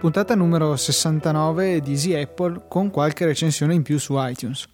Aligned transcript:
puntata 0.00 0.34
numero 0.34 0.76
69 0.76 1.82
di 1.82 1.90
Easy 1.90 2.14
Apple 2.14 2.64
con 2.68 2.88
qualche 2.88 3.26
recensione 3.26 3.74
in 3.74 3.82
più 3.82 3.98
su 3.98 4.14
iTunes. 4.16 4.66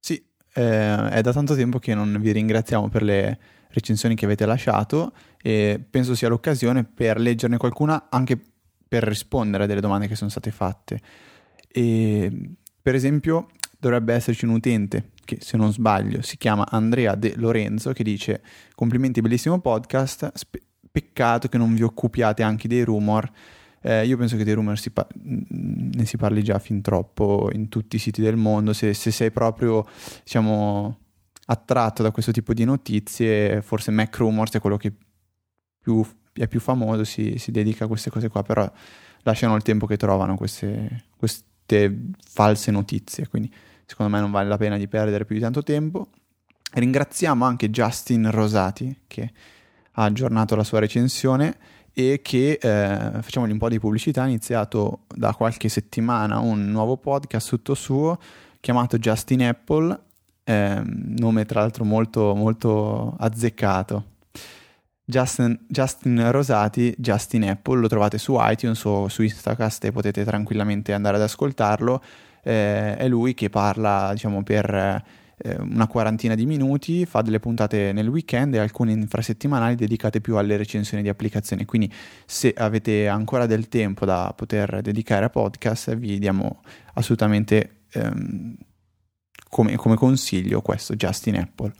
Sì, 0.00 0.14
eh, 0.54 1.10
è 1.10 1.20
da 1.20 1.30
tanto 1.30 1.54
tempo 1.54 1.78
che 1.78 1.94
non 1.94 2.16
vi 2.18 2.32
ringraziamo 2.32 2.88
per 2.88 3.02
le 3.02 3.38
recensioni 3.68 4.14
che 4.14 4.24
avete 4.24 4.46
lasciato 4.46 5.12
e 5.42 5.78
penso 5.90 6.14
sia 6.14 6.28
l'occasione 6.28 6.84
per 6.84 7.20
leggerne 7.20 7.58
qualcuna 7.58 8.06
anche 8.08 8.40
per 8.88 9.04
rispondere 9.04 9.64
a 9.64 9.66
delle 9.66 9.82
domande 9.82 10.08
che 10.08 10.16
sono 10.16 10.30
state 10.30 10.50
fatte. 10.50 11.00
E, 11.68 12.32
per 12.80 12.94
esempio, 12.94 13.48
dovrebbe 13.78 14.14
esserci 14.14 14.46
un 14.46 14.52
utente 14.52 15.10
che, 15.26 15.36
se 15.42 15.58
non 15.58 15.70
sbaglio, 15.70 16.22
si 16.22 16.38
chiama 16.38 16.66
Andrea 16.66 17.14
De 17.14 17.34
Lorenzo 17.36 17.92
che 17.92 18.02
dice 18.02 18.40
complimenti 18.74 19.20
bellissimo 19.20 19.60
podcast, 19.60 20.32
spe- 20.34 20.62
peccato 20.90 21.48
che 21.48 21.58
non 21.58 21.74
vi 21.74 21.82
occupiate 21.82 22.42
anche 22.42 22.68
dei 22.68 22.84
rumor 22.84 23.30
eh, 23.82 24.06
io 24.06 24.16
penso 24.16 24.36
che 24.36 24.44
dei 24.44 24.54
rumor 24.54 24.78
si 24.78 24.90
pa- 24.90 25.06
ne 25.14 26.04
si 26.04 26.16
parli 26.16 26.42
già 26.42 26.58
fin 26.58 26.80
troppo 26.80 27.50
in 27.52 27.68
tutti 27.68 27.96
i 27.96 27.98
siti 27.98 28.22
del 28.22 28.36
mondo. 28.36 28.72
Se, 28.72 28.94
se 28.94 29.10
sei 29.10 29.30
proprio, 29.32 29.84
diciamo, 30.22 30.98
attratto 31.46 32.02
da 32.02 32.12
questo 32.12 32.30
tipo 32.30 32.54
di 32.54 32.64
notizie, 32.64 33.60
forse 33.60 33.90
Mac 33.90 34.16
Rumors 34.16 34.52
è 34.52 34.60
quello 34.60 34.76
che 34.76 34.92
più, 35.80 36.04
è 36.32 36.46
più 36.46 36.60
famoso, 36.60 37.02
si, 37.02 37.38
si, 37.38 37.50
dedica 37.50 37.84
a 37.84 37.88
queste 37.88 38.10
cose 38.10 38.28
qua, 38.28 38.42
però 38.42 38.70
lasciano 39.22 39.56
il 39.56 39.62
tempo 39.62 39.86
che 39.86 39.96
trovano 39.96 40.36
queste, 40.36 41.06
queste 41.16 42.00
false 42.24 42.70
notizie. 42.70 43.26
Quindi 43.26 43.52
secondo 43.84 44.12
me 44.12 44.20
non 44.20 44.30
vale 44.30 44.48
la 44.48 44.56
pena 44.56 44.76
di 44.76 44.86
perdere 44.86 45.24
più 45.24 45.34
di 45.34 45.40
tanto 45.40 45.62
tempo. 45.64 46.08
Ringraziamo 46.74 47.44
anche 47.44 47.68
Justin 47.68 48.30
Rosati 48.30 49.02
che 49.08 49.32
ha 49.94 50.04
aggiornato 50.04 50.54
la 50.54 50.64
sua 50.64 50.78
recensione 50.78 51.56
e 51.94 52.20
che 52.22 52.58
eh, 52.60 53.10
facciamogli 53.20 53.52
un 53.52 53.58
po' 53.58 53.68
di 53.68 53.78
pubblicità, 53.78 54.22
ha 54.22 54.26
iniziato 54.26 55.00
da 55.14 55.34
qualche 55.34 55.68
settimana 55.68 56.38
un 56.38 56.70
nuovo 56.70 56.96
podcast 56.96 57.48
tutto 57.48 57.74
suo 57.74 58.18
chiamato 58.62 58.96
Justin 58.96 59.42
Apple, 59.42 60.00
eh, 60.44 60.82
nome 60.84 61.44
tra 61.44 61.60
l'altro 61.60 61.84
molto, 61.84 62.34
molto 62.34 63.16
azzeccato. 63.18 64.04
Justin, 65.04 65.58
Justin, 65.66 66.30
Rosati, 66.30 66.94
Justin 66.96 67.48
Apple, 67.50 67.80
lo 67.80 67.88
trovate 67.88 68.18
su 68.18 68.36
iTunes 68.38 68.82
o 68.84 69.08
su 69.08 69.22
Instacast 69.22 69.84
e 69.84 69.92
potete 69.92 70.24
tranquillamente 70.24 70.92
andare 70.92 71.16
ad 71.16 71.22
ascoltarlo. 71.22 72.00
Eh, 72.42 72.96
è 72.96 73.08
lui 73.08 73.34
che 73.34 73.50
parla, 73.50 74.10
diciamo, 74.12 74.44
per 74.44 75.04
eh, 75.42 75.56
una 75.60 75.88
quarantina 75.88 76.34
di 76.34 76.46
minuti, 76.46 77.04
fa 77.04 77.20
delle 77.20 77.40
puntate 77.40 77.92
nel 77.92 78.06
weekend 78.06 78.54
e 78.54 78.58
alcune 78.58 78.92
infrasettimanali 78.92 79.74
dedicate 79.74 80.20
più 80.20 80.36
alle 80.36 80.56
recensioni 80.56 81.02
di 81.02 81.08
applicazioni. 81.08 81.64
Quindi 81.64 81.92
se 82.24 82.54
avete 82.56 83.08
ancora 83.08 83.46
del 83.46 83.68
tempo 83.68 84.04
da 84.04 84.32
poter 84.36 84.80
dedicare 84.82 85.24
a 85.24 85.30
podcast, 85.30 85.96
vi 85.96 86.18
diamo 86.18 86.62
assolutamente 86.94 87.82
ehm, 87.92 88.54
come, 89.48 89.76
come 89.76 89.96
consiglio 89.96 90.62
questo, 90.62 90.94
Justin 90.94 91.36
Apple. 91.36 91.72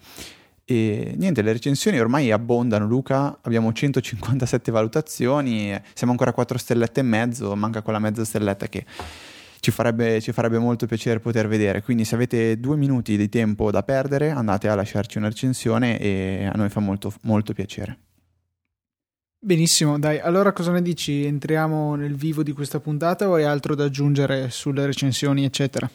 E 0.64 1.14
niente, 1.16 1.42
le 1.42 1.52
recensioni 1.52 1.98
ormai 1.98 2.30
abbondano, 2.30 2.86
Luca. 2.86 3.38
Abbiamo 3.42 3.72
157 3.72 4.70
valutazioni, 4.70 5.78
siamo 5.92 6.12
ancora 6.12 6.30
a 6.30 6.34
4 6.34 6.58
stellette 6.58 7.00
e 7.00 7.02
mezzo, 7.02 7.54
manca 7.54 7.82
quella 7.82 7.98
mezza 7.98 8.24
stelletta 8.24 8.69
che 8.69 8.84
ci 9.62 9.70
farebbe, 9.70 10.20
ci 10.20 10.32
farebbe 10.32 10.58
molto 10.58 10.86
piacere 10.86 11.20
poter 11.20 11.46
vedere. 11.46 11.82
Quindi 11.82 12.05
se 12.05 12.16
avete 12.16 12.58
due 12.58 12.77
minuti 12.77 13.16
di 13.16 13.28
tempo 13.28 13.70
da 13.70 13.84
perdere 13.84 14.30
andate 14.30 14.69
a 14.69 14.74
lasciarci 14.74 15.19
una 15.19 15.28
recensione 15.28 16.00
e 16.00 16.50
a 16.52 16.56
noi 16.56 16.69
fa 16.69 16.80
molto, 16.80 17.12
molto 17.22 17.53
piacere. 17.53 17.97
Benissimo, 19.38 20.00
dai, 20.00 20.19
allora 20.19 20.53
cosa 20.53 20.72
ne 20.72 20.82
dici? 20.82 21.25
Entriamo 21.25 21.94
nel 21.94 22.16
vivo 22.16 22.42
di 22.42 22.50
questa 22.50 22.81
puntata 22.81 23.28
o 23.28 23.34
hai 23.34 23.44
altro 23.44 23.76
da 23.76 23.84
aggiungere 23.84 24.50
sulle 24.50 24.84
recensioni, 24.84 25.44
eccetera? 25.44 25.88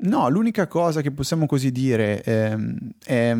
No, 0.00 0.28
l'unica 0.28 0.68
cosa 0.68 1.00
che 1.00 1.10
possiamo 1.10 1.46
così 1.46 1.72
dire 1.72 2.22
ehm, 2.22 2.90
è, 3.04 3.30
è 3.32 3.36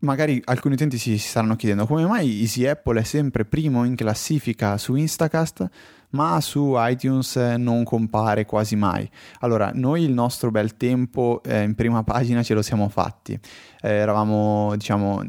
magari 0.00 0.42
alcuni 0.44 0.74
utenti 0.74 0.98
si, 0.98 1.18
si 1.18 1.28
staranno 1.28 1.54
chiedendo 1.54 1.86
come 1.86 2.04
mai 2.04 2.40
Easy 2.40 2.66
Apple 2.66 3.00
è 3.00 3.04
sempre 3.04 3.44
primo 3.44 3.84
in 3.84 3.94
classifica 3.94 4.76
su 4.76 4.94
Instacast 4.94 5.68
ma 6.12 6.40
su 6.40 6.74
iTunes 6.76 7.36
non 7.36 7.84
compare 7.84 8.44
quasi 8.46 8.76
mai. 8.76 9.08
Allora, 9.40 9.70
noi 9.74 10.02
il 10.04 10.12
nostro 10.12 10.50
bel 10.50 10.76
tempo 10.76 11.42
eh, 11.44 11.62
in 11.62 11.74
prima 11.74 12.02
pagina 12.02 12.42
ce 12.42 12.54
lo 12.54 12.62
siamo 12.62 12.88
fatti. 12.88 13.38
Eh, 13.80 13.90
eravamo, 13.90 14.74
diciamo, 14.76 15.22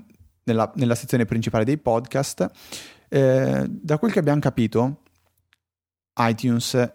nella, 0.43 0.72
nella, 0.75 0.95
sezione 0.95 1.25
principale 1.25 1.63
dei 1.63 1.77
podcast. 1.77 2.49
Eh, 3.09 3.66
da 3.67 3.97
quel 3.97 4.11
che 4.11 4.19
abbiamo 4.19 4.39
capito, 4.39 5.01
iTunes 6.17 6.91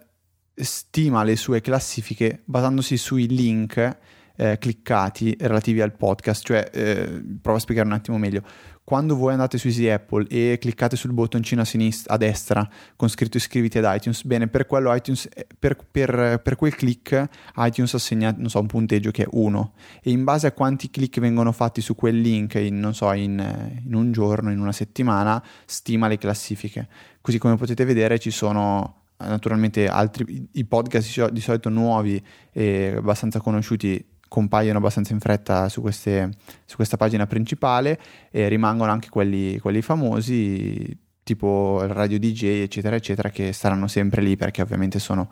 stima 0.55 1.23
le 1.23 1.35
sue 1.35 1.61
classifiche 1.61 2.41
basandosi 2.45 2.97
sui 2.97 3.27
link 3.27 3.97
eh, 4.35 4.57
cliccati 4.57 5.35
relativi 5.39 5.81
al 5.81 5.93
podcast, 5.93 6.45
cioè 6.45 6.69
eh, 6.71 7.21
provo 7.41 7.57
a 7.57 7.61
spiegare 7.61 7.87
un 7.87 7.93
attimo 7.93 8.17
meglio 8.17 8.41
quando 8.89 9.15
voi 9.15 9.33
andate 9.33 9.59
su 9.59 9.67
Easy 9.67 9.87
Apple 9.87 10.25
e 10.29 10.57
cliccate 10.59 10.95
sul 10.95 11.13
bottoncino 11.13 11.61
a 11.61 11.63
sinistra, 11.63 12.15
a 12.15 12.17
destra 12.17 12.67
con 12.95 13.07
scritto 13.07 13.37
iscriviti 13.37 13.77
ad 13.77 13.85
iTunes, 13.95 14.23
bene, 14.23 14.47
per 14.47 14.65
iTunes, 14.67 15.29
eh, 15.31 15.45
per, 15.59 15.77
per, 15.91 16.41
per 16.43 16.55
quel 16.55 16.73
click 16.73 17.29
iTunes 17.57 17.93
assegna, 17.93 18.35
so, 18.45 18.59
un 18.59 18.65
punteggio 18.65 19.11
che 19.11 19.25
è 19.25 19.27
1 19.29 19.73
e 20.01 20.09
in 20.09 20.23
base 20.23 20.47
a 20.47 20.53
quanti 20.53 20.89
click 20.89 21.19
vengono 21.19 21.51
fatti 21.51 21.81
su 21.81 21.93
quel 21.93 22.19
link 22.19 22.55
in, 22.55 22.89
so, 22.91 23.13
in, 23.13 23.79
in 23.85 23.93
un 23.93 24.11
giorno, 24.11 24.49
in 24.49 24.59
una 24.59 24.71
settimana, 24.71 25.39
stima 25.65 26.07
le 26.07 26.17
classifiche. 26.17 26.87
Così 27.21 27.37
come 27.37 27.57
potete 27.57 27.85
vedere 27.85 28.17
ci 28.17 28.31
sono 28.31 29.03
naturalmente 29.17 29.87
altri, 29.87 30.49
i 30.53 30.65
podcast 30.65 31.29
di 31.29 31.41
solito 31.41 31.69
nuovi 31.69 32.19
e 32.51 32.95
abbastanza 32.97 33.39
conosciuti 33.39 34.03
compaiono 34.29 34.77
abbastanza 34.77 35.11
in 35.11 35.19
fretta 35.19 35.67
su, 35.67 35.81
queste, 35.81 36.29
su 36.63 36.77
questa 36.77 36.95
pagina 36.95 37.27
principale 37.27 37.99
e 38.31 38.47
rimangono 38.47 38.91
anche 38.91 39.09
quelli, 39.09 39.59
quelli 39.59 39.81
famosi 39.81 40.97
tipo 41.23 41.81
il 41.83 41.89
radio 41.89 42.17
DJ 42.17 42.61
eccetera 42.61 42.95
eccetera 42.95 43.29
che 43.29 43.51
saranno 43.51 43.87
sempre 43.87 44.21
lì 44.21 44.37
perché 44.37 44.61
ovviamente 44.61 44.99
sono, 44.99 45.29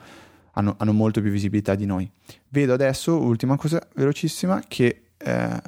hanno, 0.53 0.75
hanno, 0.77 0.93
molto 0.93 1.21
più 1.21 1.31
visibilità 1.31 1.75
di 1.75 1.85
noi. 1.85 2.11
Vedo 2.49 2.73
adesso, 2.73 3.17
ultima 3.17 3.55
cosa 3.55 3.81
velocissima, 3.95 4.61
che 4.67 5.11
eh, 5.17 5.61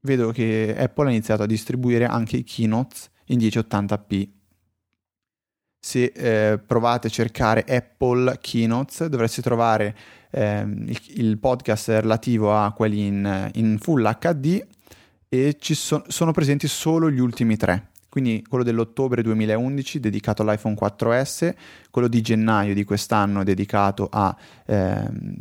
vedo 0.00 0.30
che 0.30 0.74
Apple 0.78 1.08
ha 1.08 1.10
iniziato 1.10 1.42
a 1.42 1.46
distribuire 1.46 2.06
anche 2.06 2.36
i 2.36 2.44
keynotes 2.44 3.10
in 3.26 3.38
1080p. 3.38 4.28
Se 5.82 6.12
eh, 6.14 6.58
provate 6.58 7.06
a 7.06 7.10
cercare 7.10 7.64
Apple 7.66 8.38
Keynotes 8.40 9.06
dovreste 9.06 9.40
trovare 9.40 9.96
ehm, 10.30 10.88
il, 10.88 11.00
il, 11.14 11.38
podcast 11.38 11.88
relativo 11.88 12.54
a 12.54 12.70
quelli 12.72 13.06
in, 13.06 13.50
in 13.54 13.78
full 13.80 14.16
HD 14.18 14.62
e 15.26 15.56
ci 15.58 15.74
so, 15.74 16.04
sono 16.06 16.32
presenti 16.32 16.68
solo 16.68 17.10
gli 17.10 17.18
ultimi 17.18 17.56
tre. 17.56 17.88
Quindi 18.10 18.44
quello 18.46 18.64
dell'ottobre 18.64 19.22
2011 19.22 20.00
dedicato 20.00 20.42
all'iPhone 20.42 20.76
4S, 20.78 21.54
quello 21.90 22.08
di 22.08 22.20
gennaio 22.20 22.74
di 22.74 22.84
quest'anno 22.84 23.44
dedicato 23.44 24.08
ai 24.10 24.34
ehm, 24.66 25.34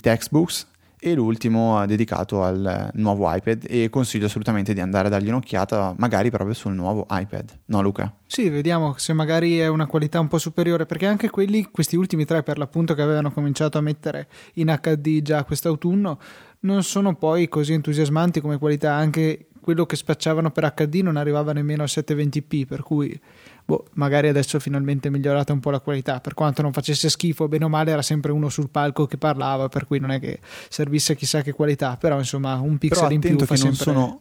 textbooks 0.00 0.68
e 1.04 1.14
l'ultimo 1.14 1.84
dedicato 1.84 2.44
al 2.44 2.90
nuovo 2.94 3.26
iPad 3.34 3.64
e 3.68 3.90
consiglio 3.90 4.26
assolutamente 4.26 4.72
di 4.72 4.78
andare 4.78 5.08
a 5.08 5.10
dargli 5.10 5.26
un'occhiata 5.26 5.96
magari 5.98 6.30
proprio 6.30 6.54
sul 6.54 6.74
nuovo 6.74 7.08
iPad, 7.10 7.58
no 7.66 7.82
Luca? 7.82 8.14
Sì, 8.24 8.48
vediamo 8.48 8.94
se 8.98 9.12
magari 9.12 9.58
è 9.58 9.66
una 9.66 9.86
qualità 9.86 10.20
un 10.20 10.28
po' 10.28 10.38
superiore 10.38 10.86
perché 10.86 11.06
anche 11.06 11.28
quelli, 11.28 11.68
questi 11.72 11.96
ultimi 11.96 12.24
tre 12.24 12.44
per 12.44 12.56
l'appunto 12.56 12.94
che 12.94 13.02
avevano 13.02 13.32
cominciato 13.32 13.78
a 13.78 13.80
mettere 13.80 14.28
in 14.54 14.72
HD 14.80 15.22
già 15.22 15.42
quest'autunno 15.42 16.20
non 16.60 16.84
sono 16.84 17.16
poi 17.16 17.48
così 17.48 17.72
entusiasmanti 17.72 18.40
come 18.40 18.58
qualità, 18.58 18.92
anche 18.92 19.48
quello 19.60 19.86
che 19.86 19.96
spacciavano 19.96 20.52
per 20.52 20.72
HD 20.72 21.00
non 21.02 21.16
arrivava 21.16 21.52
nemmeno 21.52 21.82
a 21.82 21.86
720p 21.86 22.64
per 22.64 22.82
cui 22.82 23.18
boh, 23.64 23.86
magari 23.94 24.28
adesso 24.28 24.58
finalmente 24.58 25.08
è 25.08 25.10
migliorata 25.10 25.52
un 25.52 25.60
po' 25.60 25.70
la 25.70 25.80
qualità, 25.80 26.20
per 26.20 26.34
quanto 26.34 26.62
non 26.62 26.72
facesse 26.72 27.08
schifo, 27.08 27.48
bene 27.48 27.64
o 27.64 27.68
male 27.68 27.90
era 27.90 28.02
sempre 28.02 28.32
uno 28.32 28.48
sul 28.48 28.70
palco 28.70 29.06
che 29.06 29.16
parlava, 29.16 29.68
per 29.68 29.86
cui 29.86 29.98
non 29.98 30.10
è 30.10 30.20
che 30.20 30.40
servisse 30.68 31.16
chissà 31.16 31.42
che 31.42 31.52
qualità, 31.52 31.96
però 31.96 32.18
insomma 32.18 32.54
un 32.60 32.78
pixel 32.78 33.12
in 33.12 33.20
più 33.20 33.38
fa 33.38 33.56
sempre... 33.56 33.76
Sono, 33.76 34.20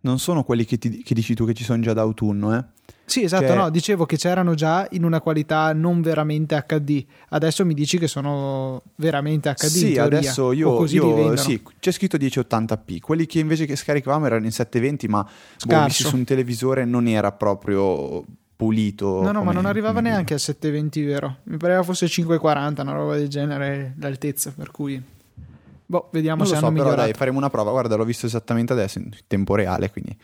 non 0.00 0.18
sono 0.18 0.42
quelli 0.42 0.64
che, 0.64 0.78
ti, 0.78 1.02
che, 1.02 1.14
dici 1.14 1.34
tu 1.34 1.46
che 1.46 1.54
ci 1.54 1.64
sono 1.64 1.80
già 1.80 1.92
d'autunno, 1.92 2.56
eh? 2.56 2.64
Sì, 3.04 3.24
esatto, 3.24 3.46
cioè... 3.46 3.56
no, 3.56 3.70
dicevo 3.70 4.06
che 4.06 4.16
c'erano 4.16 4.54
già 4.54 4.86
in 4.92 5.04
una 5.04 5.20
qualità 5.20 5.72
non 5.72 6.00
veramente 6.00 6.64
HD. 6.66 7.04
Adesso 7.30 7.64
mi 7.64 7.74
dici 7.74 7.98
che 7.98 8.08
sono 8.08 8.82
veramente 8.96 9.52
HD. 9.52 9.66
Sì, 9.66 9.98
adesso 9.98 10.52
io, 10.52 10.84
io 10.86 11.36
sì, 11.36 11.62
c'è 11.78 11.92
scritto 11.92 12.16
1080p. 12.16 13.00
Quelli 13.00 13.26
che 13.26 13.40
invece 13.40 13.66
che 13.66 13.76
scaricavamo 13.76 14.26
erano 14.26 14.44
in 14.44 14.52
720, 14.52 15.08
ma 15.08 15.28
boh, 15.66 15.88
su 15.90 16.14
un 16.14 16.24
televisore 16.24 16.84
non 16.84 17.06
era 17.06 17.32
proprio 17.32 18.24
pulito. 18.62 19.22
No, 19.22 19.32
no, 19.32 19.42
ma 19.42 19.52
non 19.52 19.66
arrivava 19.66 20.00
neanche 20.00 20.34
a 20.34 20.38
720, 20.38 21.02
vero? 21.02 21.38
Mi 21.44 21.56
pareva 21.56 21.82
fosse 21.82 22.06
540, 22.06 22.82
una 22.82 22.92
roba 22.92 23.16
del 23.16 23.28
genere, 23.28 23.94
l'altezza, 23.98 24.52
per 24.56 24.70
cui... 24.70 25.02
Boh, 25.84 26.08
vediamo 26.12 26.38
non 26.38 26.46
se 26.46 26.54
lo 26.54 26.58
so, 26.60 26.66
hanno 26.66 26.74
però 26.74 26.84
migliorato. 26.86 27.10
dai, 27.10 27.18
faremo 27.18 27.38
una 27.38 27.50
prova. 27.50 27.70
Guarda, 27.70 27.96
l'ho 27.96 28.04
visto 28.04 28.26
esattamente 28.26 28.72
adesso, 28.72 28.98
in 28.98 29.10
tempo 29.26 29.54
reale, 29.56 29.90
quindi 29.90 30.16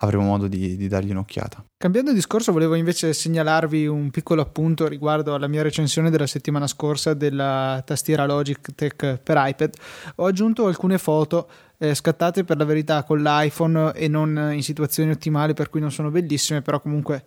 avremo 0.00 0.24
modo 0.24 0.46
di, 0.46 0.76
di, 0.76 0.88
dargli 0.88 1.10
un'occhiata. 1.10 1.64
Cambiando 1.76 2.12
discorso, 2.12 2.52
volevo 2.52 2.74
invece 2.74 3.12
segnalarvi 3.12 3.86
un 3.86 4.10
piccolo 4.10 4.40
appunto 4.40 4.86
riguardo 4.86 5.34
alla 5.34 5.48
mia 5.48 5.62
recensione 5.62 6.10
della 6.10 6.26
settimana 6.26 6.66
scorsa 6.66 7.14
della 7.14 7.82
tastiera 7.84 8.24
Logitech 8.24 9.18
per 9.18 9.36
iPad. 9.36 9.74
Ho 10.16 10.26
aggiunto 10.26 10.66
alcune 10.66 10.98
foto 10.98 11.48
eh, 11.78 11.94
scattate 11.94 12.44
per 12.44 12.56
la 12.56 12.64
verità 12.64 13.02
con 13.02 13.20
l'iPhone 13.22 13.92
e 13.92 14.08
non 14.08 14.50
in 14.52 14.62
situazioni 14.62 15.10
ottimali, 15.10 15.54
per 15.54 15.68
cui 15.68 15.80
non 15.80 15.90
sono 15.90 16.10
bellissime, 16.10 16.62
però 16.62 16.80
comunque 16.80 17.24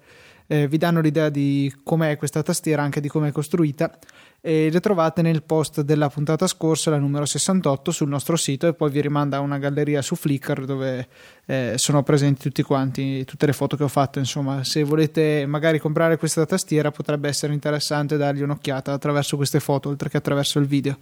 eh, 0.52 0.68
vi 0.68 0.78
danno 0.78 1.00
l'idea 1.00 1.30
di 1.30 1.74
com'è 1.82 2.18
questa 2.18 2.44
tastiera, 2.44 2.82
anche 2.82 3.00
di 3.00 3.08
come 3.08 3.30
è 3.30 3.32
costruita 3.32 3.98
e 4.42 4.70
le 4.70 4.80
trovate 4.82 5.22
nel 5.22 5.44
post 5.44 5.80
della 5.80 6.10
puntata 6.10 6.46
scorsa, 6.46 6.90
la 6.90 6.98
numero 6.98 7.26
68, 7.26 7.92
sul 7.92 8.10
nostro 8.10 8.36
sito 8.36 8.68
e 8.68 8.74
poi 8.74 8.92
vi 8.92 9.00
rimanda 9.00 9.38
a 9.38 9.40
una 9.40 9.58
galleria 9.58 10.02
su 10.02 10.16
Flickr 10.16 10.66
dove 10.66 11.08
eh, 11.46 11.76
sono 11.78 12.04
presenti 12.04 12.42
tutti 12.42 12.64
quanti, 12.64 13.24
tutte 13.24 13.46
le 13.46 13.54
foto 13.54 13.78
che 13.78 13.84
ho 13.84 13.88
fatto. 13.88 14.20
Insomma, 14.20 14.66
se 14.66 14.84
volete 14.84 15.46
magari 15.46 15.80
comprare 15.80 16.18
questa 16.18 16.46
tastiera 16.46 16.92
potrebbe 16.92 17.30
essere 17.30 17.54
interessante 17.54 18.18
dargli 18.18 18.42
un'occhiata 18.42 18.92
attraverso 18.92 19.38
queste 19.38 19.62
foto 19.62 19.88
oltre 19.88 20.10
che 20.10 20.18
attraverso 20.18 20.60
il 20.60 20.66
video. 20.66 20.98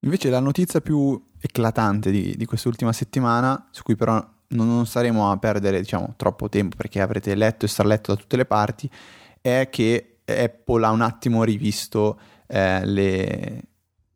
Invece 0.00 0.30
la 0.30 0.40
notizia 0.40 0.80
più 0.80 1.20
eclatante 1.38 2.10
di, 2.10 2.34
di 2.38 2.44
quest'ultima 2.46 2.94
settimana, 2.94 3.68
su 3.70 3.82
cui 3.82 3.96
però 3.96 4.26
non, 4.48 4.66
non 4.66 4.86
staremo 4.86 5.30
a 5.30 5.36
perdere 5.38 5.80
diciamo, 5.80 6.14
troppo 6.16 6.48
tempo 6.48 6.76
perché 6.76 7.00
avrete 7.00 7.34
letto 7.34 7.64
e 7.64 7.68
straletto 7.68 8.14
da 8.14 8.20
tutte 8.20 8.36
le 8.36 8.46
parti, 8.46 8.90
è 9.40 9.68
che 9.70 10.18
Apple 10.24 10.84
ha 10.84 10.90
un 10.90 11.00
attimo 11.00 11.44
rivisto 11.44 12.18
eh, 12.46 12.84
le, 12.84 13.62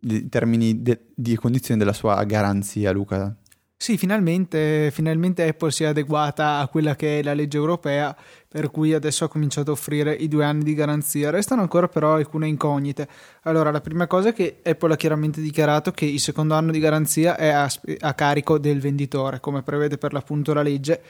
i 0.01 0.29
termini 0.29 0.83
de, 0.83 1.07
di 1.15 1.37
condizione 1.37 1.79
della 1.79 1.93
sua 1.93 2.23
garanzia, 2.25 2.93
Luca. 2.93 3.35
Sì, 3.77 3.99
finalmente, 3.99 4.93
finalmente, 4.93 5.49
Apple 5.49 5.73
si 5.73 5.83
è 5.83 5.89
adeguata 5.89 6.59
a 6.59 6.69
quella 6.69 6.95
che 6.95 7.19
è 7.19 7.23
la 7.25 7.35
legge 7.35 7.57
europea, 7.57 8.17
per 8.53 8.71
cui 8.71 8.93
adesso 8.93 9.25
ha 9.25 9.29
cominciato 9.29 9.71
a 9.71 9.73
offrire 9.73 10.13
i 10.13 10.29
due 10.29 10.45
anni 10.45 10.63
di 10.63 10.75
garanzia. 10.75 11.31
Restano 11.31 11.63
ancora 11.63 11.89
però 11.89 12.15
alcune 12.15 12.47
incognite. 12.47 13.09
Allora, 13.45 13.71
la 13.71 13.81
prima 13.81 14.07
cosa 14.07 14.29
è 14.29 14.33
che 14.35 14.59
Apple 14.63 14.93
ha 14.93 14.97
chiaramente 14.97 15.41
dichiarato 15.41 15.91
che 15.91 16.05
il 16.05 16.21
secondo 16.21 16.53
anno 16.53 16.71
di 16.71 16.79
garanzia 16.79 17.35
è 17.37 17.49
a, 17.49 17.67
a 18.01 18.13
carico 18.13 18.59
del 18.59 18.79
venditore, 18.79 19.41
come 19.41 19.63
prevede 19.63 19.97
per 19.97 20.13
l'appunto 20.13 20.53
la 20.53 20.61
legge 20.61 21.01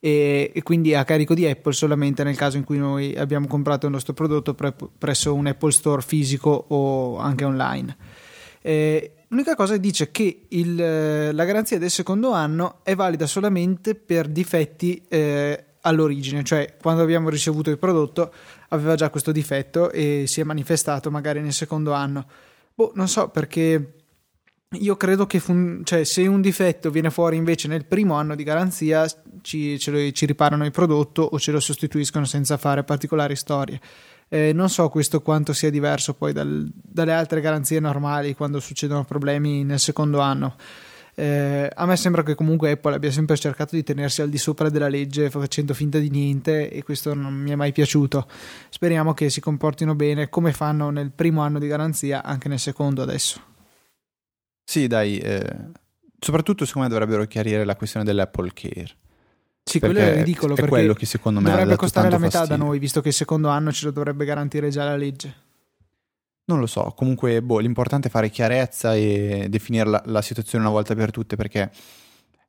e, 0.00 0.52
e, 0.54 0.62
quindi 0.62 0.94
a 0.94 1.04
carico 1.04 1.34
di 1.34 1.46
Apple 1.46 1.72
solamente 1.72 2.24
nel 2.24 2.36
caso 2.36 2.56
in 2.56 2.64
cui 2.64 2.78
noi 2.78 3.14
abbiamo 3.14 3.46
comprato 3.46 3.84
il 3.84 3.92
nostro 3.92 4.14
prodotto 4.14 4.54
pre- 4.54 4.74
presso 4.96 5.34
un 5.34 5.46
Apple 5.46 5.72
Store 5.72 6.00
fisico 6.00 6.66
o 6.68 7.18
anche 7.18 7.44
online. 7.44 7.96
Eh, 8.62 9.12
l'unica 9.28 9.54
cosa 9.54 9.74
è 9.74 9.78
dice 9.78 10.10
che 10.10 10.46
il, 10.48 11.34
la 11.34 11.44
garanzia 11.44 11.78
del 11.78 11.90
secondo 11.90 12.32
anno 12.32 12.80
è 12.82 12.94
valida 12.94 13.26
solamente 13.26 13.94
per 13.94 14.28
difetti 14.28 15.02
eh, 15.08 15.65
all'origine, 15.86 16.42
cioè 16.42 16.76
quando 16.80 17.02
abbiamo 17.02 17.28
ricevuto 17.28 17.70
il 17.70 17.78
prodotto 17.78 18.32
aveva 18.68 18.96
già 18.96 19.08
questo 19.08 19.32
difetto 19.32 19.90
e 19.90 20.24
si 20.26 20.40
è 20.40 20.44
manifestato 20.44 21.10
magari 21.10 21.40
nel 21.40 21.52
secondo 21.52 21.92
anno. 21.92 22.26
Boh, 22.74 22.92
non 22.94 23.08
so 23.08 23.28
perché 23.28 23.94
io 24.70 24.96
credo 24.96 25.26
che 25.26 25.38
fun- 25.38 25.82
cioè, 25.84 26.04
se 26.04 26.26
un 26.26 26.40
difetto 26.40 26.90
viene 26.90 27.10
fuori 27.10 27.36
invece 27.36 27.68
nel 27.68 27.86
primo 27.86 28.14
anno 28.14 28.34
di 28.34 28.42
garanzia 28.42 29.06
ci, 29.42 29.80
lo, 29.90 30.10
ci 30.10 30.26
riparano 30.26 30.64
il 30.64 30.72
prodotto 30.72 31.22
o 31.22 31.38
ce 31.38 31.52
lo 31.52 31.60
sostituiscono 31.60 32.24
senza 32.24 32.56
fare 32.56 32.82
particolari 32.82 33.36
storie. 33.36 33.80
Eh, 34.28 34.52
non 34.52 34.68
so 34.68 34.88
questo 34.88 35.22
quanto 35.22 35.52
sia 35.52 35.70
diverso 35.70 36.14
poi 36.14 36.32
dal, 36.32 36.68
dalle 36.74 37.12
altre 37.12 37.40
garanzie 37.40 37.78
normali 37.78 38.34
quando 38.34 38.58
succedono 38.58 39.04
problemi 39.04 39.62
nel 39.62 39.78
secondo 39.78 40.18
anno. 40.18 40.56
Eh, 41.18 41.70
a 41.74 41.86
me 41.86 41.96
sembra 41.96 42.22
che 42.22 42.34
comunque 42.34 42.72
Apple 42.72 42.94
abbia 42.94 43.10
sempre 43.10 43.38
cercato 43.38 43.74
di 43.74 43.82
tenersi 43.82 44.20
al 44.20 44.28
di 44.28 44.36
sopra 44.36 44.68
della 44.68 44.88
legge 44.88 45.30
facendo 45.30 45.72
finta 45.72 45.98
di 45.98 46.10
niente 46.10 46.70
e 46.70 46.82
questo 46.82 47.14
non 47.14 47.32
mi 47.32 47.50
è 47.50 47.54
mai 47.54 47.72
piaciuto. 47.72 48.28
Speriamo 48.68 49.14
che 49.14 49.30
si 49.30 49.40
comportino 49.40 49.94
bene 49.94 50.28
come 50.28 50.52
fanno 50.52 50.90
nel 50.90 51.10
primo 51.12 51.40
anno 51.40 51.58
di 51.58 51.68
garanzia 51.68 52.22
anche 52.22 52.48
nel 52.48 52.58
secondo 52.58 53.00
adesso. 53.00 53.40
Sì, 54.62 54.86
dai, 54.88 55.18
eh, 55.18 55.56
soprattutto 56.18 56.66
secondo 56.66 56.88
me 56.88 56.94
dovrebbero 56.94 57.26
chiarire 57.26 57.64
la 57.64 57.76
questione 57.76 58.04
dell'Apple 58.04 58.50
Care. 58.52 58.90
Sì, 59.62 59.80
quello 59.80 59.98
è 59.98 60.16
ridicolo 60.16 60.52
è 60.52 60.56
perché 60.56 60.70
quello 60.70 60.92
che 60.92 61.06
secondo 61.06 61.40
me 61.40 61.48
dovrebbe 61.48 61.76
costare 61.76 62.10
la 62.10 62.18
metà 62.18 62.40
fastidio. 62.40 62.56
da 62.58 62.62
noi, 62.62 62.78
visto 62.78 63.00
che 63.00 63.08
il 63.08 63.14
secondo 63.14 63.48
anno 63.48 63.72
ce 63.72 63.86
lo 63.86 63.90
dovrebbe 63.90 64.26
garantire 64.26 64.68
già 64.68 64.84
la 64.84 64.96
legge. 64.96 65.45
Non 66.48 66.60
lo 66.60 66.66
so, 66.66 66.92
comunque 66.96 67.42
boh, 67.42 67.58
l'importante 67.58 68.06
è 68.06 68.10
fare 68.10 68.30
chiarezza 68.30 68.94
e 68.94 69.46
definire 69.50 69.88
la, 69.88 70.02
la 70.06 70.22
situazione 70.22 70.64
una 70.64 70.72
volta 70.72 70.94
per 70.94 71.10
tutte 71.10 71.34
perché 71.34 71.72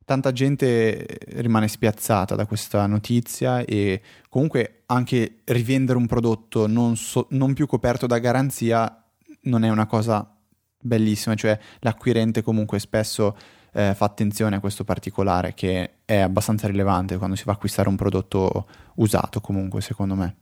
tanta 0.06 0.32
gente 0.32 1.06
rimane 1.30 1.68
spiazzata 1.68 2.36
da 2.36 2.46
questa 2.46 2.86
notizia 2.86 3.60
e 3.66 4.02
comunque 4.30 4.84
anche 4.86 5.40
rivendere 5.46 5.98
un 5.98 6.06
prodotto 6.06 6.68
non, 6.68 6.96
so, 6.96 7.28
non 7.32 7.54
più 7.54 7.66
coperto 7.66 8.06
da 8.06 8.20
garanzia 8.20 9.04
non 9.42 9.64
è 9.64 9.70
una 9.70 9.88
cosa 9.88 10.32
bellissima, 10.80 11.36
cioè 11.36 11.60
l'acquirente 11.80 12.42
comunque 12.44 12.80
spesso 12.80 13.36
eh, 13.74 13.96
fa 13.96 14.06
attenzione 14.06 14.56
a 14.56 14.60
questo 14.60 14.84
particolare 14.84 15.54
che 15.56 16.02
è 16.06 16.20
abbastanza 16.20 16.68
rilevante 16.68 17.18
quando 17.18 17.36
si 17.36 17.44
va 17.46 17.54
a 17.54 17.56
acquistare 17.56 17.90
un 17.90 17.96
prodotto 17.96 18.68
usato 18.96 19.42
comunque 19.42 19.82
secondo 19.82 20.16
me, 20.16 20.36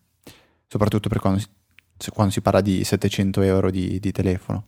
soprattutto 0.67 1.09
per 1.09 1.19
quando 1.19 1.39
si, 1.39 1.47
quando 2.13 2.31
si 2.31 2.41
parla 2.41 2.61
di 2.61 2.83
700 2.83 3.41
euro 3.41 3.71
di, 3.71 3.99
di 3.99 4.11
telefono. 4.11 4.67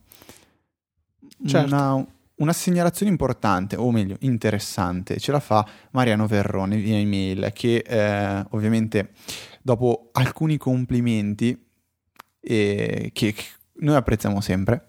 Certo. 1.46 1.74
Una, 1.74 2.06
una 2.36 2.52
segnalazione 2.52 3.10
importante, 3.10 3.76
o 3.76 3.90
meglio 3.90 4.16
interessante, 4.20 5.18
ce 5.18 5.32
la 5.32 5.40
fa 5.40 5.66
Mariano 5.90 6.26
Verrone 6.26 6.76
via 6.76 6.96
email 6.96 7.50
che 7.52 7.84
eh, 7.86 8.44
ovviamente 8.50 9.10
dopo 9.62 10.10
alcuni 10.12 10.56
complimenti 10.56 11.66
eh, 12.40 13.10
che 13.12 13.34
noi 13.80 13.96
apprezziamo 13.96 14.40
sempre, 14.40 14.88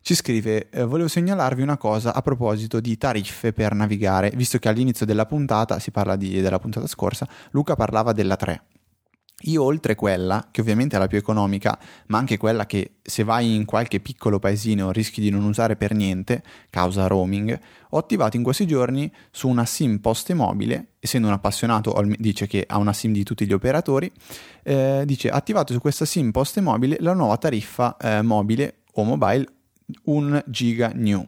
ci 0.00 0.14
scrive 0.14 0.68
eh, 0.70 0.84
volevo 0.84 1.08
segnalarvi 1.08 1.62
una 1.62 1.76
cosa 1.76 2.14
a 2.14 2.22
proposito 2.22 2.80
di 2.80 2.96
tariffe 2.96 3.52
per 3.52 3.74
navigare, 3.74 4.30
visto 4.34 4.58
che 4.58 4.68
all'inizio 4.68 5.04
della 5.04 5.26
puntata, 5.26 5.78
si 5.78 5.90
parla 5.90 6.16
di, 6.16 6.40
della 6.40 6.58
puntata 6.58 6.86
scorsa, 6.86 7.28
Luca 7.50 7.74
parlava 7.74 8.12
della 8.12 8.36
3. 8.36 8.62
Io 9.46 9.62
oltre 9.62 9.94
quella, 9.94 10.48
che 10.50 10.60
ovviamente 10.60 10.96
è 10.96 10.98
la 10.98 11.06
più 11.06 11.18
economica, 11.18 11.78
ma 12.06 12.18
anche 12.18 12.36
quella 12.36 12.66
che 12.66 12.96
se 13.02 13.22
vai 13.22 13.54
in 13.54 13.64
qualche 13.64 14.00
piccolo 14.00 14.38
paesino 14.38 14.90
rischi 14.90 15.20
di 15.20 15.30
non 15.30 15.44
usare 15.44 15.76
per 15.76 15.94
niente, 15.94 16.42
causa 16.70 17.06
roaming, 17.06 17.58
ho 17.90 17.98
attivato 17.98 18.36
in 18.36 18.42
questi 18.42 18.66
giorni 18.66 19.10
su 19.30 19.48
una 19.48 19.64
SIM 19.64 19.98
poste 19.98 20.34
mobile, 20.34 20.94
essendo 20.98 21.28
un 21.28 21.34
appassionato 21.34 21.94
dice 22.18 22.46
che 22.46 22.64
ha 22.66 22.78
una 22.78 22.92
SIM 22.92 23.12
di 23.12 23.22
tutti 23.22 23.46
gli 23.46 23.52
operatori, 23.52 24.10
eh, 24.62 25.02
dice 25.04 25.28
attivato 25.28 25.72
su 25.72 25.80
questa 25.80 26.04
SIM 26.04 26.32
poste 26.32 26.60
mobile 26.60 26.96
la 27.00 27.12
nuova 27.12 27.36
tariffa 27.36 27.96
eh, 27.98 28.22
mobile 28.22 28.78
o 28.94 29.04
mobile 29.04 29.46
1 30.04 30.42
giga 30.46 30.90
new, 30.94 31.24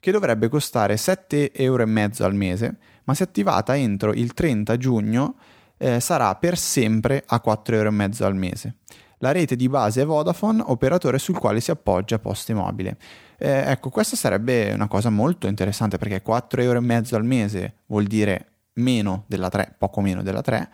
che 0.00 0.10
dovrebbe 0.10 0.48
costare 0.48 0.96
7,5 0.96 1.50
euro 1.54 1.84
al 1.84 2.34
mese, 2.34 2.76
ma 3.04 3.14
se 3.14 3.22
attivata 3.22 3.76
entro 3.76 4.12
il 4.12 4.34
30 4.34 4.76
giugno 4.76 5.36
eh, 5.82 5.98
sarà 5.98 6.36
per 6.36 6.56
sempre 6.56 7.24
a 7.26 7.42
4,5 7.44 7.74
euro 7.74 7.88
al 8.26 8.36
mese. 8.36 8.76
La 9.18 9.32
rete 9.32 9.56
di 9.56 9.68
base 9.68 10.02
è 10.02 10.04
Vodafone, 10.04 10.62
operatore 10.64 11.18
sul 11.18 11.36
quale 11.36 11.60
si 11.60 11.72
appoggia 11.72 12.20
Poste 12.20 12.54
Mobile. 12.54 12.96
Eh, 13.36 13.64
ecco, 13.66 13.90
questa 13.90 14.14
sarebbe 14.14 14.72
una 14.72 14.86
cosa 14.86 15.10
molto 15.10 15.48
interessante 15.48 15.98
perché 15.98 16.22
4,5 16.22 16.60
euro 16.62 16.78
al 16.78 17.24
mese 17.24 17.74
vuol 17.86 18.04
dire 18.04 18.46
meno 18.74 19.24
della 19.26 19.48
3, 19.48 19.74
poco 19.76 20.00
meno 20.00 20.22
della 20.22 20.40
3, 20.40 20.70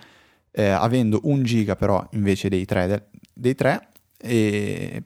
eh, 0.51 0.69
avendo 0.69 1.21
1 1.23 1.43
giga 1.43 1.75
però 1.75 2.07
invece 2.13 2.51
dei 2.51 2.67
3, 2.67 2.87
de- 2.87 3.03
dei 3.33 3.55
3 3.55 3.89
e 4.19 5.03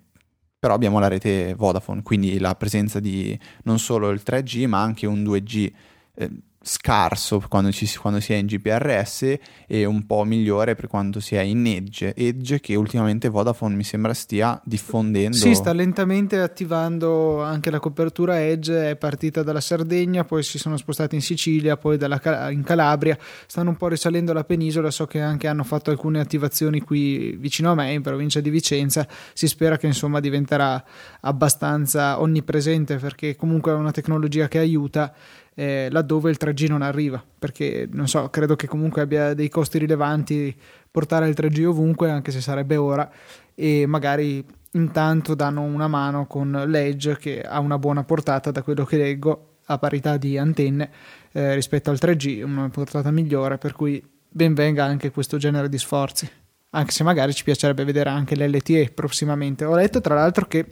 però 0.58 0.74
abbiamo 0.74 0.98
la 1.00 1.08
rete 1.08 1.54
Vodafone, 1.54 2.02
quindi 2.02 2.38
la 2.38 2.54
presenza 2.54 3.00
di 3.00 3.38
non 3.64 3.78
solo 3.78 4.10
il 4.10 4.22
3G 4.24 4.66
ma 4.66 4.80
anche 4.80 5.06
un 5.06 5.22
2G. 5.22 5.72
Eh, 6.14 6.30
scarso 6.62 7.42
quando, 7.48 7.72
ci, 7.72 7.90
quando, 7.98 8.20
si 8.20 8.32
è 8.32 8.36
in 8.36 8.46
GPRS 8.46 9.36
e 9.66 9.84
un 9.84 10.06
po' 10.06 10.24
migliore 10.24 10.74
per 10.74 10.86
quando 10.86 11.20
si 11.20 11.34
è 11.34 11.40
in 11.40 11.66
Edge. 11.66 12.14
Edge 12.14 12.60
che 12.60 12.74
ultimamente 12.74 13.28
Vodafone 13.28 13.74
mi 13.74 13.84
sembra 13.84 14.14
stia 14.14 14.60
diffondendo. 14.64 15.36
Sì, 15.36 15.54
sta 15.54 15.72
lentamente 15.72 16.38
attivando 16.38 17.42
anche 17.42 17.70
la 17.70 17.80
copertura 17.80 18.40
Edge, 18.40 18.90
è 18.90 18.96
partita 18.96 19.42
dalla 19.42 19.60
Sardegna, 19.60 20.24
poi 20.24 20.42
si 20.42 20.58
sono 20.58 20.76
spostati 20.76 21.14
in 21.14 21.22
Sicilia, 21.22 21.76
poi 21.76 21.96
dalla, 21.96 22.20
in 22.50 22.62
Calabria, 22.62 23.18
stanno 23.46 23.70
un 23.70 23.76
po' 23.76 23.88
risalendo 23.88 24.32
la 24.32 24.44
penisola, 24.44 24.90
so 24.90 25.06
che 25.06 25.20
anche 25.20 25.48
hanno 25.48 25.64
fatto 25.64 25.90
alcune 25.90 26.20
attivazioni 26.20 26.80
qui 26.80 27.36
vicino 27.36 27.72
a 27.72 27.74
me, 27.74 27.92
in 27.92 28.02
provincia 28.02 28.40
di 28.40 28.50
Vicenza, 28.50 29.06
si 29.32 29.48
spera 29.48 29.76
che 29.76 29.86
insomma 29.86 30.20
diventerà 30.20 30.82
abbastanza 31.20 32.20
onnipresente 32.20 32.96
perché 32.96 33.34
comunque 33.36 33.72
è 33.72 33.74
una 33.74 33.90
tecnologia 33.90 34.48
che 34.48 34.58
aiuta 34.58 35.12
eh, 35.54 35.88
laddove 35.90 36.30
il 36.30 36.38
3G 36.40 36.68
non 36.68 36.82
arriva, 36.82 37.22
perché 37.38 37.88
non 37.92 38.08
so, 38.08 38.28
credo 38.30 38.56
che 38.56 38.66
comunque 38.66 39.02
abbia 39.02 39.34
dei 39.34 39.48
costi 39.48 39.78
rilevanti 39.78 40.54
portare 40.90 41.28
il 41.28 41.34
3G 41.36 41.64
ovunque, 41.64 42.10
anche 42.10 42.30
se 42.30 42.40
sarebbe 42.40 42.76
ora, 42.76 43.10
e 43.54 43.86
magari 43.86 44.44
intanto 44.72 45.34
danno 45.34 45.62
una 45.62 45.88
mano 45.88 46.26
con 46.26 46.50
l'Edge 46.66 47.16
che 47.18 47.42
ha 47.42 47.60
una 47.60 47.78
buona 47.78 48.04
portata 48.04 48.50
da 48.50 48.62
quello 48.62 48.84
che 48.84 48.96
leggo 48.96 49.56
a 49.66 49.78
parità 49.78 50.16
di 50.16 50.38
antenne 50.38 50.90
eh, 51.32 51.54
rispetto 51.54 51.90
al 51.90 51.98
3G, 52.00 52.42
una 52.42 52.68
portata 52.68 53.10
migliore, 53.10 53.58
per 53.58 53.72
cui 53.72 54.02
ben 54.28 54.54
venga 54.54 54.84
anche 54.84 55.10
questo 55.10 55.36
genere 55.36 55.68
di 55.68 55.78
sforzi. 55.78 56.30
Anche 56.74 56.92
se 56.92 57.04
magari 57.04 57.34
ci 57.34 57.44
piacerebbe 57.44 57.84
vedere 57.84 58.08
anche 58.08 58.34
l'LTE 58.34 58.92
prossimamente. 58.94 59.64
Ho 59.64 59.74
letto 59.74 60.00
tra 60.00 60.14
l'altro 60.14 60.46
che 60.46 60.66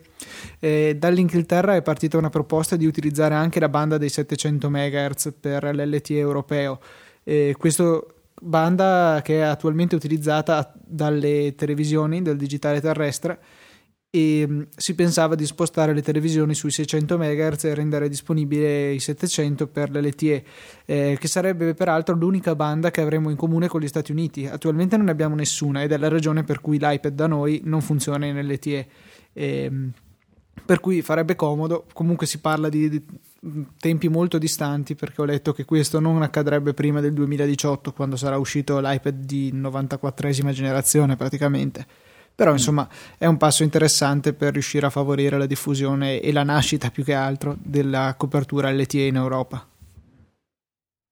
eh, 0.58 0.96
dall'Inghilterra 0.98 1.74
è 1.76 1.82
partita 1.82 2.16
una 2.16 2.30
proposta 2.30 2.76
di 2.76 2.86
utilizzare 2.86 3.34
anche 3.34 3.60
la 3.60 3.68
banda 3.68 3.98
dei 3.98 4.08
700 4.08 4.70
MHz 4.70 5.34
per 5.38 5.64
l'LTE 5.64 6.16
europeo. 6.16 6.80
Eh, 7.22 7.54
questo 7.58 8.14
banda 8.40 9.20
che 9.22 9.40
è 9.40 9.42
attualmente 9.42 9.94
utilizzata 9.94 10.72
dalle 10.74 11.54
televisioni 11.54 12.22
del 12.22 12.38
digitale 12.38 12.80
terrestre 12.80 13.38
e 14.10 14.44
mm, 14.46 14.62
si 14.76 14.94
pensava 14.94 15.36
di 15.36 15.46
spostare 15.46 15.94
le 15.94 16.02
televisioni 16.02 16.54
sui 16.54 16.70
600 16.70 17.16
MHz 17.16 17.64
e 17.64 17.74
rendere 17.74 18.08
disponibile 18.08 18.92
i 18.92 18.98
700 18.98 19.68
per 19.68 19.90
l'LTE, 19.90 20.44
eh, 20.84 21.16
che 21.18 21.28
sarebbe 21.28 21.74
peraltro 21.74 22.16
l'unica 22.16 22.54
banda 22.56 22.90
che 22.90 23.00
avremo 23.00 23.30
in 23.30 23.36
comune 23.36 23.68
con 23.68 23.80
gli 23.80 23.88
Stati 23.88 24.10
Uniti. 24.10 24.46
Attualmente 24.46 24.96
non 24.96 25.06
ne 25.06 25.12
abbiamo 25.12 25.36
nessuna 25.36 25.82
ed 25.82 25.92
è 25.92 25.96
la 25.96 26.08
ragione 26.08 26.42
per 26.42 26.60
cui 26.60 26.78
l'iPad 26.78 27.14
da 27.14 27.28
noi 27.28 27.60
non 27.64 27.80
funziona 27.80 28.26
in 28.26 28.40
LTE. 28.40 28.86
Eh, 29.32 29.90
per 30.64 30.80
cui 30.80 31.02
farebbe 31.02 31.36
comodo. 31.36 31.86
Comunque 31.92 32.26
si 32.26 32.38
parla 32.38 32.68
di, 32.68 32.88
di, 32.88 33.04
tempi 33.78 34.08
molto 34.08 34.38
distanti 34.38 34.94
perché 34.94 35.22
ho 35.22 35.24
letto 35.24 35.52
che 35.52 35.64
questo 35.64 35.98
non 35.98 36.22
accadrebbe 36.22 36.74
prima 36.74 37.00
del 37.00 37.12
2018 37.12 37.92
quando 37.92 38.16
sarà 38.16 38.36
uscito 38.36 38.78
l'iPad 38.80 39.14
di 39.14 39.52
94esima 39.52 40.50
generazione 40.50 41.16
praticamente. 41.16 41.86
Però 42.40 42.52
insomma 42.52 42.88
è 43.18 43.26
un 43.26 43.36
passo 43.36 43.64
interessante 43.64 44.32
per 44.32 44.54
riuscire 44.54 44.86
a 44.86 44.88
favorire 44.88 45.36
la 45.36 45.44
diffusione 45.44 46.20
e 46.20 46.32
la 46.32 46.42
nascita 46.42 46.90
più 46.90 47.04
che 47.04 47.12
altro 47.12 47.54
della 47.60 48.14
copertura 48.16 48.72
LTE 48.72 49.02
in 49.02 49.16
Europa. 49.16 49.68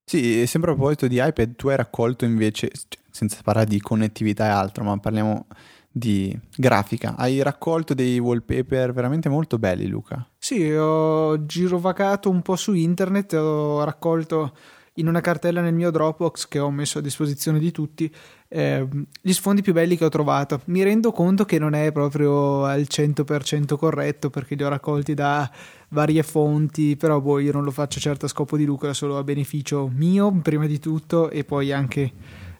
Sì, 0.06 0.46
sempre 0.46 0.70
a 0.70 0.74
proposito 0.74 1.06
di 1.06 1.20
iPad, 1.22 1.54
tu 1.54 1.68
hai 1.68 1.76
raccolto 1.76 2.24
invece, 2.24 2.70
senza 3.10 3.40
parlare 3.44 3.66
di 3.66 3.78
connettività 3.78 4.46
e 4.46 4.48
altro, 4.48 4.84
ma 4.84 4.96
parliamo 4.96 5.48
di 5.90 6.34
grafica. 6.56 7.14
Hai 7.14 7.42
raccolto 7.42 7.92
dei 7.92 8.18
wallpaper 8.18 8.94
veramente 8.94 9.28
molto 9.28 9.58
belli, 9.58 9.86
Luca. 9.86 10.26
Sì, 10.38 10.72
ho 10.72 11.44
girovacato 11.44 12.30
un 12.30 12.40
po' 12.40 12.56
su 12.56 12.72
internet, 12.72 13.34
ho 13.34 13.84
raccolto 13.84 14.54
in 14.98 15.08
una 15.08 15.20
cartella 15.20 15.60
nel 15.60 15.74
mio 15.74 15.90
Dropbox 15.90 16.48
che 16.48 16.58
ho 16.58 16.70
messo 16.70 16.98
a 16.98 17.02
disposizione 17.02 17.58
di 17.58 17.70
tutti 17.70 18.12
eh, 18.48 18.88
gli 19.20 19.32
sfondi 19.32 19.62
più 19.62 19.72
belli 19.72 19.96
che 19.96 20.04
ho 20.04 20.08
trovato. 20.08 20.62
Mi 20.66 20.82
rendo 20.82 21.12
conto 21.12 21.44
che 21.44 21.58
non 21.58 21.74
è 21.74 21.92
proprio 21.92 22.64
al 22.64 22.86
100% 22.88 23.76
corretto 23.76 24.30
perché 24.30 24.54
li 24.54 24.64
ho 24.64 24.68
raccolti 24.68 25.14
da 25.14 25.50
varie 25.88 26.22
fonti, 26.22 26.96
però 26.96 27.20
boh, 27.20 27.38
io 27.38 27.52
non 27.52 27.64
lo 27.64 27.70
faccio 27.70 28.00
certo 28.00 28.26
a 28.26 28.28
scopo 28.28 28.56
di 28.56 28.64
lucro, 28.64 28.92
solo 28.92 29.18
a 29.18 29.22
beneficio 29.22 29.90
mio 29.94 30.32
prima 30.42 30.66
di 30.66 30.78
tutto 30.78 31.30
e 31.30 31.44
poi 31.44 31.72
anche 31.72 32.12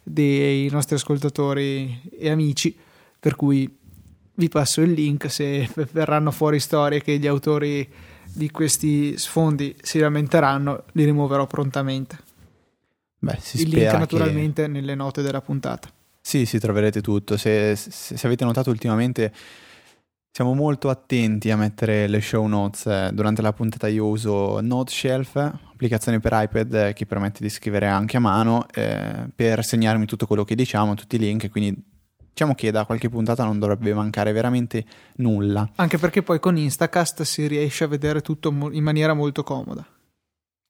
dei 0.02 0.68
nostri 0.70 0.96
ascoltatori 0.96 2.00
e 2.18 2.30
amici, 2.30 2.76
per 3.18 3.34
cui 3.34 3.76
vi 4.34 4.48
passo 4.48 4.80
il 4.82 4.92
link 4.92 5.30
se 5.30 5.68
verranno 5.92 6.30
fuori 6.30 6.60
storie 6.60 7.02
che 7.02 7.18
gli 7.18 7.26
autori 7.26 7.86
di 8.30 8.50
questi 8.50 9.16
sfondi 9.16 9.74
si 9.82 9.98
lamenteranno, 9.98 10.84
li 10.92 11.04
rimuoverò 11.04 11.46
prontamente. 11.46 12.27
Beh, 13.20 13.38
si 13.40 13.62
il 13.62 13.68
link 13.70 13.92
naturalmente 13.92 14.62
che... 14.62 14.68
nelle 14.68 14.94
note 14.94 15.22
della 15.22 15.40
puntata. 15.40 15.88
Sì, 16.20 16.44
sì, 16.44 16.58
troverete 16.58 17.00
tutto. 17.00 17.36
Se, 17.36 17.74
se, 17.74 18.16
se, 18.16 18.26
avete 18.26 18.44
notato 18.44 18.70
ultimamente 18.70 19.32
siamo 20.30 20.54
molto 20.54 20.88
attenti 20.88 21.50
a 21.50 21.56
mettere 21.56 22.06
le 22.06 22.20
show 22.20 22.46
notes. 22.46 22.86
Eh, 22.86 23.10
durante 23.12 23.42
la 23.42 23.52
puntata 23.52 23.88
io 23.88 24.06
uso 24.06 24.60
NoteShelf, 24.60 25.36
applicazione 25.36 26.20
per 26.20 26.32
iPad 26.34 26.92
che 26.92 27.06
permette 27.06 27.42
di 27.42 27.48
scrivere 27.48 27.86
anche 27.86 28.18
a 28.18 28.20
mano 28.20 28.66
eh, 28.72 29.26
per 29.34 29.64
segnarmi 29.64 30.06
tutto 30.06 30.26
quello 30.26 30.44
che 30.44 30.54
diciamo, 30.54 30.94
tutti 30.94 31.16
i 31.16 31.18
link, 31.18 31.50
quindi 31.50 31.74
diciamo 32.30 32.54
che 32.54 32.70
da 32.70 32.84
qualche 32.84 33.08
puntata 33.08 33.42
non 33.42 33.58
dovrebbe 33.58 33.92
mancare 33.94 34.30
veramente 34.30 34.84
nulla. 35.16 35.68
Anche 35.74 35.98
perché 35.98 36.22
poi 36.22 36.38
con 36.38 36.56
Instacast 36.56 37.22
si 37.22 37.48
riesce 37.48 37.82
a 37.82 37.88
vedere 37.88 38.20
tutto 38.20 38.50
in 38.70 38.82
maniera 38.84 39.14
molto 39.14 39.42
comoda. 39.42 39.84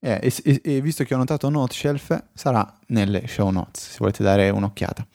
Eh, 0.00 0.20
e, 0.22 0.34
e, 0.44 0.60
e, 0.62 0.80
visto 0.80 1.02
che 1.04 1.14
ho 1.14 1.18
notato 1.18 1.48
Noteshelf, 1.48 2.24
sarà 2.32 2.78
nelle 2.88 3.26
show 3.26 3.50
notes, 3.50 3.90
se 3.90 3.96
volete 3.98 4.22
dare 4.22 4.50
un'occhiata. 4.50 5.06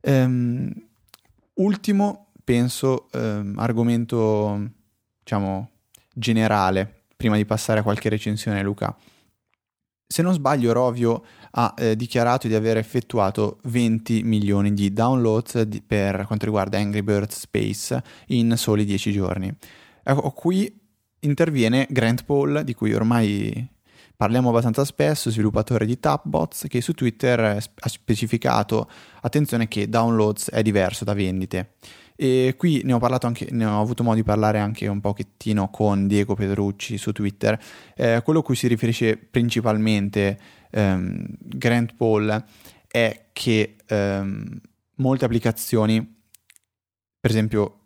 Ehm, 0.00 0.72
ultimo, 1.54 2.26
penso, 2.44 3.08
ehm, 3.12 3.58
argomento, 3.58 4.70
diciamo, 5.20 5.70
generale, 6.12 7.04
prima 7.16 7.36
di 7.36 7.46
passare 7.46 7.80
a 7.80 7.82
qualche 7.82 8.10
recensione, 8.10 8.62
Luca. 8.62 8.94
Se 10.06 10.20
non 10.20 10.34
sbaglio, 10.34 10.72
Rovio 10.72 11.24
ha 11.52 11.74
eh, 11.76 11.96
dichiarato 11.96 12.46
di 12.46 12.54
aver 12.54 12.76
effettuato 12.76 13.58
20 13.64 14.22
milioni 14.22 14.74
di 14.74 14.92
download 14.92 15.62
di, 15.62 15.80
per 15.80 16.26
quanto 16.26 16.44
riguarda 16.44 16.78
Angry 16.78 17.00
Birds 17.00 17.38
Space 17.38 18.02
in 18.26 18.54
soli 18.56 18.84
10 18.84 19.12
giorni. 19.12 19.52
Ecco, 20.02 20.30
qui 20.32 20.80
interviene 21.20 21.86
Grant 21.88 22.24
Paul, 22.24 22.62
di 22.64 22.74
cui 22.74 22.92
ormai 22.92 23.66
Parliamo 24.16 24.50
abbastanza 24.50 24.84
spesso, 24.84 25.30
sviluppatore 25.30 25.86
di 25.86 25.98
Tapbots, 25.98 26.66
che 26.68 26.80
su 26.80 26.92
Twitter 26.92 27.40
ha 27.40 27.88
specificato, 27.88 28.88
attenzione 29.22 29.66
che 29.66 29.88
downloads 29.88 30.50
è 30.50 30.62
diverso 30.62 31.04
da 31.04 31.14
vendite. 31.14 31.74
E 32.16 32.54
qui 32.56 32.82
ne 32.84 32.92
ho, 32.92 32.98
anche, 33.00 33.48
ne 33.50 33.64
ho 33.64 33.80
avuto 33.80 34.04
modo 34.04 34.14
di 34.14 34.22
parlare 34.22 34.60
anche 34.60 34.86
un 34.86 35.00
pochettino 35.00 35.68
con 35.68 36.06
Diego 36.06 36.34
Pedrucci 36.34 36.96
su 36.96 37.10
Twitter. 37.10 37.60
Eh, 37.96 38.22
quello 38.22 38.38
a 38.38 38.42
cui 38.42 38.54
si 38.54 38.68
riferisce 38.68 39.16
principalmente 39.16 40.38
ehm, 40.70 41.26
Grant 41.40 41.94
Paul 41.96 42.44
è 42.86 43.26
che 43.32 43.76
ehm, 43.84 44.60
molte 44.96 45.24
applicazioni, 45.24 46.22
per 47.18 47.30
esempio, 47.30 47.78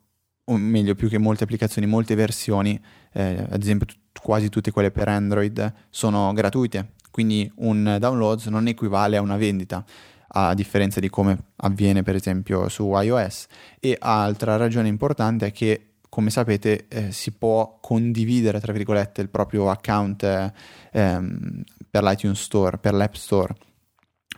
o 0.45 0.57
meglio 0.57 0.95
più 0.95 1.09
che 1.09 1.17
molte 1.17 1.45
applicazioni, 1.45 1.87
molte 1.87 2.15
versioni, 2.15 2.79
eh, 3.15 3.47
ad 3.49 3.63
esempio 3.63 3.87
quasi 4.23 4.49
tutte 4.49 4.71
quelle 4.71 4.91
per 4.91 5.09
Android 5.09 5.73
sono 5.91 6.33
gratuite, 6.33 6.93
quindi 7.11 7.51
un 7.57 7.97
download 7.99 8.45
non 8.47 8.67
equivale 8.69 9.17
a 9.17 9.21
una 9.21 9.37
vendita, 9.37 9.85
a 10.29 10.55
differenza 10.55 11.01
di 11.01 11.09
come 11.09 11.37
avviene 11.57 12.03
per 12.03 12.15
esempio 12.15 12.69
su 12.69 12.93
iOS. 12.93 13.47
E 13.81 13.97
altra 13.99 14.57
ragione 14.57 14.89
importante 14.89 15.47
è 15.47 15.53
che 15.53 15.89
come 16.09 16.31
sapete 16.31 16.87
eh, 16.89 17.13
si 17.13 17.33
può 17.33 17.79
condividere 17.81 18.61
tra 18.61 18.73
virgolette 18.73 19.21
il 19.21 19.29
proprio 19.29 19.71
account 19.71 20.23
eh, 20.23 20.53
ehm, 20.93 21.63
per 21.91 22.03
l'iTunes 22.03 22.41
Store, 22.41 22.79
per 22.79 22.95
l'App 22.95 23.15
Store. 23.15 23.55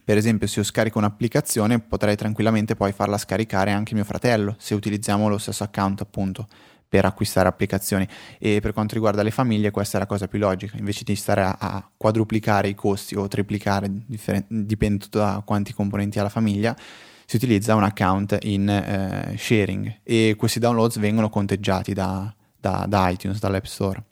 Per 0.02 0.16
esempio, 0.18 0.48
se 0.48 0.58
io 0.58 0.64
scarico 0.64 0.98
un'applicazione, 0.98 1.78
potrei 1.78 2.16
tranquillamente 2.16 2.74
poi 2.74 2.90
farla 2.90 3.16
scaricare 3.16 3.70
anche 3.70 3.94
mio 3.94 4.02
fratello, 4.02 4.56
se 4.58 4.74
utilizziamo 4.74 5.28
lo 5.28 5.38
stesso 5.38 5.62
account, 5.62 6.00
appunto 6.00 6.48
per 6.90 7.04
acquistare 7.04 7.48
applicazioni. 7.48 8.06
E 8.38 8.60
per 8.60 8.72
quanto 8.74 8.94
riguarda 8.94 9.22
le 9.22 9.30
famiglie 9.30 9.70
questa 9.70 9.96
è 9.96 10.00
la 10.00 10.06
cosa 10.06 10.28
più 10.28 10.38
logica. 10.38 10.76
Invece 10.76 11.04
di 11.04 11.14
stare 11.14 11.42
a, 11.42 11.56
a 11.58 11.90
quadruplicare 11.96 12.68
i 12.68 12.74
costi 12.74 13.14
o 13.14 13.28
triplicare 13.28 13.88
differen- 13.88 14.44
dipende 14.48 15.06
da 15.08 15.40
quanti 15.46 15.72
componenti 15.72 16.18
ha 16.18 16.22
la 16.24 16.28
famiglia 16.28 16.76
si 17.24 17.36
utilizza 17.36 17.76
un 17.76 17.84
account 17.84 18.38
in 18.42 18.68
eh, 18.68 19.36
sharing. 19.38 20.00
E 20.02 20.34
questi 20.36 20.58
downloads 20.58 20.98
vengono 20.98 21.30
conteggiati 21.30 21.94
da, 21.94 22.34
da, 22.58 22.86
da 22.88 23.08
iTunes, 23.08 23.38
dall'App 23.38 23.66
Store. 23.66 24.02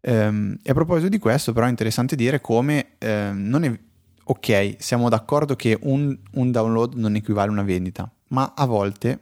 Ehm, 0.00 0.56
e 0.62 0.70
a 0.70 0.72
proposito 0.72 1.10
di 1.10 1.18
questo, 1.18 1.52
però, 1.52 1.66
è 1.66 1.68
interessante 1.68 2.16
dire 2.16 2.40
come 2.40 2.92
eh, 2.96 3.30
non 3.34 3.64
è 3.64 3.78
ok, 4.24 4.76
siamo 4.78 5.10
d'accordo 5.10 5.54
che 5.54 5.76
un, 5.82 6.16
un 6.32 6.50
download 6.50 6.94
non 6.94 7.14
equivale 7.14 7.48
a 7.48 7.52
una 7.52 7.62
vendita, 7.62 8.10
ma 8.28 8.54
a 8.56 8.64
volte 8.64 9.18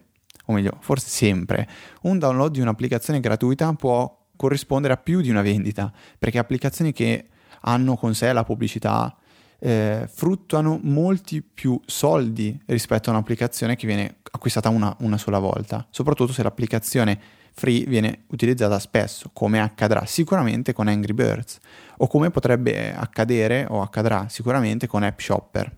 o 0.49 0.53
meglio, 0.53 0.77
forse 0.79 1.07
sempre, 1.09 1.67
un 2.03 2.17
download 2.17 2.53
di 2.53 2.59
un'applicazione 2.59 3.19
gratuita 3.19 3.71
può 3.73 4.17
corrispondere 4.35 4.93
a 4.93 4.97
più 4.97 5.21
di 5.21 5.29
una 5.29 5.43
vendita, 5.43 5.91
perché 6.17 6.39
applicazioni 6.39 6.91
che 6.91 7.27
hanno 7.61 7.95
con 7.95 8.15
sé 8.15 8.33
la 8.33 8.43
pubblicità 8.43 9.15
eh, 9.59 10.09
fruttano 10.11 10.79
molti 10.81 11.43
più 11.43 11.79
soldi 11.85 12.59
rispetto 12.65 13.09
a 13.09 13.13
un'applicazione 13.13 13.75
che 13.75 13.85
viene 13.85 14.17
acquistata 14.31 14.69
una, 14.69 14.95
una 15.01 15.17
sola 15.17 15.37
volta, 15.37 15.85
soprattutto 15.91 16.33
se 16.33 16.41
l'applicazione 16.41 17.19
free 17.51 17.83
viene 17.85 18.23
utilizzata 18.27 18.79
spesso, 18.79 19.29
come 19.31 19.59
accadrà 19.59 20.05
sicuramente 20.07 20.73
con 20.73 20.87
Angry 20.87 21.13
Birds, 21.13 21.59
o 21.97 22.07
come 22.07 22.31
potrebbe 22.31 22.95
accadere 22.95 23.67
o 23.69 23.83
accadrà 23.83 24.29
sicuramente 24.29 24.87
con 24.87 25.03
App 25.03 25.19
Shopper. 25.19 25.77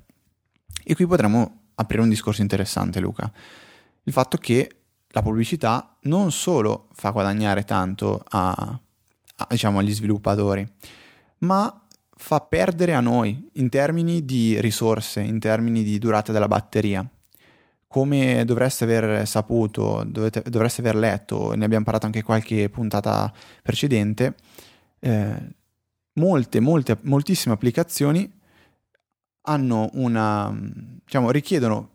E 0.81 0.95
qui 0.95 1.05
potremmo 1.05 1.63
aprire 1.75 2.03
un 2.03 2.09
discorso 2.09 2.41
interessante, 2.41 3.01
Luca 3.01 3.29
il 4.03 4.13
fatto 4.13 4.37
che 4.37 4.75
la 5.09 5.21
pubblicità 5.21 5.97
non 6.03 6.31
solo 6.31 6.87
fa 6.93 7.09
guadagnare 7.11 7.63
tanto 7.63 8.23
a, 8.29 8.79
a, 9.35 9.47
diciamo, 9.49 9.79
agli 9.79 9.93
sviluppatori, 9.93 10.65
ma 11.39 11.85
fa 12.09 12.39
perdere 12.39 12.93
a 12.93 12.99
noi 12.99 13.49
in 13.53 13.69
termini 13.69 14.23
di 14.23 14.59
risorse, 14.61 15.21
in 15.21 15.39
termini 15.39 15.83
di 15.83 15.97
durata 15.97 16.31
della 16.31 16.47
batteria. 16.47 17.07
Come 17.87 18.45
dovreste 18.45 18.85
aver 18.85 19.27
saputo, 19.27 20.03
dovete, 20.07 20.43
dovreste 20.47 20.79
aver 20.79 20.95
letto, 20.95 21.53
ne 21.55 21.65
abbiamo 21.65 21.83
parlato 21.83 22.05
anche 22.05 22.23
qualche 22.23 22.69
puntata 22.69 23.31
precedente, 23.61 24.35
eh, 24.99 25.35
molte, 26.13 26.59
molte, 26.61 26.97
moltissime 27.01 27.53
applicazioni 27.53 28.39
hanno 29.43 29.89
una, 29.93 30.55
diciamo, 31.03 31.31
richiedono 31.31 31.89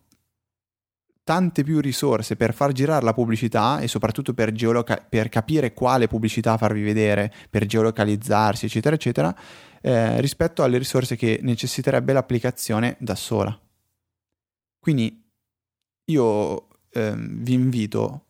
tante 1.26 1.64
più 1.64 1.80
risorse 1.80 2.36
per 2.36 2.54
far 2.54 2.70
girare 2.70 3.04
la 3.04 3.12
pubblicità 3.12 3.80
e 3.80 3.88
soprattutto 3.88 4.32
per, 4.32 4.52
geoloca- 4.52 5.04
per 5.08 5.28
capire 5.28 5.74
quale 5.74 6.06
pubblicità 6.06 6.56
farvi 6.56 6.84
vedere, 6.84 7.32
per 7.50 7.66
geolocalizzarsi, 7.66 8.66
eccetera, 8.66 8.94
eccetera, 8.94 9.36
eh, 9.82 10.20
rispetto 10.20 10.62
alle 10.62 10.78
risorse 10.78 11.16
che 11.16 11.40
necessiterebbe 11.42 12.12
l'applicazione 12.12 12.96
da 13.00 13.16
sola. 13.16 13.60
Quindi 14.78 15.28
io 16.04 16.68
eh, 16.90 17.14
vi 17.16 17.54
invito 17.54 18.26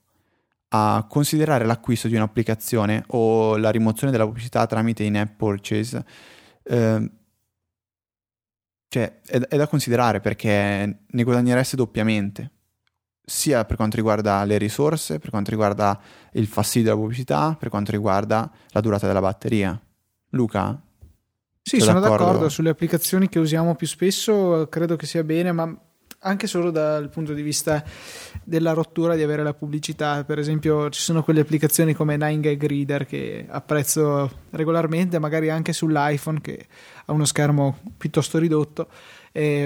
a 0.68 1.04
considerare 1.06 1.66
l'acquisto 1.66 2.08
di 2.08 2.16
un'applicazione 2.16 3.04
o 3.08 3.58
la 3.58 3.68
rimozione 3.68 4.10
della 4.10 4.24
pubblicità 4.24 4.66
tramite 4.66 5.02
in-app 5.02 5.36
purchase, 5.36 6.02
eh, 6.62 7.10
cioè 8.88 9.20
è 9.20 9.56
da 9.58 9.66
considerare 9.66 10.20
perché 10.20 11.00
ne 11.06 11.22
guadagnereste 11.22 11.76
doppiamente, 11.76 12.52
sia 13.28 13.64
per 13.64 13.74
quanto 13.74 13.96
riguarda 13.96 14.44
le 14.44 14.56
risorse, 14.56 15.18
per 15.18 15.30
quanto 15.30 15.50
riguarda 15.50 16.00
il 16.32 16.46
fastidio 16.46 16.90
della 16.90 17.00
pubblicità, 17.00 17.56
per 17.58 17.70
quanto 17.70 17.90
riguarda 17.90 18.48
la 18.68 18.80
durata 18.80 19.08
della 19.08 19.20
batteria. 19.20 19.78
Luca? 20.30 20.80
Sì, 21.60 21.80
sono 21.80 21.98
d'accordo? 21.98 22.24
d'accordo 22.24 22.48
sulle 22.48 22.70
applicazioni 22.70 23.28
che 23.28 23.40
usiamo 23.40 23.74
più 23.74 23.88
spesso, 23.88 24.68
credo 24.70 24.94
che 24.94 25.06
sia 25.06 25.24
bene, 25.24 25.50
ma 25.50 25.76
anche 26.20 26.46
solo 26.46 26.70
dal 26.70 27.08
punto 27.08 27.34
di 27.34 27.42
vista 27.42 27.84
della 28.44 28.72
rottura 28.72 29.16
di 29.16 29.22
avere 29.22 29.42
la 29.42 29.54
pubblicità. 29.54 30.22
Per 30.22 30.38
esempio, 30.38 30.88
ci 30.90 31.00
sono 31.00 31.24
quelle 31.24 31.40
applicazioni 31.40 31.94
come 31.94 32.16
9gag 32.16 32.64
Reader 32.64 33.06
che 33.06 33.44
apprezzo 33.48 34.42
regolarmente, 34.50 35.18
magari 35.18 35.50
anche 35.50 35.72
sull'iPhone 35.72 36.40
che 36.40 36.66
ha 37.04 37.12
uno 37.12 37.24
schermo 37.24 37.78
piuttosto 37.96 38.38
ridotto. 38.38 38.88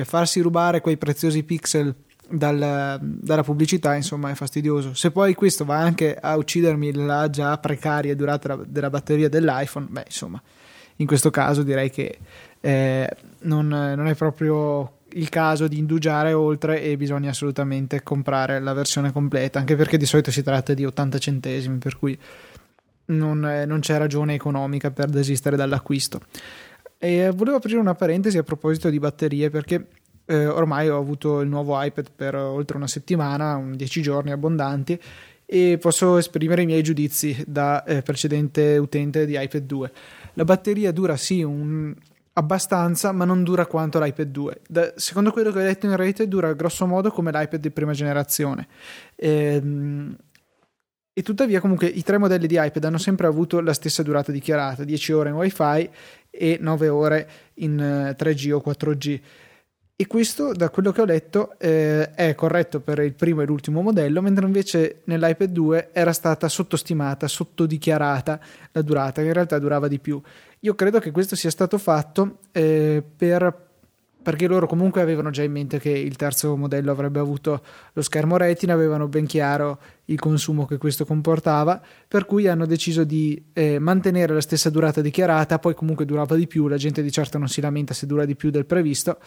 Farsi 0.04 0.40
rubare 0.40 0.80
quei 0.80 0.96
preziosi 0.96 1.42
pixel 1.44 1.94
dal, 2.30 2.98
dalla 3.00 3.42
pubblicità, 3.42 3.94
insomma, 3.94 4.30
è 4.30 4.34
fastidioso. 4.34 4.94
Se 4.94 5.10
poi 5.10 5.34
questo 5.34 5.64
va 5.64 5.78
anche 5.78 6.14
a 6.14 6.36
uccidermi 6.36 6.92
la 6.94 7.28
già 7.30 7.56
precaria 7.58 8.14
durata 8.14 8.56
della 8.66 8.90
batteria 8.90 9.28
dell'iPhone, 9.28 9.86
beh, 9.90 10.04
insomma, 10.06 10.40
in 10.96 11.06
questo 11.06 11.30
caso 11.30 11.62
direi 11.62 11.90
che 11.90 12.18
eh, 12.60 13.10
non, 13.40 13.68
non 13.68 14.06
è 14.06 14.14
proprio 14.14 14.98
il 15.14 15.28
caso 15.28 15.66
di 15.66 15.78
indugiare 15.78 16.32
oltre 16.32 16.82
e 16.82 16.96
bisogna 16.96 17.30
assolutamente 17.30 18.02
comprare 18.02 18.60
la 18.60 18.72
versione 18.72 19.12
completa, 19.12 19.58
anche 19.58 19.76
perché 19.76 19.96
di 19.96 20.06
solito 20.06 20.30
si 20.30 20.42
tratta 20.42 20.74
di 20.74 20.84
80 20.84 21.18
centesimi, 21.18 21.78
per 21.78 21.98
cui 21.98 22.16
non, 23.06 23.44
eh, 23.44 23.64
non 23.66 23.80
c'è 23.80 23.98
ragione 23.98 24.34
economica 24.34 24.90
per 24.90 25.08
desistere 25.08 25.56
dall'acquisto. 25.56 26.20
E 26.98 27.30
volevo 27.34 27.56
aprire 27.56 27.78
una 27.78 27.94
parentesi 27.94 28.38
a 28.38 28.42
proposito 28.42 28.90
di 28.90 28.98
batterie, 28.98 29.50
perché 29.50 29.86
eh, 30.30 30.46
ormai 30.46 30.88
ho 30.88 30.96
avuto 30.96 31.40
il 31.40 31.48
nuovo 31.48 31.80
iPad 31.82 32.06
per 32.14 32.36
oltre 32.36 32.76
una 32.76 32.86
settimana, 32.86 33.60
10 33.74 34.00
giorni 34.00 34.30
abbondanti, 34.30 34.98
e 35.44 35.78
posso 35.80 36.18
esprimere 36.18 36.62
i 36.62 36.66
miei 36.66 36.82
giudizi 36.84 37.42
da 37.44 37.82
eh, 37.82 38.02
precedente 38.02 38.78
utente 38.78 39.26
di 39.26 39.36
iPad 39.36 39.62
2. 39.62 39.92
La 40.34 40.44
batteria 40.44 40.92
dura 40.92 41.16
sì 41.16 41.42
un, 41.42 41.92
abbastanza, 42.34 43.10
ma 43.10 43.24
non 43.24 43.42
dura 43.42 43.66
quanto 43.66 43.98
l'iPad 43.98 44.28
2. 44.28 44.60
Da, 44.68 44.92
secondo 44.94 45.32
quello 45.32 45.50
che 45.50 45.58
ho 45.58 45.62
letto 45.62 45.86
in 45.86 45.96
rete, 45.96 46.28
dura 46.28 46.52
grosso 46.52 46.86
modo 46.86 47.10
come 47.10 47.32
l'iPad 47.32 47.60
di 47.60 47.70
prima 47.72 47.92
generazione. 47.92 48.68
Ehm, 49.16 50.16
e 51.12 51.22
tuttavia, 51.22 51.60
comunque, 51.60 51.88
i 51.88 52.04
tre 52.04 52.18
modelli 52.18 52.46
di 52.46 52.56
iPad 52.56 52.84
hanno 52.84 52.98
sempre 52.98 53.26
avuto 53.26 53.60
la 53.60 53.72
stessa 53.72 54.04
durata 54.04 54.30
dichiarata: 54.30 54.84
10 54.84 55.12
ore 55.12 55.28
in 55.30 55.34
WiFi 55.34 55.90
e 56.30 56.58
9 56.60 56.88
ore 56.88 57.30
in 57.54 58.14
3G 58.16 58.46
eh, 58.46 58.52
o 58.52 58.62
4G. 58.64 59.20
E 60.00 60.06
questo, 60.06 60.54
da 60.54 60.70
quello 60.70 60.92
che 60.92 61.02
ho 61.02 61.04
letto, 61.04 61.58
eh, 61.58 62.12
è 62.12 62.34
corretto 62.34 62.80
per 62.80 63.00
il 63.00 63.12
primo 63.12 63.42
e 63.42 63.44
l'ultimo 63.44 63.82
modello, 63.82 64.22
mentre 64.22 64.46
invece 64.46 65.02
nell'iPad 65.04 65.50
2 65.50 65.90
era 65.92 66.14
stata 66.14 66.48
sottostimata, 66.48 67.28
sottodichiarata 67.28 68.40
la 68.72 68.80
durata, 68.80 69.20
che 69.20 69.26
in 69.26 69.34
realtà 69.34 69.58
durava 69.58 69.88
di 69.88 69.98
più. 69.98 70.18
Io 70.60 70.74
credo 70.74 71.00
che 71.00 71.10
questo 71.10 71.36
sia 71.36 71.50
stato 71.50 71.76
fatto 71.76 72.38
eh, 72.52 73.02
per 73.14 73.68
perché 74.22 74.46
loro 74.46 74.66
comunque 74.66 75.00
avevano 75.00 75.30
già 75.30 75.42
in 75.42 75.52
mente 75.52 75.78
che 75.78 75.90
il 75.90 76.16
terzo 76.16 76.56
modello 76.56 76.90
avrebbe 76.90 77.18
avuto 77.18 77.62
lo 77.92 78.02
schermo 78.02 78.36
retina, 78.36 78.74
avevano 78.74 79.08
ben 79.08 79.26
chiaro 79.26 79.78
il 80.06 80.18
consumo 80.18 80.66
che 80.66 80.76
questo 80.76 81.06
comportava, 81.06 81.80
per 82.06 82.26
cui 82.26 82.46
hanno 82.46 82.66
deciso 82.66 83.04
di 83.04 83.42
eh, 83.52 83.78
mantenere 83.78 84.34
la 84.34 84.40
stessa 84.40 84.68
durata 84.68 85.00
dichiarata, 85.00 85.58
poi 85.58 85.74
comunque 85.74 86.04
durava 86.04 86.36
di 86.36 86.46
più, 86.46 86.68
la 86.68 86.76
gente 86.76 87.02
di 87.02 87.10
certo 87.10 87.38
non 87.38 87.48
si 87.48 87.60
lamenta 87.60 87.94
se 87.94 88.06
dura 88.06 88.24
di 88.24 88.36
più 88.36 88.50
del 88.50 88.66
previsto 88.66 89.18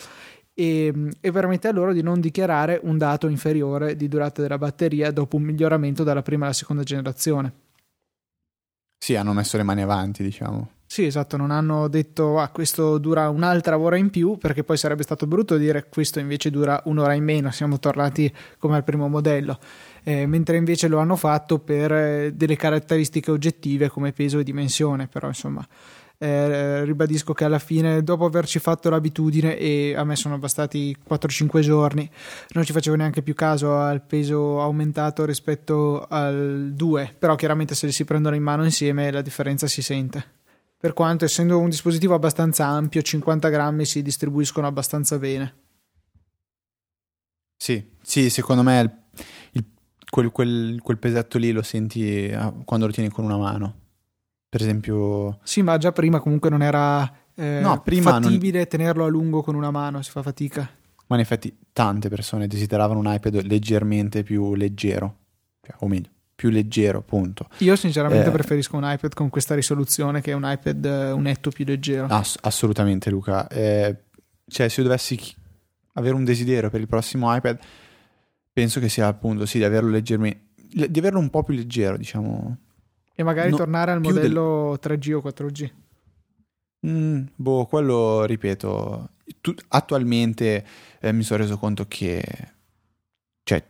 e, 0.54 0.94
e 1.20 1.32
permette 1.32 1.68
a 1.68 1.72
loro 1.72 1.94
di 1.94 2.02
non 2.02 2.20
dichiarare 2.20 2.80
un 2.84 2.98
dato 2.98 3.28
inferiore 3.28 3.96
di 3.96 4.08
durata 4.08 4.42
della 4.42 4.58
batteria 4.58 5.12
dopo 5.12 5.36
un 5.36 5.44
miglioramento 5.44 6.04
dalla 6.04 6.22
prima 6.22 6.46
alla 6.46 6.54
seconda 6.54 6.84
generazione. 6.84 7.54
Sì, 8.98 9.16
hanno 9.16 9.34
messo 9.34 9.58
le 9.58 9.64
mani 9.64 9.82
avanti, 9.82 10.24
diciamo. 10.24 10.70
Sì, 10.94 11.06
esatto, 11.06 11.38
non 11.38 11.50
hanno 11.50 11.88
detto 11.88 12.40
ah, 12.40 12.50
questo 12.50 13.00
dura 13.00 13.28
un'altra 13.30 13.80
ora 13.80 13.98
in 13.98 14.12
più, 14.12 14.38
perché 14.38 14.64
poi 14.64 14.78
sarebbe 14.78 15.02
stato 15.02 15.26
brutto 15.26 15.58
dire 15.58 15.90
questo 15.90 16.20
invece 16.20 16.52
dura 16.52 16.80
un'ora 16.86 17.14
in 17.14 17.24
meno, 17.24 17.50
siamo 17.50 17.80
tornati 17.80 18.32
come 18.60 18.76
al 18.76 18.84
primo 18.84 19.08
modello, 19.08 19.58
eh, 20.04 20.28
mentre 20.28 20.56
invece 20.56 20.88
lo 20.88 21.00
hanno 21.00 21.16
fatto 21.16 21.58
per 21.58 21.92
eh, 21.92 22.34
delle 22.36 22.56
caratteristiche 22.56 23.32
oggettive 23.32 23.90
come 23.90 24.14
peso 24.14 24.38
e 24.38 24.44
dimensione, 24.44 25.08
però 25.08 25.28
insomma 25.28 25.68
eh, 26.24 26.86
ribadisco 26.86 27.34
che 27.34 27.44
alla 27.44 27.60
fine 27.60 28.02
dopo 28.02 28.24
averci 28.24 28.60
fatto 28.60 28.90
l'abitudine 28.90 29.58
e 29.58 29.94
a 29.94 30.06
me 30.06 30.16
sono 30.16 30.38
bastati 30.38 30.96
4-5 31.08 31.60
giorni 31.60 32.10
non 32.52 32.64
ci 32.64 32.72
facevo 32.72 32.96
neanche 32.96 33.22
più 33.22 33.34
caso 33.34 33.78
al 33.78 34.02
peso 34.02 34.62
aumentato 34.62 35.26
rispetto 35.26 36.06
al 36.08 36.72
2 36.74 37.16
però 37.20 37.36
chiaramente 37.36 37.76
se 37.76 37.88
li 37.88 37.92
si 37.92 38.06
prendono 38.06 38.36
in 38.36 38.44
mano 38.44 38.64
insieme 38.64 39.12
la 39.12 39.22
differenza 39.22 39.68
si 39.68 39.82
sente. 39.82 40.42
Per 40.78 40.94
quanto 40.94 41.26
essendo 41.26 41.60
un 41.60 41.70
dispositivo 41.70 42.14
abbastanza 42.14 42.66
ampio 42.66 43.02
50 43.02 43.50
grammi 43.50 43.86
si 43.86 44.02
distribuiscono 44.02 44.68
abbastanza 44.68 45.18
bene. 45.18 45.56
Sì, 47.56 47.92
sì 48.02 48.30
secondo 48.30 48.64
me 48.64 48.80
il, 48.82 48.92
il, 49.54 49.66
quel, 50.10 50.32
quel, 50.32 50.80
quel, 50.82 50.98
pesetto 50.98 51.38
lì 51.38 51.52
lo 51.52 51.62
senti 51.62 52.32
ah, 52.34 52.54
quando 52.66 52.86
lo 52.86 52.92
tieni 52.92 53.10
con 53.10 53.24
una 53.24 53.38
mano 53.38 53.83
per 54.54 54.62
esempio 54.62 55.40
sì 55.42 55.64
ma 55.64 55.80
già 55.80 55.92
prima 55.92 56.20
comunque 56.20 56.52
non 56.52 56.62
era 56.62 57.12
eh, 57.34 57.60
no, 57.60 57.82
prima 57.82 58.12
fattibile 58.12 58.60
non... 58.60 58.68
tenerlo 58.68 59.06
a 59.06 59.08
lungo 59.08 59.42
con 59.42 59.56
una 59.56 59.72
mano 59.72 60.04
si 60.04 60.12
fa 60.12 60.22
fatica 60.22 60.70
ma 61.08 61.16
in 61.16 61.22
effetti 61.22 61.58
tante 61.74 62.08
persone 62.08 62.46
desideravano 62.46 63.00
un 63.00 63.12
iPad 63.12 63.42
leggermente 63.42 64.22
più 64.22 64.54
leggero 64.54 65.16
cioè, 65.60 65.76
o 65.80 65.88
meglio 65.88 66.10
più 66.36 66.50
leggero, 66.50 67.02
punto. 67.02 67.48
Io 67.60 67.76
sinceramente 67.78 68.28
eh, 68.28 68.32
preferisco 68.32 68.76
un 68.76 68.84
iPad 68.84 69.14
con 69.14 69.30
questa 69.30 69.56
risoluzione 69.56 70.20
che 70.20 70.34
un 70.34 70.42
iPad 70.44 70.84
eh, 70.84 71.12
un 71.12 71.22
netto 71.22 71.52
più 71.52 71.64
leggero. 71.64 72.08
Ass- 72.08 72.38
assolutamente 72.42 73.10
Luca. 73.10 73.48
Eh, 73.48 73.96
cioè 74.48 74.68
se 74.68 74.82
io 74.82 74.88
dovessi 74.88 75.18
avere 75.94 76.16
un 76.16 76.26
desiderio 76.26 76.70
per 76.70 76.82
il 76.82 76.88
prossimo 76.88 77.34
iPad, 77.34 77.60
penso 78.52 78.82
che 78.82 78.90
sia 78.90 79.08
appunto 79.08 79.46
sì 79.46 79.60
di 79.60 79.64
averlo 79.64 79.90
leggermente, 79.90 80.42
di 80.58 81.00
averlo 81.00 81.20
un 81.20 81.30
po' 81.30 81.44
più 81.44 81.54
leggero, 81.54 81.96
diciamo. 81.96 82.58
E 83.16 83.24
magari 83.24 83.52
no, 83.52 83.58
tornare 83.58 83.92
al 83.92 84.02
modello 84.02 84.78
del... 84.82 84.98
3G 84.98 85.14
o 85.14 85.22
4G. 85.22 85.72
Mm, 86.86 87.24
boh, 87.36 87.66
quello 87.66 88.26
ripeto, 88.26 89.10
tu, 89.40 89.54
attualmente 89.70 90.66
eh, 91.00 91.12
mi 91.14 91.24
sono 91.24 91.42
reso 91.42 91.58
conto 91.58 91.86
che 91.88 92.24
cioè 93.44 93.64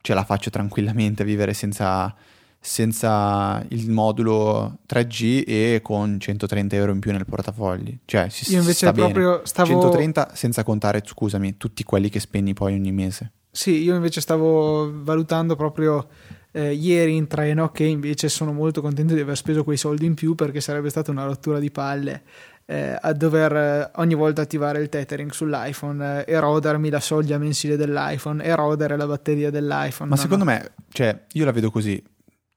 ce 0.00 0.14
la 0.14 0.24
faccio 0.24 0.50
tranquillamente 0.50 1.22
a 1.22 1.24
vivere 1.24 1.54
senza, 1.54 2.12
senza 2.58 3.64
il 3.68 3.90
modulo 3.90 4.78
3G 4.88 5.44
e 5.46 5.80
con 5.82 6.18
130 6.18 6.74
euro 6.74 6.92
in 6.92 6.98
più 6.98 7.12
nel 7.12 7.26
portafogli. 7.26 7.98
Cioè, 8.04 8.28
si, 8.28 8.52
Io 8.52 8.60
invece 8.60 8.90
proprio 8.92 9.42
stavo... 9.44 9.68
130 9.68 10.30
senza 10.34 10.64
contare, 10.64 11.02
scusami, 11.04 11.56
tutti 11.56 11.84
quelli 11.84 12.08
che 12.08 12.20
spendi 12.20 12.52
poi 12.52 12.74
ogni 12.74 12.92
mese. 12.92 13.32
Sì, 13.50 13.82
io 13.82 13.94
invece 13.94 14.20
stavo 14.20 15.02
valutando 15.02 15.56
proprio 15.56 16.08
eh, 16.56 16.72
ieri 16.72 17.14
in 17.14 17.26
treno 17.26 17.70
che 17.70 17.84
invece 17.84 18.30
sono 18.30 18.50
molto 18.50 18.80
contento 18.80 19.12
di 19.12 19.20
aver 19.20 19.36
speso 19.36 19.62
quei 19.62 19.76
soldi 19.76 20.06
in 20.06 20.14
più 20.14 20.34
perché 20.34 20.62
sarebbe 20.62 20.88
stata 20.88 21.10
una 21.10 21.26
rottura 21.26 21.58
di 21.58 21.70
palle 21.70 22.22
eh, 22.64 22.96
a 22.98 23.12
dover 23.12 23.54
eh, 23.54 23.90
ogni 23.96 24.14
volta 24.14 24.40
attivare 24.40 24.80
il 24.80 24.88
tethering 24.88 25.30
sull'iPhone, 25.30 26.24
eh, 26.24 26.32
erodermi 26.32 26.88
la 26.88 27.00
soglia 27.00 27.36
mensile 27.36 27.76
dell'iPhone, 27.76 28.42
erodere 28.42 28.96
la 28.96 29.06
batteria 29.06 29.50
dell'iPhone. 29.50 30.08
Ma 30.08 30.16
no, 30.16 30.20
secondo 30.22 30.44
no. 30.44 30.50
me, 30.50 30.72
cioè, 30.88 31.26
io 31.32 31.44
la 31.44 31.52
vedo 31.52 31.70
così. 31.70 32.02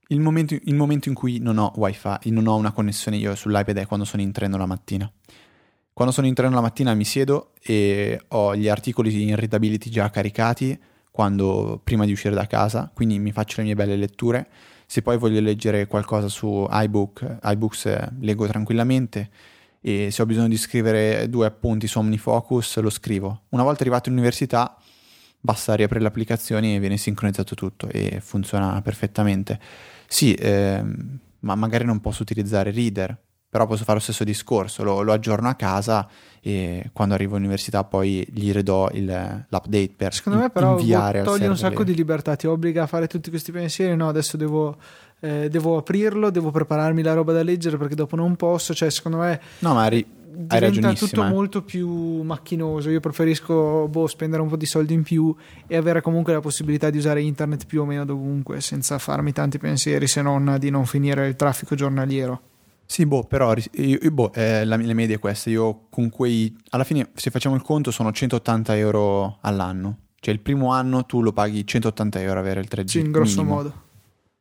Il 0.07 0.21
momento, 0.21 0.55
il 0.59 0.75
momento 0.75 1.09
in 1.09 1.13
cui 1.13 1.39
non 1.39 1.57
ho 1.57 1.73
wifi, 1.75 2.31
non 2.31 2.47
ho 2.47 2.55
una 2.55 2.71
connessione 2.71 3.17
io 3.17 3.35
sull'iPad 3.35 3.79
è 3.79 3.85
quando 3.85 4.05
sono 4.05 4.21
in 4.21 4.31
treno 4.31 4.55
la 4.57 4.65
mattina. 4.65 5.11
Quando 5.91 6.13
sono 6.13 6.25
in 6.25 6.33
treno 6.33 6.55
la 6.55 6.61
mattina 6.61 6.93
mi 6.93 7.03
siedo 7.03 7.51
e 7.61 8.19
ho 8.29 8.55
gli 8.55 8.69
articoli 8.69 9.27
in 9.27 9.35
readability 9.35 9.89
già 9.89 10.09
caricati 10.09 10.79
quando, 11.19 11.81
prima 11.83 12.05
di 12.05 12.13
uscire 12.13 12.33
da 12.33 12.47
casa, 12.47 12.89
quindi 12.93 13.19
mi 13.19 13.33
faccio 13.33 13.55
le 13.57 13.63
mie 13.63 13.75
belle 13.75 13.97
letture. 13.97 14.47
Se 14.85 15.01
poi 15.01 15.17
voglio 15.17 15.41
leggere 15.41 15.85
qualcosa 15.85 16.29
su 16.29 16.65
iBook, 16.71 17.39
iBooks 17.43 17.85
eh, 17.87 18.09
leggo 18.21 18.47
tranquillamente 18.47 19.29
e 19.81 20.11
se 20.11 20.21
ho 20.21 20.25
bisogno 20.25 20.47
di 20.47 20.55
scrivere 20.55 21.27
due 21.27 21.45
appunti 21.45 21.87
su 21.87 21.99
OmniFocus 21.99 22.79
lo 22.79 22.89
scrivo. 22.89 23.41
Una 23.49 23.63
volta 23.63 23.81
arrivato 23.81 24.07
in 24.07 24.15
università 24.15 24.77
basta 25.41 25.75
riaprire 25.75 26.03
le 26.03 26.07
applicazioni 26.07 26.75
e 26.75 26.79
viene 26.79 26.95
sincronizzato 26.95 27.53
tutto 27.53 27.89
e 27.89 28.21
funziona 28.21 28.81
perfettamente. 28.81 29.59
Sì, 30.07 30.33
ehm, 30.35 31.19
ma 31.39 31.55
magari 31.55 31.83
non 31.83 31.99
posso 31.99 32.21
utilizzare 32.21 32.71
Reader, 32.71 33.17
però 33.49 33.65
posso 33.65 33.83
fare 33.83 33.97
lo 33.97 34.03
stesso 34.03 34.23
discorso, 34.23 34.83
lo, 34.83 35.01
lo, 35.01 35.11
aggiorno 35.11 35.49
a 35.49 35.55
casa 35.55 36.07
e 36.39 36.89
quando 36.93 37.15
arrivo 37.15 37.35
all'università 37.35 37.83
poi 37.83 38.25
gli 38.31 38.51
ridò 38.51 38.89
il, 38.91 39.45
l'update 39.49 39.91
per 39.95 40.13
Secondo 40.13 40.39
me 40.39 40.49
però 40.51 40.77
inviare 40.77 41.23
toglie 41.23 41.47
un 41.47 41.57
sacco 41.57 41.83
di 41.83 41.95
libertà, 41.95 42.35
ti 42.35 42.45
obbliga 42.45 42.83
a 42.83 42.87
fare 42.87 43.07
tutti 43.07 43.31
questi 43.31 43.51
pensieri, 43.51 43.95
no 43.95 44.07
adesso 44.07 44.37
devo, 44.37 44.77
eh, 45.19 45.49
devo 45.49 45.77
aprirlo, 45.77 46.29
devo 46.29 46.51
prepararmi 46.51 47.01
la 47.01 47.13
roba 47.13 47.33
da 47.33 47.41
leggere 47.41 47.77
perché 47.77 47.95
dopo 47.95 48.15
non 48.15 48.35
posso, 48.35 48.73
cioè 48.75 48.91
secondo 48.91 49.17
me... 49.17 49.41
No, 49.59 49.73
ma 49.73 49.87
ri- 49.87 50.05
diventa 50.31 50.93
tutto 50.93 51.25
eh. 51.25 51.29
molto 51.29 51.63
più 51.63 52.21
macchinoso. 52.21 52.89
Io 52.89 52.99
preferisco 52.99 53.87
boh, 53.87 54.07
spendere 54.07 54.41
un 54.41 54.47
po' 54.47 54.55
di 54.55 54.65
soldi 54.65 54.93
in 54.93 55.03
più 55.03 55.35
e 55.67 55.75
avere 55.75 56.01
comunque 56.01 56.33
la 56.33 56.39
possibilità 56.39 56.89
di 56.89 56.97
usare 56.97 57.21
internet 57.21 57.65
più 57.65 57.81
o 57.81 57.85
meno 57.85 58.05
dovunque 58.05 58.61
senza 58.61 58.97
farmi 58.99 59.33
tanti 59.33 59.57
pensieri 59.57 60.07
se 60.07 60.21
non 60.21 60.57
di 60.59 60.69
non 60.69 60.85
finire 60.85 61.27
il 61.27 61.35
traffico 61.35 61.75
giornaliero. 61.75 62.41
Sì, 62.91 63.05
boh, 63.05 63.23
però 63.23 63.53
io, 63.73 63.99
boh, 64.11 64.33
eh, 64.33 64.65
la, 64.65 64.75
le 64.75 64.95
medie 64.95 65.19
queste. 65.19 65.51
Io 65.51 65.85
con 65.91 66.09
quei. 66.09 66.57
Alla 66.71 66.83
fine, 66.83 67.11
se 67.13 67.29
facciamo 67.29 67.53
il 67.53 67.61
conto, 67.61 67.91
sono 67.91 68.11
180 68.11 68.75
euro 68.77 69.37
all'anno. 69.41 69.97
Cioè, 70.19 70.33
il 70.33 70.39
primo 70.39 70.71
anno 70.73 71.05
tu 71.05 71.21
lo 71.21 71.31
paghi 71.31 71.67
180 71.67 72.19
euro 72.19 72.39
avere 72.39 72.61
il 72.61 72.67
3G. 72.67 72.85
Sì, 72.87 72.99
in 73.01 73.11
grosso 73.11 73.41
minimo. 73.41 73.55
modo. 73.55 73.73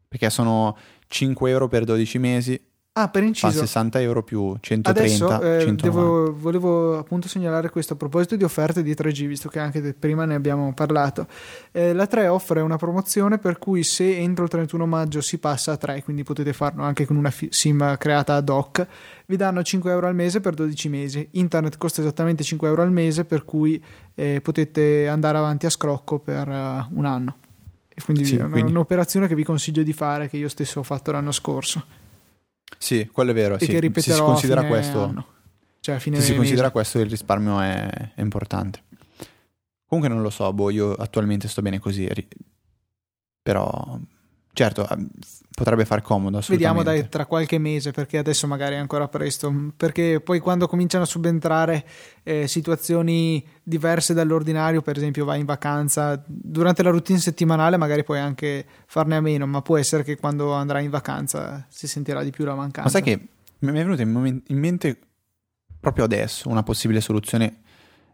Perché 0.08 0.30
sono 0.30 0.74
5 1.08 1.50
euro 1.50 1.68
per 1.68 1.84
12 1.84 2.18
mesi 2.18 2.58
Ah, 3.00 3.08
per 3.08 3.22
inciso. 3.22 3.52
Fa 3.52 3.60
60 3.60 4.00
euro 4.00 4.24
più 4.24 4.56
130. 4.58 4.90
Adesso 4.90 5.40
eh, 5.40 5.72
devo, 5.74 6.34
volevo 6.36 6.98
appunto 6.98 7.28
segnalare 7.28 7.70
questo 7.70 7.92
a 7.92 7.96
proposito 7.96 8.34
di 8.34 8.42
offerte 8.42 8.82
di 8.82 8.92
3G, 8.92 9.26
visto 9.26 9.48
che 9.48 9.60
anche 9.60 9.94
prima 9.94 10.24
ne 10.24 10.34
abbiamo 10.34 10.72
parlato. 10.74 11.28
Eh, 11.70 11.92
la 11.92 12.08
3 12.08 12.26
offre 12.26 12.60
una 12.60 12.76
promozione 12.76 13.38
per 13.38 13.58
cui 13.60 13.84
se 13.84 14.16
entro 14.16 14.42
il 14.42 14.50
31 14.50 14.84
maggio 14.84 15.20
si 15.20 15.38
passa 15.38 15.72
a 15.72 15.76
3, 15.76 16.02
quindi 16.02 16.24
potete 16.24 16.52
farlo 16.52 16.82
anche 16.82 17.06
con 17.06 17.14
una 17.14 17.32
SIM 17.50 17.96
creata 17.98 18.34
ad 18.34 18.48
hoc, 18.48 18.84
vi 19.26 19.36
danno 19.36 19.62
5 19.62 19.92
euro 19.92 20.08
al 20.08 20.16
mese 20.16 20.40
per 20.40 20.54
12 20.54 20.88
mesi. 20.88 21.28
Internet 21.32 21.78
costa 21.78 22.00
esattamente 22.00 22.42
5 22.42 22.66
euro 22.66 22.82
al 22.82 22.90
mese, 22.90 23.24
per 23.24 23.44
cui 23.44 23.80
eh, 24.16 24.40
potete 24.40 25.06
andare 25.06 25.38
avanti 25.38 25.66
a 25.66 25.70
scrocco 25.70 26.18
per 26.18 26.48
uh, 26.48 26.98
un 26.98 27.04
anno. 27.04 27.36
E 27.94 28.02
quindi, 28.02 28.24
sì, 28.24 28.36
è 28.36 28.48
quindi 28.48 28.72
un'operazione 28.72 29.28
che 29.28 29.36
vi 29.36 29.44
consiglio 29.44 29.84
di 29.84 29.92
fare, 29.92 30.28
che 30.28 30.36
io 30.36 30.48
stesso 30.48 30.80
ho 30.80 30.84
fatto 30.84 31.12
l'anno 31.12 31.30
scorso. 31.30 31.97
Sì, 32.76 33.08
quello 33.10 33.30
è 33.30 33.34
vero. 33.34 33.54
E 33.56 33.60
sì. 33.60 33.66
che 33.66 33.80
ripeterò 33.80 34.14
se 34.14 34.20
si 34.20 34.26
considera 34.26 34.64
questo, 34.64 35.04
anno. 35.04 35.26
Cioè, 35.80 35.98
fine 35.98 36.16
se 36.16 36.22
si 36.22 36.34
considera 36.34 36.62
mese. 36.62 36.72
questo, 36.72 36.98
il 36.98 37.08
risparmio 37.08 37.60
è, 37.60 38.12
è, 38.14 38.20
importante. 38.20 38.82
Comunque 39.86 40.12
non 40.12 40.22
lo 40.22 40.30
so, 40.30 40.52
boh, 40.52 40.70
io 40.70 40.92
attualmente 40.92 41.48
sto 41.48 41.62
bene 41.62 41.78
così. 41.78 42.08
Però, 43.40 43.98
certo, 44.58 44.88
potrebbe 45.54 45.84
far 45.84 46.02
comodo. 46.02 46.40
Vediamo 46.48 46.82
dai 46.82 47.08
tra 47.08 47.26
qualche 47.26 47.58
mese, 47.58 47.92
perché 47.92 48.18
adesso 48.18 48.48
magari 48.48 48.74
è 48.74 48.78
ancora 48.78 49.06
presto. 49.06 49.72
Perché 49.76 50.20
poi 50.20 50.40
quando 50.40 50.66
cominciano 50.66 51.04
a 51.04 51.06
subentrare 51.06 51.86
eh, 52.24 52.48
situazioni 52.48 53.44
diverse 53.62 54.14
dall'ordinario, 54.14 54.82
per 54.82 54.96
esempio 54.96 55.24
vai 55.24 55.38
in 55.38 55.46
vacanza, 55.46 56.20
durante 56.26 56.82
la 56.82 56.90
routine 56.90 57.20
settimanale 57.20 57.76
magari 57.76 58.02
puoi 58.02 58.18
anche 58.18 58.66
farne 58.86 59.14
a 59.14 59.20
meno, 59.20 59.46
ma 59.46 59.62
può 59.62 59.76
essere 59.76 60.02
che 60.02 60.16
quando 60.16 60.52
andrai 60.52 60.84
in 60.84 60.90
vacanza 60.90 61.64
si 61.68 61.86
sentirà 61.86 62.24
di 62.24 62.30
più 62.30 62.44
la 62.44 62.56
mancanza. 62.56 62.82
Ma 62.82 62.88
sai 62.88 63.02
che 63.02 63.26
mi 63.60 63.68
è 63.78 63.84
venuta 63.84 64.02
in, 64.02 64.42
mente 64.48 64.98
proprio 65.78 66.04
adesso 66.04 66.48
una 66.48 66.64
possibile 66.64 67.00
soluzione 67.00 67.60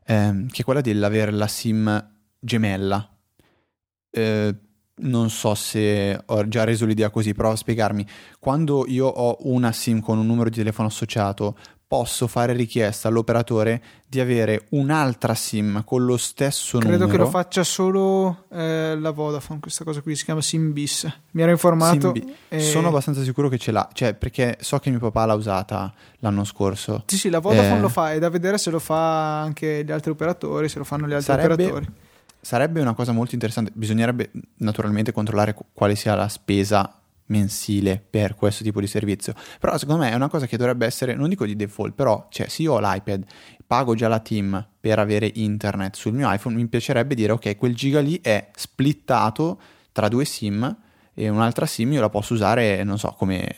ehm, 0.04 0.48
che 0.50 0.60
è 0.60 0.64
quella 0.64 0.82
dell'avere 0.82 1.30
la 1.30 1.48
SIM 1.48 2.10
gemella. 2.38 3.08
Eh, 4.10 4.54
non 4.96 5.30
so 5.30 5.54
se 5.54 6.20
ho 6.24 6.48
già 6.48 6.64
reso 6.64 6.86
l'idea 6.86 7.10
così, 7.10 7.34
provo 7.34 7.54
a 7.54 7.56
spiegarmi. 7.56 8.06
Quando 8.38 8.84
io 8.86 9.06
ho 9.06 9.36
una 9.40 9.72
SIM 9.72 10.00
con 10.00 10.18
un 10.18 10.26
numero 10.26 10.48
di 10.48 10.56
telefono 10.56 10.88
associato, 10.88 11.56
posso 11.86 12.26
fare 12.26 12.52
richiesta 12.54 13.08
all'operatore 13.08 13.82
di 14.08 14.18
avere 14.18 14.66
un'altra 14.70 15.34
SIM 15.34 15.84
con 15.84 16.04
lo 16.04 16.16
stesso 16.16 16.78
Credo 16.78 16.96
numero. 16.96 17.12
che 17.12 17.18
lo 17.18 17.28
faccia 17.28 17.62
solo 17.62 18.46
eh, 18.50 18.96
la 18.98 19.10
Vodafone, 19.10 19.60
questa 19.60 19.84
cosa 19.84 20.00
qui 20.00 20.16
si 20.16 20.24
chiama 20.24 20.40
SIM 20.40 20.72
bis. 20.72 21.06
Mi 21.32 21.42
ero 21.42 21.50
informato. 21.50 22.12
E... 22.48 22.60
Sono 22.60 22.88
abbastanza 22.88 23.22
sicuro 23.22 23.48
che 23.48 23.58
ce 23.58 23.70
l'ha, 23.70 23.88
cioè 23.92 24.14
perché 24.14 24.56
so 24.60 24.78
che 24.78 24.90
mio 24.90 24.98
papà 24.98 25.24
l'ha 25.26 25.34
usata 25.34 25.92
l'anno 26.18 26.44
scorso. 26.44 27.04
Sì, 27.06 27.16
sì, 27.16 27.28
la 27.30 27.38
Vodafone 27.38 27.78
eh... 27.78 27.80
lo 27.80 27.88
fa, 27.88 28.12
è 28.12 28.18
da 28.18 28.28
vedere 28.28 28.58
se 28.58 28.70
lo 28.70 28.78
fa 28.78 29.40
anche 29.40 29.84
gli 29.84 29.92
altri 29.92 30.10
operatori, 30.10 30.68
se 30.68 30.78
lo 30.78 30.84
fanno 30.84 31.06
gli 31.06 31.12
altri 31.12 31.32
Sarebbe... 31.32 31.52
operatori 31.64 31.92
sarebbe 32.44 32.80
una 32.80 32.94
cosa 32.94 33.12
molto 33.12 33.34
interessante. 33.34 33.72
Bisognerebbe 33.74 34.30
naturalmente 34.58 35.12
controllare 35.12 35.56
quale 35.72 35.96
sia 35.96 36.14
la 36.14 36.28
spesa 36.28 37.00
mensile 37.26 38.04
per 38.08 38.34
questo 38.34 38.62
tipo 38.62 38.80
di 38.80 38.86
servizio. 38.86 39.34
Però 39.58 39.76
secondo 39.78 40.02
me 40.02 40.10
è 40.10 40.14
una 40.14 40.28
cosa 40.28 40.46
che 40.46 40.56
dovrebbe 40.56 40.84
essere, 40.84 41.14
non 41.14 41.30
dico 41.30 41.46
di 41.46 41.56
default, 41.56 41.94
però 41.94 42.26
cioè, 42.30 42.48
se 42.48 42.62
io 42.62 42.74
ho 42.74 42.80
l'iPad, 42.80 43.24
pago 43.66 43.94
già 43.94 44.08
la 44.08 44.20
team 44.20 44.64
per 44.78 44.98
avere 44.98 45.30
internet 45.34 45.96
sul 45.96 46.12
mio 46.12 46.30
iPhone, 46.30 46.54
mi 46.54 46.66
piacerebbe 46.66 47.14
dire 47.14 47.32
ok, 47.32 47.56
quel 47.56 47.74
giga 47.74 48.00
lì 48.00 48.20
è 48.20 48.50
splittato 48.54 49.58
tra 49.92 50.08
due 50.08 50.26
SIM 50.26 50.76
e 51.14 51.28
un'altra 51.28 51.64
SIM 51.64 51.92
io 51.92 52.00
la 52.00 52.10
posso 52.10 52.34
usare, 52.34 52.82
non 52.84 52.98
so, 52.98 53.14
come... 53.16 53.56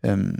Um, 0.00 0.36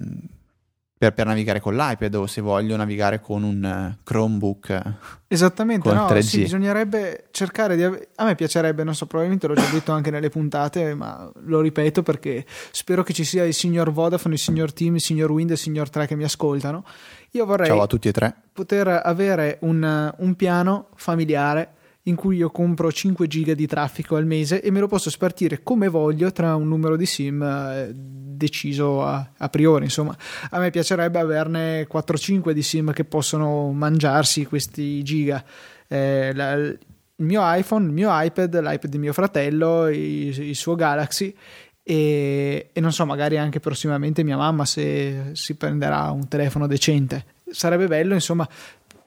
per, 0.99 1.15
per, 1.15 1.27
navigare 1.27 1.61
con 1.61 1.77
l'iPad 1.77 2.15
o 2.17 2.27
se 2.27 2.41
voglio 2.41 2.75
navigare 2.77 3.21
con 3.21 3.45
un 3.45 3.95
uh, 3.95 4.03
Chromebook. 4.03 4.83
Esattamente, 5.29 5.93
no, 5.93 6.07
3G. 6.07 6.21
sì, 6.21 6.39
bisognerebbe 6.41 7.29
cercare 7.31 7.77
di... 7.77 7.85
Ave- 7.85 8.09
a 8.17 8.25
me 8.25 8.35
piacerebbe, 8.35 8.83
non 8.83 8.95
so, 8.95 9.07
probabilmente 9.07 9.47
l'ho 9.47 9.55
già 9.55 9.69
detto 9.71 9.93
anche 9.93 10.11
nelle 10.11 10.29
puntate, 10.29 10.95
ma 10.95 11.31
lo 11.45 11.61
ripeto 11.61 12.03
perché 12.03 12.45
spero 12.73 13.05
che 13.05 13.13
ci 13.13 13.25
sia 13.25 13.45
il 13.45 13.55
signor 13.55 13.93
Vodafone, 13.93 14.35
il 14.35 14.41
signor 14.41 14.73
Team, 14.73 14.97
il 14.97 15.01
signor 15.01 15.31
Wind 15.31 15.51
e 15.51 15.53
il 15.53 15.59
signor 15.59 15.89
3 15.89 16.07
che 16.07 16.17
mi 16.17 16.25
ascoltano. 16.25 16.85
Io 17.33 17.47
vorrei 17.47 17.69
Ciao 17.69 17.83
a 17.83 17.87
tutti 17.87 18.09
e 18.09 18.13
tre. 18.13 18.35
poter 18.53 18.89
avere 18.89 19.59
un, 19.61 20.13
un 20.17 20.35
piano 20.35 20.89
familiare 20.97 21.77
in 22.09 22.17
cui 22.17 22.37
io 22.37 22.51
compro 22.51 22.91
5 22.91 23.27
giga 23.27 23.55
di 23.55 23.67
traffico 23.67 24.17
al 24.17 24.27
mese 24.27 24.61
e 24.61 24.71
me 24.71 24.81
lo 24.81 24.89
posso 24.89 25.11
spartire 25.11 25.63
come 25.63 25.89
voglio 25.89 26.33
tra 26.33 26.55
un 26.55 26.67
numero 26.67 26.97
di 26.97 27.07
SIM 27.07 27.43
eh, 27.43 27.91
deciso 27.95 29.05
a, 29.05 29.33
a, 29.37 29.49
priori. 29.49 29.85
Insomma, 29.85 30.17
a 30.51 30.59
me 30.59 30.71
piacerebbe 30.71 31.19
averne 31.19 31.87
4-5 31.87 32.51
di 32.51 32.63
SIM 32.63 32.93
che 32.93 33.05
possono 33.05 33.71
mangiarsi 33.73 34.47
questi 34.47 35.03
giga. 35.03 35.45
Eh, 35.87 36.33
la, 36.35 36.53
il 36.55 36.79
mio 37.17 37.41
iPhone, 37.45 37.87
il 37.87 37.93
mio 37.93 38.09
iPad, 38.13 38.61
l'iPad 38.61 38.91
di 38.91 38.99
mio 38.99 39.13
fratello, 39.13 39.89
il, 39.89 40.41
il 40.41 40.57
suo 40.57 40.75
Galaxy 40.75 41.35
e, 41.91 42.69
e, 42.71 42.81
non 42.81 42.93
so, 42.93 43.07
magari 43.07 43.39
anche 43.39 43.61
prossimamente 43.61 44.23
mia 44.23 44.37
mamma 44.37 44.67
se 44.67 45.31
si 45.33 45.55
prenderà 45.55 46.11
un 46.11 46.29
telefono 46.29 46.67
decente. 46.67 47.25
Sarebbe 47.51 47.87
bello, 47.87 48.13
insomma, 48.13 48.47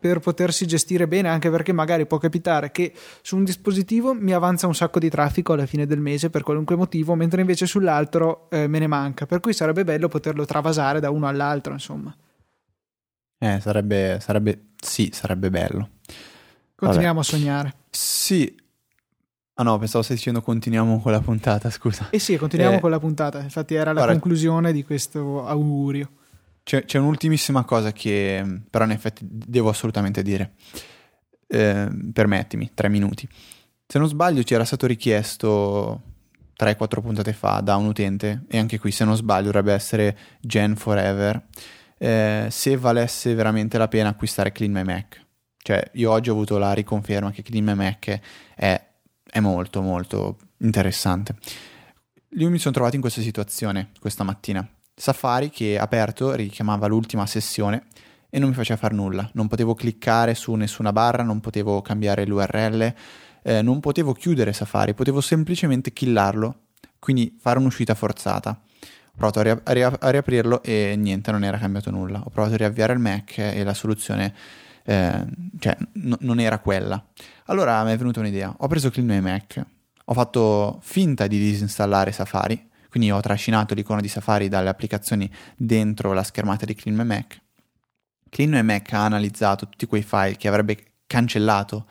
per 0.02 0.18
potersi 0.20 0.66
gestire 0.66 1.08
bene, 1.08 1.30
anche 1.30 1.52
perché 1.52 1.72
magari 1.72 2.08
può 2.08 2.18
capitare 2.18 2.72
che 2.72 2.92
su 3.22 3.38
un 3.38 3.44
dispositivo 3.44 4.16
mi 4.16 4.34
avanza 4.34 4.66
un 4.66 4.74
sacco 4.74 4.98
di 4.98 5.12
traffico 5.12 5.54
alla 5.54 5.68
fine 5.68 5.86
del 5.86 6.00
mese 6.00 6.32
per 6.32 6.42
qualunque 6.42 6.76
motivo, 6.76 7.14
mentre 7.14 7.42
invece 7.42 7.68
sull'altro 7.68 8.50
eh, 8.50 8.66
me 8.66 8.80
ne 8.80 8.88
manca. 8.88 9.28
Per 9.28 9.40
cui 9.40 9.54
sarebbe 9.54 9.84
bello 9.84 10.08
poterlo 10.08 10.44
travasare 10.44 11.00
da 11.00 11.12
uno 11.12 11.28
all'altro, 11.28 11.72
insomma. 11.74 12.14
Eh, 13.38 13.60
sarebbe, 13.60 14.18
sarebbe, 14.20 14.70
sì, 14.82 15.12
sarebbe 15.14 15.52
bello. 15.52 15.90
Continuiamo 16.74 17.22
Vabbè. 17.22 17.28
a 17.28 17.38
sognare. 17.38 17.76
Sì. 17.92 18.60
Ah 19.54 19.64
no, 19.64 19.78
pensavo 19.78 20.04
stai 20.04 20.16
dicendo 20.16 20.42
continuiamo 20.42 21.00
con 21.00 21.12
la 21.12 21.20
puntata, 21.20 21.70
scusa. 21.70 22.08
Eh 22.10 22.18
sì, 22.18 22.38
continuiamo 22.38 22.78
eh, 22.78 22.80
con 22.80 22.90
la 22.90 23.00
puntata, 23.00 23.40
infatti 23.40 23.76
era 23.76 23.94
la 23.94 24.02
guarda, 24.02 24.14
conclusione 24.14 24.74
di 24.74 24.84
questo 24.84 25.46
augurio. 25.46 26.10
C'è, 26.64 26.86
c'è, 26.86 27.00
un'ultimissima 27.00 27.64
cosa 27.64 27.92
che 27.92 28.62
però 28.70 28.86
in 28.86 28.92
effetti 28.92 29.26
devo 29.28 29.70
assolutamente 29.70 30.22
dire. 30.22 30.54
Eh, 31.48 31.88
permettimi, 32.14 32.72
tre 32.74 32.88
minuti. 32.88 33.28
Se 33.88 34.00
non 34.00 34.08
sbaglio 34.08 34.44
ci 34.44 34.54
era 34.54 34.64
stato 34.64 34.88
richiesto 34.88 36.02
3-4 36.58 37.02
puntate 37.02 37.34
fa 37.34 37.60
da 37.60 37.76
un 37.76 37.88
utente, 37.88 38.44
e 38.48 38.58
anche 38.58 38.80
qui 38.80 38.92
se 38.92 39.04
non 39.04 39.16
sbaglio 39.16 39.46
dovrebbe 39.46 39.74
essere 39.74 40.18
Gen 40.40 40.76
Forever, 40.76 41.44
eh, 41.98 42.48
se 42.50 42.78
valesse 42.78 43.34
veramente 43.34 43.78
la 43.78 43.88
pena 43.88 44.10
acquistare 44.10 44.52
Clean 44.52 44.72
My 44.72 44.84
Mac. 44.84 45.26
Cioè 45.58 45.90
io 45.94 46.12
oggi 46.12 46.30
ho 46.30 46.34
avuto 46.34 46.58
la 46.58 46.74
riconferma 46.74 47.32
che 47.32 47.42
Clean 47.44 47.66
My 47.66 47.76
Mac 47.76 48.20
è, 48.56 48.82
è 49.24 49.40
molto 49.40 49.82
molto 49.82 50.38
interessante. 50.58 51.36
Io 52.36 52.50
mi 52.50 52.60
sono 52.60 52.74
trovato 52.74 52.96
in 52.96 53.02
questa 53.02 53.22
situazione 53.22 53.90
questa 54.00 54.24
mattina 54.24 54.66
Safari 55.02 55.50
che 55.50 55.80
aperto 55.80 56.36
richiamava 56.36 56.86
l'ultima 56.86 57.26
sessione 57.26 57.86
e 58.30 58.38
non 58.38 58.50
mi 58.50 58.54
faceva 58.54 58.78
fare 58.78 58.94
nulla. 58.94 59.28
Non 59.34 59.48
potevo 59.48 59.74
cliccare 59.74 60.36
su 60.36 60.54
nessuna 60.54 60.94
barra, 60.94 61.24
non 61.24 61.40
potevo 61.40 61.82
cambiare 61.82 62.24
l'URL, 62.24 62.94
eh, 63.42 63.64
non 63.64 63.80
potevo 63.80 64.14
chiudere 64.14 64.54
Safari, 64.54 64.94
potevo 64.94 65.20
semplicemente 65.20 65.92
killarlo, 65.92 66.66
quindi 67.00 67.36
fare 67.40 67.58
un'uscita 67.58 67.96
forzata. 67.96 68.52
Ho 68.52 69.14
provato 69.16 69.40
a, 69.40 69.42
ria- 69.42 69.62
a, 69.64 69.72
ria- 69.72 70.00
a, 70.00 70.10
riaprirlo 70.12 70.62
e 70.62 70.94
niente, 70.96 71.32
non 71.32 71.44
era 71.44 71.58
cambiato 71.58 71.90
nulla. 71.90 72.22
Ho 72.24 72.30
provato 72.30 72.54
a 72.54 72.58
riavviare 72.58 72.94
il 72.94 73.00
Mac 73.00 73.40
e 73.40 73.64
la 73.64 73.74
soluzione 73.74 74.36
eh, 74.84 75.26
cioè, 75.58 75.78
n- 75.94 76.18
non 76.20 76.40
era 76.40 76.60
quella. 76.60 77.04
Allora 77.46 77.84
mi 77.84 77.92
è 77.92 77.98
venuta 77.98 78.20
un'idea. 78.20 78.54
Ho 78.56 78.68
preso 78.68 78.92
Clean 78.92 79.08
My 79.08 79.20
Mac, 79.20 79.66
ho 80.06 80.14
fatto 80.14 80.78
finta 80.84 81.26
di 81.26 81.40
disinstallare 81.40 82.12
Safari, 82.12 82.70
quindi 82.92 83.10
ho 83.10 83.22
trascinato 83.22 83.74
l'icona 83.74 84.02
di 84.02 84.10
Safari 84.10 84.50
dalle 84.50 84.68
applicazioni 84.68 85.32
dentro 85.56 86.12
la 86.12 86.24
schermata 86.24 86.66
di 86.66 86.76
Clean 86.76 86.98
My 86.98 87.06
Mac. 87.06 88.92
Ha 88.92 89.06
analizzato 89.06 89.70
tutti 89.70 89.86
quei 89.86 90.04
file 90.04 90.36
che 90.36 90.50
avrebbe 90.50 90.78
cancellato, 91.08 91.86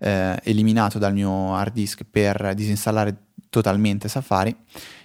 eh, 0.00 0.40
eliminato 0.42 0.98
dal 0.98 1.12
mio 1.12 1.54
hard 1.54 1.72
disk 1.72 2.02
per 2.02 2.54
disinstallare 2.54 3.28
totalmente 3.48 4.08
Safari. 4.08 4.52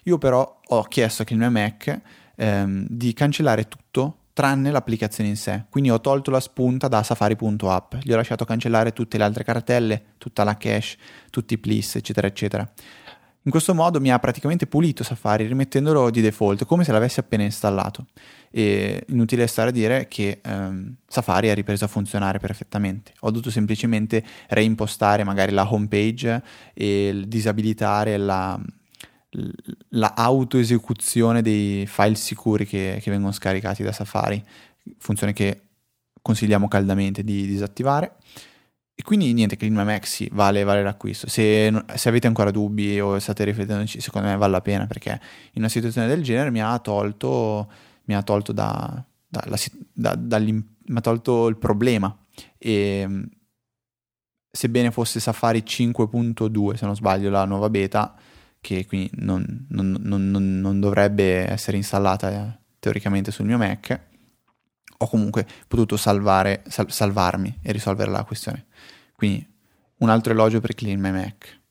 Io 0.05 0.17
però 0.17 0.61
ho 0.65 0.81
chiesto 0.85 1.21
a 1.21 1.25
Clean 1.25 1.41
My 1.41 1.51
Mac 1.51 2.01
ehm, 2.37 2.87
di 2.89 3.13
cancellare 3.13 3.67
tutto 3.67 4.21
tranne 4.33 4.71
l'applicazione 4.71 5.29
in 5.29 5.37
sé. 5.37 5.65
Quindi 5.69 5.91
ho 5.91 6.01
tolto 6.01 6.31
la 6.31 6.39
spunta 6.39 6.87
da 6.87 7.03
safari.app, 7.03 7.95
gli 8.01 8.11
ho 8.11 8.15
lasciato 8.15 8.45
cancellare 8.45 8.93
tutte 8.93 9.19
le 9.19 9.23
altre 9.23 9.43
cartelle, 9.43 10.15
tutta 10.17 10.43
la 10.43 10.57
cache, 10.57 10.97
tutti 11.29 11.53
i 11.53 11.57
please, 11.59 11.99
eccetera, 11.99 12.25
eccetera. 12.25 12.67
In 13.45 13.51
questo 13.51 13.75
modo 13.75 14.01
mi 14.01 14.11
ha 14.11 14.17
praticamente 14.17 14.65
pulito 14.65 15.03
Safari 15.03 15.45
rimettendolo 15.45 16.09
di 16.09 16.19
default 16.19 16.65
come 16.65 16.83
se 16.83 16.91
l'avessi 16.91 17.19
appena 17.19 17.43
installato. 17.43 18.07
E 18.49 19.05
inutile 19.09 19.45
stare 19.45 19.69
a 19.69 19.71
dire 19.71 20.07
che 20.07 20.39
ehm, 20.43 20.95
Safari 21.07 21.51
ha 21.51 21.53
ripreso 21.53 21.85
a 21.85 21.87
funzionare 21.87 22.39
perfettamente. 22.39 23.13
Ho 23.19 23.29
dovuto 23.29 23.51
semplicemente 23.51 24.23
reimpostare 24.47 25.23
magari 25.23 25.51
la 25.51 25.71
home 25.71 25.87
page 25.87 26.41
e 26.73 27.23
disabilitare 27.27 28.17
la, 28.17 28.59
la 29.89 30.13
autoesecuzione 30.15 31.43
dei 31.43 31.85
file 31.85 32.15
sicuri 32.15 32.65
che, 32.65 32.97
che, 32.99 33.11
vengono 33.11 33.31
scaricati 33.31 33.83
da 33.83 33.91
Safari, 33.91 34.43
funzione 34.97 35.33
che 35.33 35.61
consigliamo 36.19 36.67
caldamente 36.67 37.23
di 37.23 37.45
disattivare. 37.45 38.15
E 38.97 39.03
quindi 39.03 39.33
niente, 39.33 39.57
Clean 39.57 39.73
My 39.73 39.99
sì, 40.03 40.29
vale, 40.31 40.63
vale 40.63 40.81
l'acquisto. 40.81 41.27
Se, 41.27 41.83
se, 41.95 42.09
avete 42.09 42.27
ancora 42.27 42.49
dubbi 42.49 42.97
o 42.99 43.19
state 43.19 43.43
riflettendoci, 43.43 43.99
secondo 43.99 44.29
me 44.29 44.37
vale 44.37 44.53
la 44.53 44.61
pena 44.61 44.87
perché 44.87 45.11
in 45.51 45.61
una 45.61 45.67
situazione 45.67 46.07
del 46.07 46.23
genere 46.23 46.49
mi 46.49 46.61
ha 46.61 46.79
tolto, 46.79 47.69
mi 48.05 48.15
ha 48.15 48.23
tolto, 48.23 48.53
da, 48.53 49.03
da, 49.27 49.43
la, 49.47 50.15
da, 50.15 50.39
mi 50.39 50.63
ha 50.93 51.01
tolto 51.01 51.47
il 51.47 51.57
problema. 51.57 52.15
E 52.57 53.27
sebbene 54.49 54.91
fosse 54.91 55.19
Safari 55.19 55.63
5.2, 55.67 56.75
se 56.75 56.85
non 56.85 56.95
sbaglio, 56.95 57.29
la 57.29 57.43
nuova 57.43 57.69
beta, 57.69 58.15
che 58.61 58.85
quindi 58.85 59.11
non, 59.15 59.65
non, 59.69 59.97
non, 59.99 60.31
non 60.31 60.79
dovrebbe 60.79 61.51
essere 61.51 61.75
installata 61.75 62.31
eh, 62.31 62.59
teoricamente 62.79 63.31
sul 63.31 63.45
mio 63.45 63.57
Mac, 63.57 63.99
ho 64.97 65.07
comunque 65.07 65.45
potuto 65.67 65.97
salvare, 65.97 66.63
sal- 66.67 66.91
salvarmi 66.91 67.59
e 67.61 67.71
risolvere 67.71 68.11
la 68.11 68.23
questione. 68.23 68.65
Quindi 69.15 69.47
un 69.97 70.09
altro 70.09 70.33
elogio 70.33 70.59
per 70.59 70.73
Clean 70.73 70.99
My 70.99 71.11
Mac. 71.11 71.61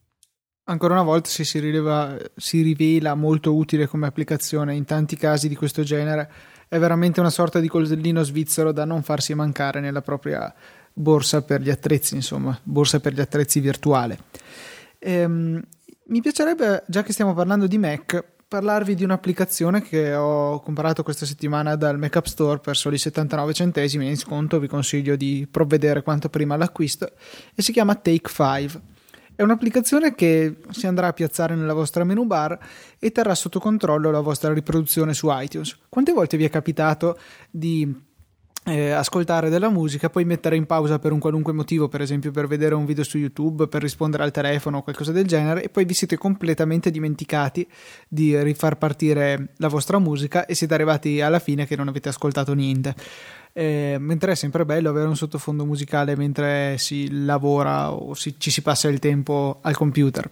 Ancora 0.66 0.94
una 0.94 1.02
volta 1.02 1.28
si, 1.28 1.44
si, 1.44 1.58
rileva, 1.58 2.16
si 2.36 2.62
rivela 2.62 3.14
molto 3.14 3.54
utile 3.54 3.86
come 3.86 4.06
applicazione 4.06 4.74
in 4.74 4.84
tanti 4.84 5.16
casi 5.16 5.48
di 5.48 5.54
questo 5.54 5.82
genere. 5.82 6.30
È 6.68 6.78
veramente 6.78 7.20
una 7.20 7.30
sorta 7.30 7.60
di 7.60 7.68
coltellino 7.68 8.22
svizzero 8.22 8.72
da 8.72 8.86
non 8.86 9.02
farsi 9.02 9.34
mancare 9.34 9.80
nella 9.80 10.00
propria 10.00 10.52
borsa 10.92 11.42
per 11.42 11.60
gli 11.60 11.68
attrezzi, 11.68 12.14
insomma, 12.14 12.58
borsa 12.62 13.00
per 13.00 13.12
gli 13.12 13.20
attrezzi 13.20 13.60
virtuale. 13.60 14.18
Ehm, 14.98 15.62
mi 16.06 16.20
piacerebbe, 16.22 16.84
già 16.86 17.02
che 17.02 17.12
stiamo 17.12 17.34
parlando 17.34 17.66
di 17.66 17.76
Mac, 17.76 18.24
parlarvi 18.54 18.94
di 18.94 19.02
un'applicazione 19.02 19.82
che 19.82 20.14
ho 20.14 20.60
comprato 20.60 21.02
questa 21.02 21.26
settimana 21.26 21.74
dal 21.74 21.98
Mac 21.98 22.14
App 22.14 22.26
Store 22.26 22.60
per 22.60 22.76
soli 22.76 22.98
79 22.98 23.52
centesimi 23.52 24.06
in 24.06 24.16
sconto, 24.16 24.60
vi 24.60 24.68
consiglio 24.68 25.16
di 25.16 25.48
provvedere 25.50 26.04
quanto 26.04 26.28
prima 26.28 26.54
all'acquisto 26.54 27.10
e 27.52 27.62
si 27.62 27.72
chiama 27.72 27.96
Take 27.96 28.30
5. 28.30 28.80
È 29.34 29.42
un'applicazione 29.42 30.14
che 30.14 30.58
si 30.70 30.86
andrà 30.86 31.08
a 31.08 31.12
piazzare 31.12 31.56
nella 31.56 31.72
vostra 31.72 32.04
menu 32.04 32.26
bar 32.26 32.56
e 33.00 33.10
terrà 33.10 33.34
sotto 33.34 33.58
controllo 33.58 34.12
la 34.12 34.20
vostra 34.20 34.52
riproduzione 34.52 35.14
su 35.14 35.26
iTunes. 35.30 35.76
Quante 35.88 36.12
volte 36.12 36.36
vi 36.36 36.44
è 36.44 36.48
capitato 36.48 37.18
di 37.50 37.92
eh, 38.64 38.90
ascoltare 38.90 39.50
della 39.50 39.68
musica, 39.68 40.08
poi 40.08 40.24
mettere 40.24 40.56
in 40.56 40.64
pausa 40.64 40.98
per 40.98 41.12
un 41.12 41.18
qualunque 41.18 41.52
motivo, 41.52 41.88
per 41.88 42.00
esempio 42.00 42.30
per 42.30 42.46
vedere 42.46 42.74
un 42.74 42.86
video 42.86 43.04
su 43.04 43.18
YouTube, 43.18 43.68
per 43.68 43.82
rispondere 43.82 44.22
al 44.22 44.30
telefono 44.30 44.78
o 44.78 44.82
qualcosa 44.82 45.12
del 45.12 45.26
genere, 45.26 45.62
e 45.62 45.68
poi 45.68 45.84
vi 45.84 45.94
siete 45.94 46.16
completamente 46.16 46.90
dimenticati 46.90 47.68
di 48.08 48.40
rifar 48.42 48.78
partire 48.78 49.48
la 49.58 49.68
vostra 49.68 49.98
musica 49.98 50.46
e 50.46 50.54
siete 50.54 50.74
arrivati 50.74 51.20
alla 51.20 51.38
fine 51.38 51.66
che 51.66 51.76
non 51.76 51.88
avete 51.88 52.08
ascoltato 52.08 52.54
niente. 52.54 52.94
Eh, 53.56 53.98
mentre 54.00 54.32
è 54.32 54.34
sempre 54.34 54.64
bello 54.64 54.88
avere 54.88 55.06
un 55.06 55.14
sottofondo 55.14 55.64
musicale 55.64 56.16
mentre 56.16 56.76
si 56.76 57.24
lavora 57.24 57.92
o 57.92 58.12
si, 58.14 58.34
ci 58.36 58.50
si 58.50 58.62
passa 58.62 58.88
il 58.88 58.98
tempo 58.98 59.58
al 59.60 59.76
computer. 59.76 60.28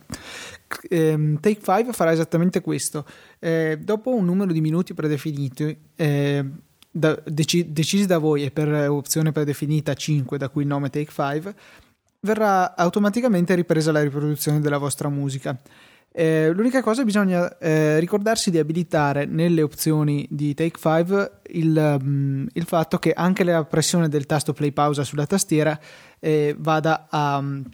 Eh, 0.89 1.37
Take 1.39 1.61
5 1.63 1.93
farà 1.93 2.13
esattamente 2.13 2.61
questo. 2.61 3.05
Eh, 3.39 3.79
dopo 3.81 4.13
un 4.13 4.25
numero 4.25 4.53
di 4.53 4.61
minuti 4.61 4.95
predefiniti, 4.95 5.77
eh, 5.95 6.45
da, 6.93 7.19
deci, 7.25 7.73
decisi 7.73 8.07
da 8.07 8.19
voi 8.19 8.45
e 8.45 8.51
per 8.51 8.69
opzione 8.91 9.33
predefinita 9.33 9.95
5, 9.95 10.37
da 10.37 10.51
cui 10.51 10.63
il 10.63 10.69
nome 10.69 10.91
Take 10.91 11.11
5, 11.11 11.55
verrà 12.21 12.77
automaticamente 12.77 13.55
ripresa 13.55 13.91
la 13.91 14.03
riproduzione 14.03 14.61
della 14.61 14.79
vostra 14.79 15.09
musica. 15.09 15.59
Eh, 16.15 16.53
l'unica 16.53 16.83
cosa 16.83 17.05
bisogna 17.05 17.57
eh, 17.57 17.99
ricordarsi 17.99 18.51
di 18.51 18.59
abilitare 18.59 19.25
nelle 19.25 19.63
opzioni 19.63 20.27
di 20.31 20.53
Take 20.53 20.79
5 20.79 21.31
il, 21.53 21.99
um, 22.01 22.47
il, 22.53 22.65
fatto 22.65 22.99
che 22.99 23.15
anche 23.15 23.45
la 23.45 23.65
pressione 23.65 24.11
del 24.11 24.27
tasto 24.27 24.53
play 24.53 24.73
pausa 24.73 25.05
sulla 25.05 25.25
tastiera 25.25 25.79
eh, 26.21 26.55
vada 26.59 27.07
a, 27.09 27.39
um, 27.39 27.65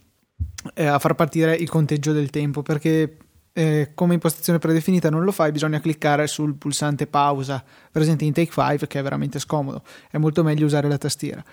a 0.77 0.99
far 1.01 1.15
partire 1.17 1.57
il 1.57 1.69
conteggio 1.69 2.13
del 2.13 2.31
tempo 2.31 2.63
perché 2.63 3.17
eh, 3.53 3.93
come 3.95 4.15
impostazione 4.15 4.59
predefinita 4.59 5.11
non 5.11 5.25
lo 5.25 5.33
fai, 5.33 5.53
bisogna 5.53 5.81
cliccare 5.81 6.27
sul 6.27 6.55
pulsante 6.55 7.07
pausa 7.07 7.65
presente 7.91 8.25
in 8.25 8.33
Take 8.33 8.53
5 8.53 8.87
che 8.87 8.99
è 8.99 9.03
veramente 9.03 9.39
scomodo, 9.39 9.83
è 10.11 10.19
molto 10.19 10.43
meglio 10.43 10.67
usare 10.67 10.89
la 10.89 10.99
tastiera. 10.99 11.45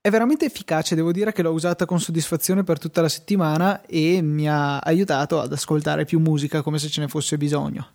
È 0.00 0.10
veramente 0.10 0.44
efficace, 0.44 0.94
devo 0.94 1.12
dire 1.12 1.32
che 1.32 1.42
l'ho 1.42 1.52
usata 1.52 1.86
con 1.86 1.98
soddisfazione 1.98 2.62
per 2.62 2.78
tutta 2.78 3.00
la 3.00 3.08
settimana 3.08 3.80
e 3.86 4.20
mi 4.20 4.46
ha 4.48 4.78
aiutato 4.78 5.40
ad 5.40 5.52
ascoltare 5.52 6.04
più 6.04 6.18
musica 6.20 6.60
come 6.60 6.78
se 6.78 6.88
ce 6.88 7.00
ne 7.00 7.08
fosse 7.08 7.38
bisogno. 7.38 7.88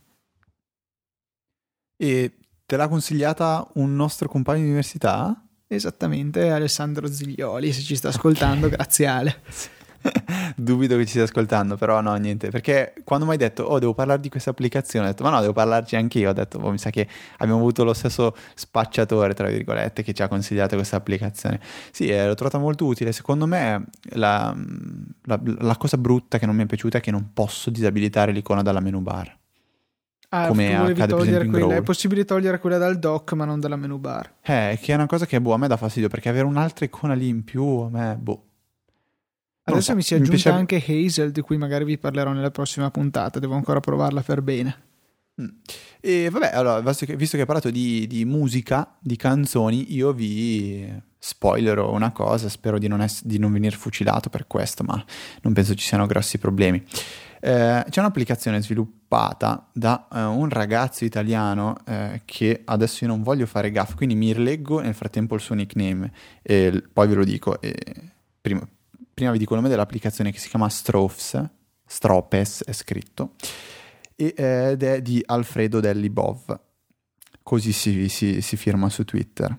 E 1.95 2.37
te 2.65 2.77
l'ha 2.77 2.87
consigliata 2.87 3.67
un 3.75 3.95
nostro 3.95 4.27
compagno 4.27 4.61
di 4.61 4.67
università? 4.69 5.45
Esattamente, 5.67 6.49
Alessandro 6.49 7.05
Ziglioli, 7.05 7.71
se 7.71 7.81
ci 7.81 7.95
sta 7.95 8.07
ascoltando, 8.07 8.69
grazie 8.69 9.05
Ale. 9.05 9.41
Dubito 10.55 10.95
che 10.95 11.03
ci 11.03 11.11
stia 11.11 11.23
ascoltando, 11.23 11.75
però 11.75 12.01
no, 12.01 12.15
niente. 12.15 12.49
Perché 12.49 12.93
quando 13.03 13.25
mi 13.25 13.31
hai 13.31 13.37
detto, 13.37 13.63
oh, 13.63 13.79
devo 13.79 13.93
parlare 13.93 14.19
di 14.19 14.29
questa 14.29 14.49
applicazione, 14.49 15.07
ho 15.07 15.09
detto, 15.09 15.23
ma 15.23 15.29
no, 15.29 15.41
devo 15.41 15.53
parlarci 15.53 15.95
anche 15.95 16.19
io. 16.19 16.29
Ho 16.29 16.33
detto, 16.33 16.57
oh, 16.59 16.71
mi 16.71 16.77
sa 16.77 16.89
che 16.89 17.07
abbiamo 17.37 17.59
avuto 17.59 17.83
lo 17.83 17.93
stesso 17.93 18.35
spacciatore, 18.55 19.33
tra 19.33 19.47
virgolette, 19.47 20.03
che 20.03 20.13
ci 20.13 20.21
ha 20.21 20.27
consigliato 20.27 20.75
questa 20.75 20.97
applicazione. 20.97 21.59
Sì, 21.91 22.07
eh, 22.07 22.25
l'ho 22.25 22.35
trovata 22.35 22.57
molto 22.57 22.85
utile. 22.85 23.11
Secondo 23.11 23.45
me 23.45 23.85
la, 24.11 24.55
la, 25.23 25.39
la 25.43 25.77
cosa 25.77 25.97
brutta 25.97 26.37
che 26.37 26.45
non 26.45 26.55
mi 26.55 26.63
è 26.63 26.65
piaciuta 26.65 26.99
è 26.99 27.01
che 27.01 27.11
non 27.11 27.31
posso 27.33 27.69
disabilitare 27.69 28.31
l'icona 28.31 28.61
dalla 28.61 28.79
menu 28.79 28.99
bar. 28.99 29.37
Ah, 30.31 30.47
come 30.47 30.75
accade 30.75 31.07
togliere 31.07 31.47
quella, 31.47 31.75
è 31.75 31.81
possibile 31.81 32.23
togliere 32.23 32.59
quella 32.59 32.77
dal 32.77 32.99
dock 32.99 33.33
ma 33.33 33.45
non 33.45 33.59
dalla 33.59 33.75
menu 33.75 33.97
bar. 33.97 34.33
Eh, 34.43 34.77
che 34.79 34.91
è 34.91 34.95
una 34.95 35.07
cosa 35.07 35.25
che 35.25 35.41
boh, 35.41 35.53
a 35.53 35.57
me 35.57 35.67
dà 35.67 35.75
fastidio 35.75 36.07
perché 36.07 36.29
avere 36.29 36.45
un'altra 36.45 36.85
icona 36.85 37.15
lì 37.15 37.29
in 37.29 37.43
più 37.43 37.63
a 37.63 37.89
me, 37.89 38.15
boh. 38.15 38.43
Adesso 39.73 39.91
so, 39.91 39.95
mi 39.95 40.01
si 40.01 40.13
è 40.13 40.17
aggiunta 40.17 40.41
piace... 40.41 40.57
anche 40.57 40.83
Hazel, 40.87 41.31
di 41.31 41.41
cui 41.41 41.57
magari 41.57 41.85
vi 41.85 41.97
parlerò 41.97 42.31
nella 42.31 42.51
prossima 42.51 42.89
puntata. 42.91 43.39
Devo 43.39 43.55
ancora 43.55 43.79
provarla 43.79 44.21
per 44.21 44.41
bene. 44.41 44.87
Mm. 45.41 45.47
E 46.01 46.29
vabbè, 46.29 46.51
allora, 46.53 46.81
visto 46.81 47.05
che, 47.05 47.15
visto 47.15 47.35
che 47.35 47.41
hai 47.41 47.47
parlato 47.47 47.69
di, 47.69 48.07
di, 48.07 48.25
musica, 48.25 48.95
di 48.99 49.15
canzoni, 49.15 49.93
io 49.93 50.11
vi 50.13 50.91
spoilerò 51.17 51.91
una 51.93 52.11
cosa. 52.11 52.49
Spero 52.49 52.77
di 52.77 52.87
non, 52.87 53.01
ess- 53.01 53.23
di 53.23 53.37
non 53.37 53.51
venire 53.51 53.75
fucilato 53.75 54.29
per 54.29 54.47
questo, 54.47 54.83
ma 54.83 55.03
non 55.41 55.53
penso 55.53 55.73
ci 55.75 55.85
siano 55.85 56.05
grossi 56.05 56.37
problemi. 56.37 56.83
Eh, 57.41 57.85
c'è 57.89 57.99
un'applicazione 57.99 58.61
sviluppata 58.61 59.69
da 59.71 60.07
eh, 60.13 60.23
un 60.23 60.49
ragazzo 60.49 61.05
italiano 61.05 61.77
eh, 61.85 62.21
che 62.25 62.61
adesso 62.65 63.05
io 63.05 63.09
non 63.09 63.23
voglio 63.23 63.45
fare 63.45 63.71
gaff, 63.71 63.95
quindi 63.95 64.15
mi 64.15 64.33
rileggo 64.33 64.81
nel 64.81 64.93
frattempo 64.93 65.35
il 65.35 65.41
suo 65.41 65.55
nickname 65.55 66.11
e 66.41 66.83
poi 66.91 67.07
ve 67.07 67.15
lo 67.15 67.23
dico. 67.23 67.57
prima, 68.41 68.67
prima 69.19 69.33
vi 69.33 69.37
dico 69.37 69.53
il 69.53 69.59
nome 69.59 69.69
dell'applicazione 69.69 70.31
che 70.31 70.39
si 70.39 70.47
chiama 70.47 70.69
Strophs, 70.69 71.45
Stropes 71.85 72.63
è 72.63 72.71
scritto, 72.71 73.33
ed 74.15 74.81
è 74.81 75.01
di 75.01 75.21
Alfredo 75.25 75.81
Dellibov, 75.81 76.57
così 77.43 77.73
si, 77.73 78.07
si, 78.07 78.41
si 78.41 78.55
firma 78.55 78.87
su 78.87 79.03
Twitter. 79.03 79.53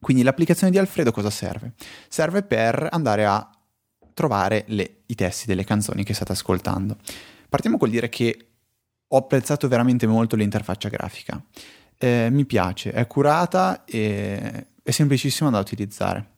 Quindi 0.00 0.22
l'applicazione 0.22 0.70
di 0.70 0.78
Alfredo 0.78 1.10
cosa 1.10 1.28
serve? 1.28 1.72
Serve 2.06 2.44
per 2.44 2.86
andare 2.92 3.24
a 3.26 3.50
trovare 4.14 4.62
le, 4.68 5.00
i 5.06 5.16
testi 5.16 5.46
delle 5.46 5.64
canzoni 5.64 6.04
che 6.04 6.14
state 6.14 6.30
ascoltando. 6.30 6.98
Partiamo 7.48 7.78
col 7.78 7.90
dire 7.90 8.08
che 8.08 8.50
ho 9.08 9.16
apprezzato 9.16 9.66
veramente 9.66 10.06
molto 10.06 10.36
l'interfaccia 10.36 10.88
grafica. 10.88 11.42
Eh, 11.98 12.28
mi 12.30 12.44
piace, 12.44 12.92
è 12.92 13.08
curata 13.08 13.84
e 13.84 14.66
è 14.80 14.90
semplicissima 14.92 15.50
da 15.50 15.58
utilizzare. 15.58 16.37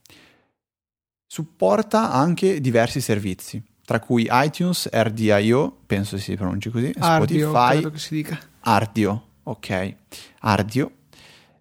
Supporta 1.33 2.11
anche 2.11 2.61
diversi 2.61 3.01
servizi, 3.01 3.63
tra 3.85 4.01
cui 4.01 4.27
iTunes, 4.29 4.89
RDIO, 4.93 5.79
penso 5.87 6.19
si 6.19 6.35
pronunci 6.35 6.71
così, 6.71 6.93
Ardio, 6.99 7.51
Spotify, 7.51 7.99
si 7.99 8.15
dica. 8.17 8.37
Ardio, 8.63 9.27
ok, 9.45 9.95
Ardio, 10.41 10.91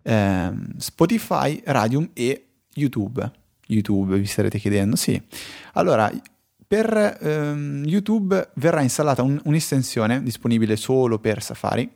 ehm, 0.01 0.75
Spotify, 0.75 1.61
Radium 1.63 2.09
e 2.13 2.47
YouTube. 2.73 3.31
YouTube, 3.67 4.17
vi 4.17 4.25
starete 4.25 4.57
chiedendo, 4.57 4.95
sì. 4.95 5.21
Allora, 5.73 6.11
per 6.67 7.19
ehm, 7.21 7.83
YouTube 7.85 8.49
verrà 8.55 8.81
installata 8.81 9.21
un- 9.21 9.39
un'estensione 9.43 10.23
disponibile 10.23 10.77
solo 10.77 11.19
per 11.19 11.43
Safari 11.43 11.87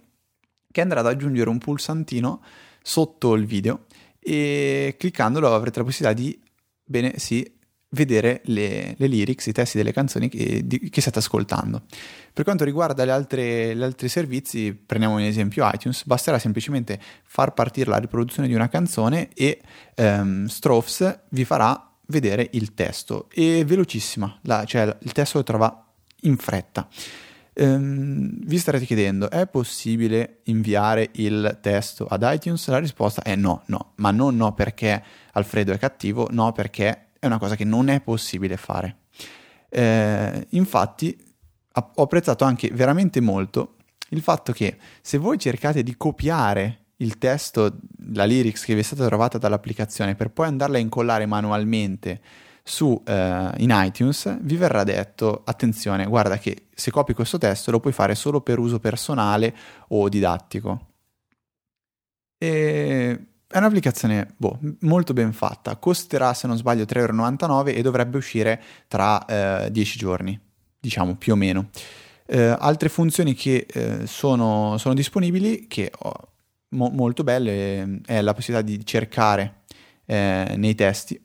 che 0.71 0.79
andrà 0.79 0.99
ad 0.99 1.07
aggiungere 1.07 1.49
un 1.49 1.57
pulsantino 1.57 2.39
sotto 2.83 3.33
il 3.33 3.47
video 3.47 3.86
e 4.19 4.93
cliccandolo 4.95 5.51
avrete 5.51 5.79
la 5.79 5.86
possibilità 5.86 6.21
di, 6.21 6.39
bene, 6.86 7.17
sì, 7.17 7.62
vedere 7.93 8.41
le, 8.45 8.95
le 8.97 9.08
lyrics, 9.08 9.47
i 9.47 9.51
testi 9.51 9.77
delle 9.77 9.93
canzoni 9.93 10.29
che, 10.29 10.62
di- 10.65 10.89
che 10.89 11.01
state 11.01 11.19
ascoltando. 11.19 11.84
Per 12.34 12.43
quanto 12.43 12.63
riguarda 12.63 13.06
gli 13.06 13.10
altri 13.10 14.10
servizi, 14.10 14.73
prendiamo 14.73 15.15
un 15.15 15.21
esempio 15.21 15.69
iTunes, 15.71 16.06
basterà 16.06 16.39
semplicemente 16.39 16.99
far 17.23 17.53
partire 17.53 17.89
la 17.89 17.97
riproduzione 17.97 18.47
di 18.47 18.53
una 18.53 18.67
canzone 18.69 19.29
e 19.34 19.62
ehm, 19.95 20.45
Strophs 20.47 21.19
vi 21.29 21.45
farà 21.45 21.91
vedere 22.08 22.49
il 22.53 22.73
testo. 22.73 23.27
È 23.29 23.63
velocissima, 23.63 24.39
la- 24.43 24.65
cioè 24.65 24.97
il 24.99 25.12
testo 25.12 25.38
lo 25.38 25.43
trova 25.43 25.86
in 26.21 26.38
fretta. 26.38 26.88
Ehm, 27.56 28.39
vi 28.45 28.58
starete 28.58 28.86
chiedendo, 28.86 29.29
è 29.29 29.45
possibile 29.45 30.39
inviare 30.45 31.10
il 31.13 31.60
testo 31.62 32.08
ad 32.08 32.27
iTunes? 32.27 32.67
La 32.67 32.79
risposta 32.79 33.21
è 33.21 33.36
no, 33.36 33.62
no, 33.67 33.91
ma 33.97 34.10
non 34.10 34.36
no 34.36 34.53
perché 34.53 35.03
Alfredo 35.34 35.71
è 35.71 35.77
cattivo, 35.77 36.27
no 36.32 36.51
perché 36.51 37.10
è 37.23 37.25
una 37.25 37.39
cosa 37.39 37.55
che 37.55 37.63
non 37.63 37.88
è 37.88 38.01
possibile 38.01 38.57
fare. 38.57 38.97
Eh, 39.69 40.45
infatti 40.49 41.17
ho 41.75 42.03
apprezzato 42.03 42.43
anche 42.43 42.69
veramente 42.73 43.21
molto 43.21 43.77
il 44.09 44.21
fatto 44.21 44.51
che 44.51 44.77
se 45.01 45.17
voi 45.17 45.39
cercate 45.39 45.83
di 45.83 45.95
copiare 45.95 46.79
il 46.97 47.17
testo, 47.17 47.79
la 48.12 48.25
lyrics 48.25 48.65
che 48.65 48.73
vi 48.73 48.81
è 48.81 48.83
stata 48.83 49.05
trovata 49.05 49.38
dall'applicazione 49.38 50.15
per 50.15 50.31
poi 50.31 50.47
andarla 50.47 50.77
a 50.77 50.81
incollare 50.81 51.25
manualmente 51.25 52.21
su, 52.62 53.01
eh, 53.05 53.51
in 53.57 53.69
iTunes, 53.71 54.39
vi 54.41 54.57
verrà 54.57 54.83
detto 54.83 55.43
attenzione, 55.45 56.05
guarda 56.05 56.38
che 56.38 56.67
se 56.73 56.91
copi 56.91 57.13
questo 57.13 57.38
testo 57.38 57.71
lo 57.71 57.79
puoi 57.79 57.93
fare 57.93 58.15
solo 58.15 58.41
per 58.41 58.59
uso 58.59 58.79
personale 58.79 59.55
o 59.89 60.09
didattico. 60.09 60.88
E 62.38 63.32
è 63.53 63.59
un'applicazione 63.59 64.33
boh, 64.35 64.57
molto 64.79 65.13
ben 65.13 65.31
fatta, 65.31 65.75
costerà 65.75 66.33
se 66.33 66.47
non 66.47 66.57
sbaglio 66.57 66.85
3,99€ 66.85 67.67
e 67.75 67.83
dovrebbe 67.83 68.17
uscire 68.17 68.59
tra 68.87 69.23
eh, 69.65 69.71
10 69.71 69.97
giorni, 69.99 70.39
diciamo 70.79 71.15
più 71.15 71.33
o 71.33 71.35
meno. 71.35 71.69
Eh, 72.25 72.55
altre 72.57 72.89
funzioni 72.89 73.35
che 73.35 73.67
eh, 73.71 74.07
sono, 74.07 74.79
sono 74.79 74.95
disponibili, 74.95 75.67
che 75.67 75.91
ho 75.95 76.13
mo- 76.69 76.89
molto 76.89 77.23
belle, 77.23 78.01
è 78.03 78.21
la 78.21 78.33
possibilità 78.33 78.65
di 78.65 78.83
cercare 78.83 79.61
eh, 80.05 80.55
nei 80.57 80.73
testi 80.73 81.23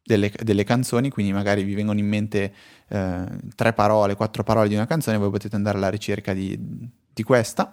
delle, 0.00 0.30
delle 0.44 0.62
canzoni, 0.62 1.10
quindi 1.10 1.32
magari 1.32 1.64
vi 1.64 1.74
vengono 1.74 1.98
in 1.98 2.06
mente 2.06 2.54
eh, 2.86 3.24
tre 3.56 3.72
parole, 3.72 4.14
quattro 4.14 4.44
parole 4.44 4.68
di 4.68 4.74
una 4.76 4.86
canzone, 4.86 5.18
voi 5.18 5.30
potete 5.30 5.56
andare 5.56 5.76
alla 5.78 5.90
ricerca 5.90 6.32
di, 6.32 6.56
di 7.12 7.22
questa 7.24 7.72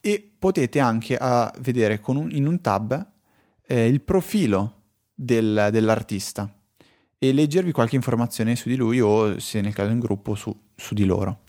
e 0.00 0.30
potete 0.38 0.80
anche 0.80 1.18
uh, 1.20 1.50
vedere 1.60 2.00
un, 2.06 2.28
in 2.30 2.46
un 2.46 2.60
tab 2.62 3.12
eh, 3.66 3.86
il 3.86 4.00
profilo 4.00 4.82
del, 5.14 5.68
dell'artista 5.70 6.52
e 7.18 7.32
leggervi 7.32 7.72
qualche 7.72 7.96
informazione 7.96 8.56
su 8.56 8.68
di 8.68 8.76
lui 8.76 9.00
o 9.00 9.38
se 9.38 9.60
nel 9.60 9.72
caso 9.72 9.90
in 9.90 10.00
gruppo 10.00 10.34
su, 10.34 10.54
su 10.74 10.94
di 10.94 11.04
loro. 11.04 11.40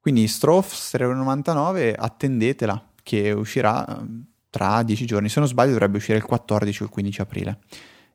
Quindi 0.00 0.26
Strophs 0.28 0.94
3,99 0.96 1.94
attendetela 1.96 2.90
che 3.02 3.30
uscirà 3.32 3.86
ehm, 3.86 4.26
tra 4.50 4.82
10 4.82 5.06
giorni, 5.06 5.28
se 5.28 5.40
non 5.40 5.48
sbaglio 5.48 5.72
dovrebbe 5.72 5.96
uscire 5.96 6.18
il 6.18 6.24
14 6.24 6.82
o 6.82 6.84
il 6.84 6.90
15 6.90 7.20
aprile. 7.20 7.58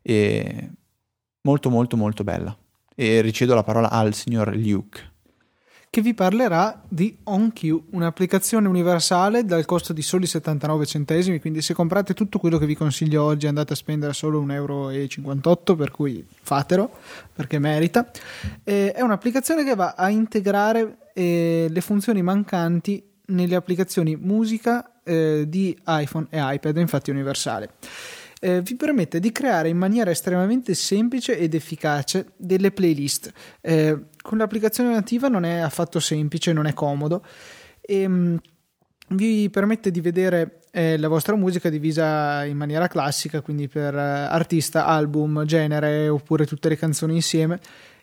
E 0.02 0.70
molto 1.42 1.70
molto 1.70 1.98
molto 1.98 2.24
bella. 2.24 2.56
E 2.96 3.22
ricedo 3.22 3.56
la 3.56 3.64
parola 3.64 3.90
al 3.90 4.14
signor 4.14 4.56
Luke. 4.56 5.14
Che 5.92 6.02
vi 6.02 6.14
parlerà 6.14 6.84
di 6.88 7.18
OnQ, 7.24 7.82
un'applicazione 7.92 8.68
universale 8.68 9.44
dal 9.44 9.66
costo 9.66 9.92
di 9.92 10.04
soli 10.04 10.28
79 10.28 10.86
centesimi, 10.86 11.40
quindi 11.40 11.64
se 11.64 11.74
comprate 11.74 12.14
tutto 12.14 12.38
quello 12.38 12.60
che 12.60 12.68
vi 12.68 12.76
consiglio 12.76 13.24
oggi 13.24 13.48
andate 13.48 13.74
a 13.74 13.76
spendere 13.76 14.14
solo 14.14 14.44
1,58 14.44 14.54
euro, 14.54 15.76
per 15.76 15.90
cui 15.90 16.24
fatelo, 16.42 16.92
perché 17.34 17.58
merita. 17.58 18.10
Eh, 18.64 18.92
è 18.92 19.02
un'applicazione 19.02 19.64
che 19.64 19.74
va 19.74 19.96
a 19.98 20.10
integrare 20.10 21.10
eh, 21.16 21.68
le 21.70 21.82
funzioni 21.82 22.22
mancanti 22.22 23.04
nelle 23.28 23.56
applicazioni 23.56 24.16
musica 24.16 25.02
eh, 25.04 25.46
di 25.48 25.76
iPhone 25.88 26.28
e 26.30 26.38
iPad, 26.40 26.78
infatti 26.78 27.10
universale. 27.10 27.72
Eh, 28.40 28.62
vi 28.62 28.76
permette 28.76 29.20
di 29.20 29.32
creare 29.32 29.68
in 29.68 29.78
maniera 29.78 30.12
estremamente 30.12 30.74
semplice 30.74 31.38
ed 31.38 31.54
efficace 31.54 32.32
delle 32.38 32.72
playlist. 32.72 33.32
Eh, 33.60 33.98
con 34.22 34.38
l'applicazione 34.38 34.92
nativa 34.92 35.28
non 35.28 35.44
è 35.44 35.58
affatto 35.58 36.00
semplice, 36.00 36.54
non 36.54 36.66
è 36.66 36.74
comodo 36.74 37.24
e 37.82 38.08
mh, 38.08 38.40
vi 39.10 39.50
permette 39.50 39.92
di 39.92 40.00
vedere 40.00 40.62
eh, 40.72 40.98
la 40.98 41.08
vostra 41.08 41.36
musica 41.36 41.70
divisa 41.70 42.44
in 42.46 42.56
maniera 42.56 42.88
classica, 42.88 43.42
quindi 43.42 43.68
per 43.68 43.96
eh, 43.96 44.00
artista, 44.00 44.86
album, 44.86 45.44
genere 45.46 46.08
oppure 46.08 46.46
tutte 46.46 46.70
le 46.70 46.78
canzoni 46.78 47.16
insieme 47.16 47.60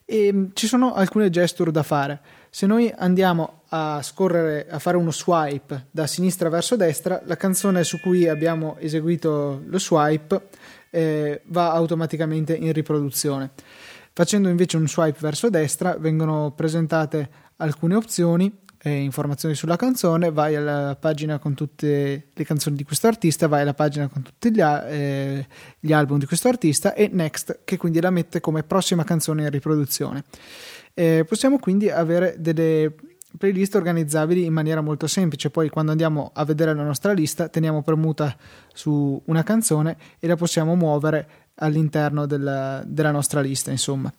e 0.06 0.32
mh, 0.32 0.50
ci 0.54 0.66
sono 0.66 0.94
alcune 0.94 1.28
gesture 1.28 1.70
da 1.70 1.82
fare. 1.82 2.20
Se 2.48 2.64
noi 2.66 2.90
andiamo 2.96 3.62
a 3.68 4.00
scorrere, 4.02 4.66
a 4.70 4.78
fare 4.78 4.96
uno 4.96 5.10
swipe 5.10 5.88
da 5.90 6.06
sinistra 6.06 6.48
verso 6.48 6.76
destra, 6.76 7.20
la 7.26 7.36
canzone 7.36 7.84
su 7.84 8.00
cui 8.00 8.26
abbiamo 8.26 8.76
eseguito 8.78 9.62
lo 9.66 9.78
swipe 9.78 10.48
eh, 10.90 11.42
va 11.46 11.72
automaticamente 11.72 12.54
in 12.54 12.72
riproduzione. 12.72 13.50
Facendo 14.12 14.48
invece 14.48 14.78
un 14.78 14.88
swipe 14.88 15.18
verso 15.20 15.50
destra 15.50 15.96
vengono 15.98 16.52
presentate 16.56 17.28
alcune 17.56 17.96
opzioni 17.96 18.64
e 18.86 19.00
informazioni 19.00 19.56
sulla 19.56 19.74
canzone, 19.74 20.30
vai 20.30 20.54
alla 20.54 20.94
pagina 20.94 21.40
con 21.40 21.54
tutte 21.54 22.28
le 22.32 22.44
canzoni 22.44 22.76
di 22.76 22.84
questo 22.84 23.08
artista, 23.08 23.48
vai 23.48 23.62
alla 23.62 23.74
pagina 23.74 24.06
con 24.06 24.22
tutti 24.22 24.52
gli, 24.52 24.60
eh, 24.60 25.44
gli 25.80 25.92
album 25.92 26.20
di 26.20 26.26
questo 26.26 26.46
artista 26.46 26.94
e 26.94 27.10
next 27.12 27.62
che 27.64 27.78
quindi 27.78 28.00
la 28.00 28.10
mette 28.10 28.38
come 28.38 28.62
prossima 28.62 29.02
canzone 29.02 29.42
in 29.42 29.50
riproduzione. 29.50 30.22
Eh, 30.94 31.24
possiamo 31.26 31.58
quindi 31.58 31.90
avere 31.90 32.36
delle 32.38 32.94
playlist 33.36 33.74
organizzabili 33.74 34.44
in 34.44 34.52
maniera 34.52 34.80
molto 34.82 35.08
semplice. 35.08 35.50
Poi, 35.50 35.68
quando 35.68 35.90
andiamo 35.90 36.30
a 36.32 36.44
vedere 36.44 36.72
la 36.72 36.84
nostra 36.84 37.10
lista, 37.10 37.48
teniamo 37.48 37.82
premuta 37.82 38.36
su 38.72 39.20
una 39.24 39.42
canzone 39.42 39.96
e 40.20 40.28
la 40.28 40.36
possiamo 40.36 40.76
muovere 40.76 41.28
all'interno 41.56 42.24
della, 42.24 42.84
della 42.86 43.10
nostra 43.10 43.40
lista. 43.40 43.72
Insomma, 43.72 44.12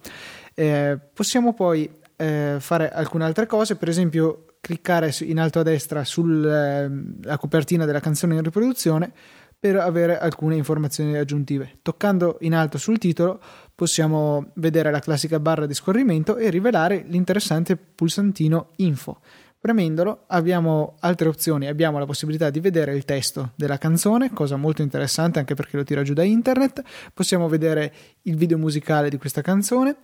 eh, 0.54 1.00
possiamo 1.14 1.54
poi 1.54 1.97
eh, 2.18 2.58
fare 2.60 2.90
alcune 2.90 3.24
altre 3.24 3.46
cose, 3.46 3.78
per 3.78 3.88
esempio, 3.88 4.46
cliccare 4.60 5.16
in 5.22 5.40
alto 5.40 5.60
a 5.60 5.64
destra 5.64 6.04
sulla 6.04 6.84
eh, 6.84 7.38
copertina 7.38 7.86
della 7.86 8.02
canzone 8.02 8.36
in 8.36 8.44
riproduzione 8.44 9.12
per 9.60 9.78
avere 9.78 10.20
alcune 10.20 10.56
informazioni 10.56 11.16
aggiuntive. 11.18 11.80
Toccando 11.82 12.38
in 12.42 12.54
alto 12.54 12.78
sul 12.78 12.98
titolo 12.98 13.40
possiamo 13.74 14.52
vedere 14.56 14.92
la 14.92 15.00
classica 15.00 15.40
barra 15.40 15.66
di 15.66 15.74
scorrimento 15.74 16.38
e 16.38 16.50
rivelare 16.50 17.06
l'interessante 17.08 17.76
pulsantino 17.76 18.72
info. 18.78 19.20
Premendolo 19.60 20.26
abbiamo 20.28 20.96
altre 21.00 21.28
opzioni, 21.28 21.68
abbiamo 21.68 21.98
la 21.98 22.06
possibilità 22.06 22.52
di 22.52 22.60
vedere 22.60 22.96
il 22.96 23.06
testo 23.06 23.54
della 23.56 23.80
canzone, 23.80 24.32
cosa 24.32 24.56
molto 24.56 24.84
interessante 24.84 25.40
anche 25.40 25.56
perché 25.56 25.78
lo 25.78 25.84
tira 25.84 26.04
giù 26.04 26.14
da 26.14 26.24
internet, 26.24 26.84
possiamo 27.12 27.50
vedere 27.50 27.92
il 28.24 28.36
video 28.36 28.60
musicale 28.60 29.10
di 29.10 29.18
questa 29.18 29.42
canzone, 29.42 29.98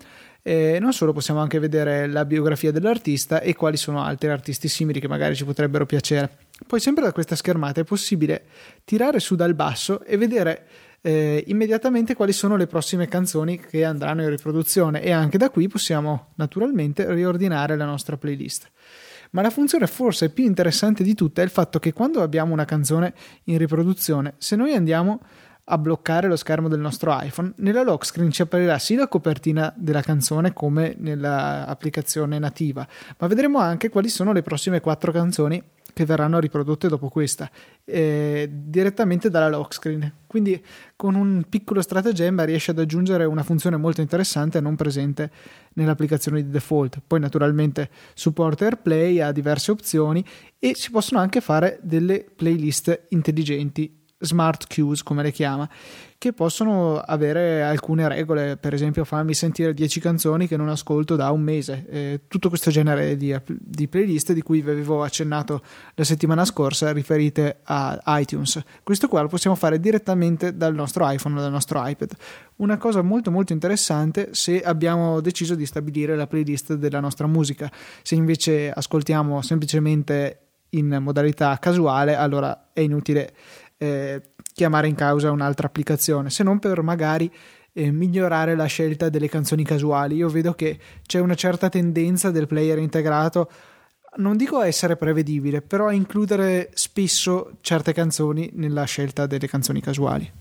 e 0.46 0.78
non 0.80 0.92
solo 0.92 1.14
possiamo 1.14 1.40
anche 1.40 1.58
vedere 1.58 2.06
la 2.06 2.26
biografia 2.26 2.72
dell'artista 2.72 3.40
e 3.40 3.56
quali 3.56 3.78
sono 3.78 4.04
altri 4.04 4.30
artisti 4.30 4.68
simili 4.68 5.00
che 5.00 5.08
magari 5.08 5.36
ci 5.36 5.46
potrebbero 5.46 5.86
piacere. 5.86 6.38
Poi 6.68 6.82
sempre 6.82 7.06
da 7.06 7.14
questa 7.14 7.38
schermata 7.38 7.80
è 7.80 7.86
possibile 7.86 8.44
tirare 8.84 9.20
su 9.20 9.36
dal 9.36 9.56
basso 9.56 10.04
e 10.04 10.18
vedere 10.18 10.68
eh, 11.02 11.44
immediatamente 11.48 12.14
quali 12.14 12.34
sono 12.34 12.58
le 12.58 12.68
prossime 12.68 13.08
canzoni 13.08 13.58
che 13.58 13.86
andranno 13.86 14.24
in 14.24 14.30
riproduzione 14.30 15.02
e 15.02 15.12
anche 15.12 15.38
da 15.38 15.50
qui 15.50 15.70
possiamo 15.70 16.34
naturalmente 16.36 17.12
riordinare 17.14 17.78
la 17.78 17.86
nostra 17.86 18.18
playlist. 18.18 18.70
Ma 19.32 19.42
la 19.42 19.50
funzione 19.50 19.88
forse 19.88 20.30
più 20.30 20.44
interessante 20.44 21.04
di 21.04 21.16
tutte 21.16 21.42
è 21.42 21.44
il 21.44 21.50
fatto 21.50 21.80
che 21.80 21.92
quando 21.92 22.22
abbiamo 22.22 22.54
una 22.54 22.66
canzone 22.66 23.14
in 23.46 23.58
riproduzione, 23.58 24.36
se 24.38 24.56
noi 24.56 24.74
andiamo 24.76 25.22
a 25.66 25.78
bloccare 25.78 26.28
lo 26.28 26.36
schermo 26.36 26.68
del 26.68 26.80
nostro 26.80 27.18
iPhone, 27.22 27.54
nella 27.58 27.84
lock 27.84 28.06
screen 28.06 28.32
ci 28.32 28.42
apparirà 28.42 28.78
sia 28.80 28.98
la 28.98 29.08
copertina 29.08 29.74
della 29.78 30.02
canzone 30.02 30.52
come 30.52 30.96
nell'applicazione 30.98 32.38
nativa, 32.40 32.86
ma 33.18 33.28
vedremo 33.28 33.60
anche 33.60 33.90
quali 33.90 34.10
sono 34.10 34.34
le 34.34 34.42
prossime 34.42 34.82
quattro 34.82 35.12
canzoni 35.12 35.62
che 35.94 36.06
verranno 36.06 36.40
riprodotte 36.40 36.88
dopo 36.88 37.08
questa 37.08 37.50
eh, 37.86 38.50
direttamente 38.52 39.30
dalla 39.30 39.48
lock 39.48 39.74
screen. 39.76 40.12
Quindi 40.26 40.62
con 40.96 41.14
un 41.14 41.46
piccolo 41.48 41.82
stratagemma 41.82 42.44
riesce 42.44 42.72
ad 42.72 42.80
aggiungere 42.80 43.26
una 43.26 43.44
funzione 43.44 43.78
molto 43.78 44.02
interessante 44.02 44.60
non 44.60 44.76
presente 44.76 45.32
nell'applicazione 45.74 46.44
di 46.44 46.50
default. 46.50 47.00
Poi 47.06 47.20
naturalmente 47.20 47.90
supporta 48.16 48.66
AirPlay, 48.66 49.22
ha 49.22 49.32
diverse 49.32 49.70
opzioni 49.70 50.26
e 50.58 50.74
si 50.76 50.90
possono 50.90 51.22
anche 51.22 51.42
fare 51.42 51.80
delle 51.84 52.26
playlist 52.36 53.06
intelligenti 53.10 54.02
smart 54.24 54.74
cues 54.74 55.04
come 55.04 55.24
le 55.24 55.32
chiama 55.32 55.70
che 56.24 56.32
possono 56.32 57.00
avere 57.00 57.64
alcune 57.64 58.08
regole. 58.08 58.56
Per 58.56 58.74
esempio 58.74 59.04
farmi 59.04 59.34
sentire 59.34 59.74
10 59.74 60.00
canzoni 60.00 60.48
che 60.48 60.56
non 60.56 60.70
ascolto 60.70 61.18
da 61.18 61.30
un 61.32 61.42
mese. 61.42 61.86
Eh, 61.90 62.22
tutto 62.30 62.48
questo 62.48 62.72
genere 62.72 63.18
di, 63.18 63.36
di, 63.46 63.90
playlist 63.90 64.32
di 64.32 64.42
cui 64.42 64.62
vi 64.62 64.70
avevo 64.70 65.04
accennato 65.04 65.62
la 65.96 66.06
settimana 66.06 66.46
scorsa 66.46 66.94
riferite 66.94 67.60
a 67.64 68.02
iTunes. 68.20 68.58
Questo 68.84 69.10
qua 69.10 69.22
lo 69.22 69.28
possiamo 69.28 69.58
fare 69.58 69.82
direttamente 69.82 70.56
dal 70.56 70.74
nostro 70.74 71.10
iPhone 71.10 71.40
o 71.40 71.42
dal 71.42 71.52
nostro 71.52 71.86
iPad. 71.86 72.14
Una 72.56 72.78
cosa 72.78 73.02
molto 73.02 73.30
molto 73.30 73.52
interessante 73.52 74.30
se 74.32 74.62
abbiamo 74.62 75.20
deciso 75.20 75.56
di 75.56 75.66
stabilire 75.66 76.16
la 76.16 76.28
playlist 76.28 76.76
della 76.76 77.02
nostra 77.02 77.28
musica. 77.28 77.70
Se 78.02 78.16
invece 78.16 78.72
ascoltiamo 78.72 79.42
semplicemente 79.42 80.38
in 80.74 80.98
modalità 81.02 81.58
casuale 81.60 82.16
allora 82.16 82.70
è 82.74 82.80
inutile 82.80 83.34
eh, 83.84 84.22
chiamare 84.54 84.88
in 84.88 84.96
causa 84.96 85.32
un'altra 85.32 85.68
applicazione, 85.68 86.30
se 86.30 86.44
non 86.44 86.60
per 86.60 86.82
magari 86.82 87.32
eh, 87.74 87.92
migliorare 87.92 88.56
la 88.56 88.66
scelta 88.66 89.10
delle 89.10 89.28
canzoni 89.28 89.64
casuali. 89.64 90.16
Io 90.16 90.30
vedo 90.30 90.54
che 90.54 90.80
c'è 91.06 91.20
una 91.20 91.36
certa 91.36 91.68
tendenza 91.68 92.32
del 92.32 92.48
player 92.48 92.78
integrato, 92.78 93.50
non 94.18 94.38
dico 94.38 94.60
a 94.60 94.68
essere 94.68 94.96
prevedibile, 94.96 95.62
però 95.62 95.88
a 95.88 95.94
includere 95.94 96.70
spesso 96.76 97.58
certe 97.62 97.94
canzoni 97.94 98.52
nella 98.54 98.86
scelta 98.86 99.26
delle 99.26 99.48
canzoni 99.48 99.82
casuali. 99.82 100.32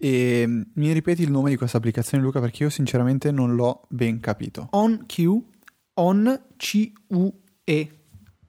E 0.00 0.44
mm, 0.46 0.62
mi 0.74 0.92
ripeti 0.92 1.22
il 1.22 1.30
nome 1.30 1.50
di 1.50 1.56
questa 1.56 1.76
applicazione, 1.76 2.22
Luca, 2.22 2.40
perché 2.40 2.62
io 2.62 2.70
sinceramente 2.70 3.30
non 3.32 3.54
l'ho 3.54 3.82
ben 3.88 4.20
capito. 4.20 4.68
OnQ, 4.70 5.42
On 5.94 6.40
C-U-E, 6.56 7.90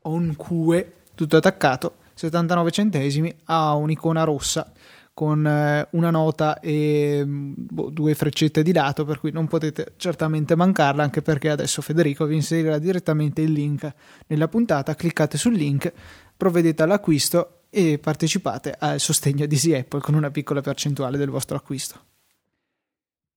OnQe, 0.03 0.93
tutto 1.15 1.37
attaccato 1.37 1.98
79 2.19 2.71
centesimi 2.71 3.33
ha 3.45 3.75
un'icona 3.75 4.25
rossa 4.25 4.69
con 5.13 5.47
eh, 5.47 5.87
una 5.91 6.09
nota 6.09 6.59
e 6.59 7.21
mm, 7.23 7.53
boh, 7.55 7.89
due 7.89 8.13
freccette 8.13 8.61
di 8.61 8.73
lato, 8.73 9.05
per 9.05 9.21
cui 9.21 9.31
non 9.31 9.47
potete 9.47 9.93
certamente 9.95 10.53
mancarla, 10.53 11.01
anche 11.01 11.21
perché 11.21 11.49
adesso 11.49 11.81
Federico 11.81 12.25
vi 12.25 12.35
inserirà 12.35 12.77
direttamente 12.77 13.41
il 13.41 13.53
link 13.53 13.89
nella 14.27 14.49
puntata. 14.49 14.95
Cliccate 14.95 15.37
sul 15.37 15.53
link, 15.53 15.93
provvedete 16.35 16.83
all'acquisto 16.83 17.61
e 17.69 17.99
partecipate 17.99 18.75
al 18.77 18.99
sostegno 18.99 19.45
di 19.45 19.55
Easy 19.55 19.73
Apple 19.73 20.01
con 20.01 20.13
una 20.13 20.29
piccola 20.29 20.59
percentuale 20.59 21.17
del 21.17 21.29
vostro 21.29 21.55
acquisto. 21.55 22.01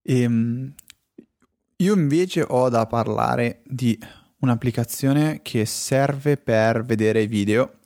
Ehm, 0.03 0.75
io 1.77 1.95
invece 1.95 2.45
ho 2.49 2.69
da 2.69 2.87
parlare 2.87 3.63
di 3.65 3.97
un'applicazione 4.39 5.39
che 5.41 5.67
serve 5.67 6.37
per 6.37 6.85
vedere 6.85 7.29
video 7.29 7.77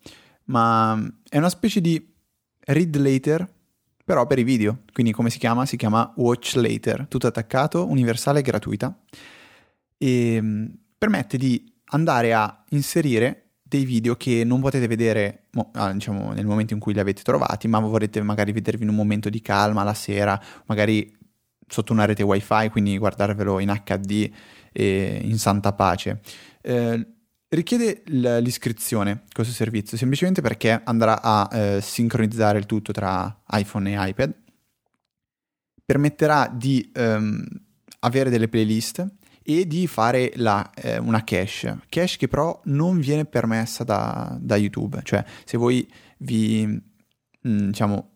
ma 0.46 1.00
è 1.28 1.38
una 1.38 1.48
specie 1.48 1.80
di 1.80 2.14
read 2.60 2.96
later, 2.96 3.48
però 4.04 4.26
per 4.26 4.38
i 4.38 4.44
video. 4.44 4.82
Quindi 4.92 5.12
come 5.12 5.30
si 5.30 5.38
chiama? 5.38 5.66
Si 5.66 5.76
chiama 5.76 6.12
Watch 6.16 6.54
Later, 6.54 7.06
tutto 7.08 7.26
attaccato, 7.26 7.86
universale 7.88 8.40
e 8.40 8.42
gratuita. 8.42 8.96
E 9.98 10.38
mm, 10.40 10.66
permette 10.98 11.36
di 11.36 11.72
andare 11.86 12.32
a 12.32 12.64
inserire 12.70 13.42
dei 13.62 13.84
video 13.84 14.14
che 14.14 14.44
non 14.44 14.60
potete 14.60 14.86
vedere 14.86 15.48
ah, 15.72 15.92
diciamo, 15.92 16.32
nel 16.32 16.46
momento 16.46 16.72
in 16.72 16.80
cui 16.80 16.92
li 16.92 17.00
avete 17.00 17.22
trovati, 17.22 17.66
ma 17.66 17.80
vorrete 17.80 18.22
magari 18.22 18.52
vedervi 18.52 18.84
in 18.84 18.90
un 18.90 18.94
momento 18.94 19.28
di 19.28 19.40
calma 19.42 19.82
la 19.82 19.94
sera, 19.94 20.40
magari 20.66 21.14
sotto 21.66 21.92
una 21.92 22.04
rete 22.04 22.22
wifi, 22.22 22.68
quindi 22.70 22.96
guardarvelo 22.96 23.58
in 23.58 23.82
HD 23.84 24.30
in 24.78 25.38
santa 25.38 25.72
pace. 25.72 26.20
Eh, 26.60 27.06
Richiede 27.48 28.02
l'iscrizione 28.06 29.22
questo 29.32 29.52
servizio 29.52 29.96
semplicemente 29.96 30.42
perché 30.42 30.80
andrà 30.82 31.22
a 31.22 31.48
eh, 31.52 31.80
sincronizzare 31.80 32.58
il 32.58 32.66
tutto 32.66 32.90
tra 32.92 33.42
iPhone 33.50 33.90
e 33.90 34.08
iPad, 34.08 34.34
permetterà 35.84 36.52
di 36.52 36.90
ehm, 36.92 37.44
avere 38.00 38.30
delle 38.30 38.48
playlist 38.48 39.06
e 39.48 39.64
di 39.64 39.86
fare 39.86 40.32
la, 40.34 40.68
eh, 40.74 40.98
una 40.98 41.22
cache, 41.22 41.78
cache 41.88 42.16
che 42.16 42.26
però 42.26 42.60
non 42.64 42.98
viene 42.98 43.24
permessa 43.24 43.84
da, 43.84 44.36
da 44.40 44.56
YouTube, 44.56 45.00
cioè 45.04 45.24
se 45.44 45.56
voi 45.56 45.88
vi, 46.18 46.66
mh, 46.66 47.48
mm, 47.48 47.66
diciamo, 47.68 48.10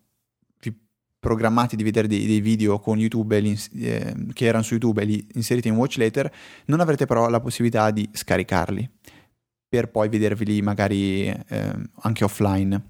vi 0.61 0.76
programmate 1.20 1.76
di 1.76 1.85
vedere 1.85 2.09
dei, 2.09 2.26
dei 2.26 2.41
video 2.41 2.81
con 2.81 2.99
YouTube 2.99 3.39
eh, 3.39 4.14
che 4.33 4.45
erano 4.45 4.64
su 4.64 4.72
YouTube 4.72 5.03
e 5.03 5.05
li 5.05 5.28
inserite 5.35 5.68
in 5.68 5.76
Watch 5.76 5.99
Later, 5.99 6.33
non 6.64 6.81
avrete 6.81 7.07
però 7.07 7.28
la 7.28 7.39
possibilità 7.39 7.93
di 7.93 8.09
scaricarli 8.12 8.91
per 9.70 9.88
poi 9.88 10.08
vederveli 10.08 10.60
magari 10.62 11.26
eh, 11.28 11.72
anche 12.00 12.24
offline. 12.24 12.88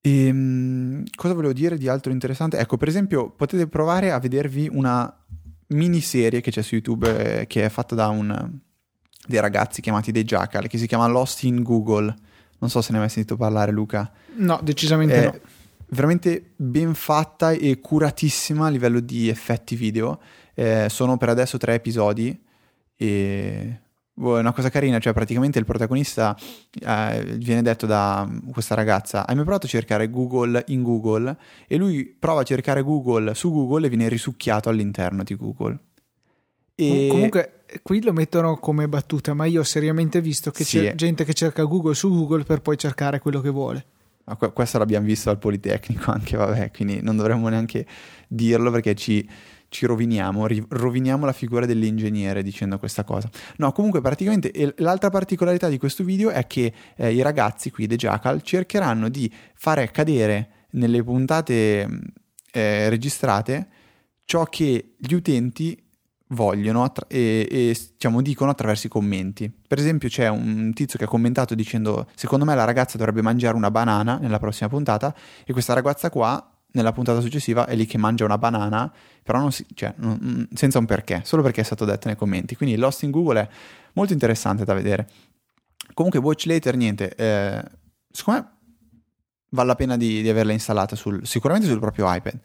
E, 0.00 0.26
ehm, 0.26 1.04
cosa 1.14 1.34
volevo 1.34 1.52
dire 1.52 1.76
di 1.76 1.88
altro 1.88 2.10
interessante? 2.10 2.56
Ecco, 2.56 2.78
per 2.78 2.88
esempio, 2.88 3.28
potete 3.30 3.66
provare 3.68 4.10
a 4.10 4.18
vedervi 4.18 4.68
una 4.72 5.14
miniserie 5.68 6.40
che 6.40 6.50
c'è 6.50 6.62
su 6.62 6.74
YouTube 6.74 7.40
eh, 7.40 7.46
che 7.46 7.66
è 7.66 7.68
fatta 7.68 7.94
da 7.94 8.08
un, 8.08 8.58
dei 9.26 9.40
ragazzi 9.40 9.82
chiamati 9.82 10.10
dei 10.10 10.24
Jackal 10.24 10.66
che 10.68 10.78
si 10.78 10.86
chiama 10.86 11.06
Lost 11.06 11.42
in 11.42 11.62
Google. 11.62 12.14
Non 12.58 12.70
so 12.70 12.80
se 12.80 12.92
ne 12.92 12.96
hai 12.96 13.04
mai 13.04 13.12
sentito 13.12 13.36
parlare, 13.36 13.72
Luca. 13.72 14.10
No, 14.36 14.58
decisamente 14.62 15.14
è 15.14 15.24
no. 15.26 15.38
Veramente 15.88 16.52
ben 16.56 16.94
fatta 16.94 17.50
e 17.50 17.78
curatissima 17.78 18.66
a 18.66 18.70
livello 18.70 19.00
di 19.00 19.28
effetti 19.28 19.76
video. 19.76 20.18
Eh, 20.54 20.86
sono 20.88 21.18
per 21.18 21.28
adesso 21.28 21.58
tre 21.58 21.74
episodi 21.74 22.42
e 22.96 23.80
Boh, 24.14 24.36
è 24.36 24.40
una 24.40 24.52
cosa 24.52 24.68
carina, 24.68 24.98
cioè 24.98 25.14
praticamente 25.14 25.58
il 25.58 25.64
protagonista 25.64 26.36
eh, 26.80 27.24
viene 27.38 27.62
detto 27.62 27.86
da 27.86 28.28
questa 28.52 28.74
ragazza, 28.74 29.26
hai 29.26 29.34
mai 29.34 29.44
provato 29.44 29.66
a 29.66 29.70
cercare 29.70 30.10
Google 30.10 30.64
in 30.68 30.82
Google? 30.82 31.36
E 31.66 31.76
lui 31.76 32.04
prova 32.04 32.42
a 32.42 32.44
cercare 32.44 32.82
Google 32.82 33.34
su 33.34 33.50
Google 33.50 33.86
e 33.86 33.88
viene 33.88 34.08
risucchiato 34.08 34.68
all'interno 34.68 35.22
di 35.22 35.34
Google. 35.34 35.78
E... 36.74 37.08
Comunque 37.10 37.64
qui 37.82 38.02
lo 38.02 38.12
mettono 38.12 38.58
come 38.58 38.86
battuta, 38.86 39.32
ma 39.32 39.46
io 39.46 39.60
ho 39.60 39.64
seriamente 39.64 40.20
visto 40.20 40.50
che 40.50 40.64
sì. 40.64 40.78
c'è 40.78 40.94
gente 40.94 41.24
che 41.24 41.32
cerca 41.32 41.64
Google 41.64 41.94
su 41.94 42.10
Google 42.10 42.44
per 42.44 42.60
poi 42.60 42.76
cercare 42.76 43.18
quello 43.18 43.40
che 43.40 43.48
vuole. 43.48 43.86
Ma 44.24 44.36
questo 44.36 44.78
l'abbiamo 44.78 45.06
visto 45.06 45.30
al 45.30 45.38
Politecnico 45.38 46.10
anche, 46.12 46.36
vabbè, 46.36 46.70
quindi 46.70 47.00
non 47.02 47.16
dovremmo 47.16 47.48
neanche 47.48 47.86
dirlo 48.28 48.70
perché 48.70 48.94
ci 48.94 49.28
ci 49.72 49.86
roviniamo, 49.86 50.46
ri- 50.46 50.64
roviniamo 50.68 51.24
la 51.24 51.32
figura 51.32 51.64
dell'ingegnere 51.66 52.42
dicendo 52.42 52.78
questa 52.78 53.02
cosa. 53.04 53.28
No, 53.56 53.72
comunque 53.72 54.00
praticamente 54.02 54.52
l'altra 54.76 55.08
particolarità 55.08 55.68
di 55.68 55.78
questo 55.78 56.04
video 56.04 56.30
è 56.30 56.46
che 56.46 56.72
eh, 56.94 57.12
i 57.12 57.22
ragazzi 57.22 57.70
qui, 57.70 57.86
The 57.86 57.96
Jackal, 57.96 58.42
cercheranno 58.42 59.08
di 59.08 59.32
fare 59.54 59.90
cadere 59.90 60.66
nelle 60.72 61.02
puntate 61.02 61.88
eh, 62.52 62.88
registrate 62.90 63.68
ciò 64.24 64.44
che 64.44 64.94
gli 64.98 65.14
utenti 65.14 65.82
vogliono 66.28 66.84
attra- 66.84 67.06
e, 67.08 67.48
e 67.50 67.76
diciamo, 67.92 68.20
dicono 68.20 68.50
attraverso 68.50 68.86
i 68.86 68.90
commenti. 68.90 69.50
Per 69.66 69.78
esempio 69.78 70.08
c'è 70.08 70.28
un 70.28 70.72
tizio 70.74 70.98
che 70.98 71.04
ha 71.04 71.08
commentato 71.08 71.54
dicendo 71.54 72.06
secondo 72.14 72.44
me 72.44 72.54
la 72.54 72.64
ragazza 72.64 72.98
dovrebbe 72.98 73.22
mangiare 73.22 73.56
una 73.56 73.70
banana 73.70 74.18
nella 74.18 74.38
prossima 74.38 74.68
puntata 74.68 75.14
e 75.46 75.52
questa 75.52 75.72
ragazza 75.72 76.10
qua 76.10 76.51
nella 76.72 76.92
puntata 76.92 77.20
successiva 77.20 77.66
è 77.66 77.74
lì 77.74 77.86
che 77.86 77.98
mangia 77.98 78.24
una 78.24 78.38
banana, 78.38 78.92
però 79.22 79.50
si, 79.50 79.64
cioè, 79.74 79.94
non, 79.96 80.18
mm, 80.22 80.42
senza 80.54 80.78
un 80.78 80.86
perché, 80.86 81.22
solo 81.24 81.42
perché 81.42 81.60
è 81.60 81.64
stato 81.64 81.84
detto 81.84 82.08
nei 82.08 82.16
commenti. 82.16 82.56
Quindi 82.56 82.76
Lost 82.76 83.02
in 83.02 83.10
Google 83.10 83.40
è 83.40 83.48
molto 83.94 84.12
interessante 84.12 84.64
da 84.64 84.74
vedere. 84.74 85.08
Comunque 85.94 86.20
Watch 86.20 86.46
Later, 86.46 86.76
niente, 86.76 87.14
eh, 87.14 87.62
secondo 88.10 88.40
me 88.40 88.50
vale 89.50 89.68
la 89.68 89.74
pena 89.74 89.96
di, 89.96 90.22
di 90.22 90.28
averla 90.28 90.52
installata 90.52 90.96
sul, 90.96 91.26
sicuramente 91.26 91.68
sul 91.68 91.78
proprio 91.78 92.12
iPad. 92.12 92.38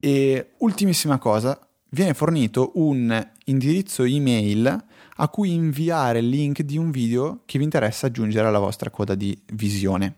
E 0.00 0.52
ultimissima 0.58 1.18
cosa, 1.18 1.58
viene 1.90 2.14
fornito 2.14 2.72
un 2.74 3.26
indirizzo 3.44 4.04
email 4.04 4.84
a 5.20 5.28
cui 5.28 5.52
inviare 5.52 6.20
il 6.20 6.28
link 6.28 6.62
di 6.62 6.76
un 6.76 6.90
video 6.90 7.42
che 7.44 7.58
vi 7.58 7.64
interessa 7.64 8.06
aggiungere 8.06 8.46
alla 8.46 8.58
vostra 8.58 8.90
coda 8.90 9.14
di 9.14 9.38
visione. 9.52 10.17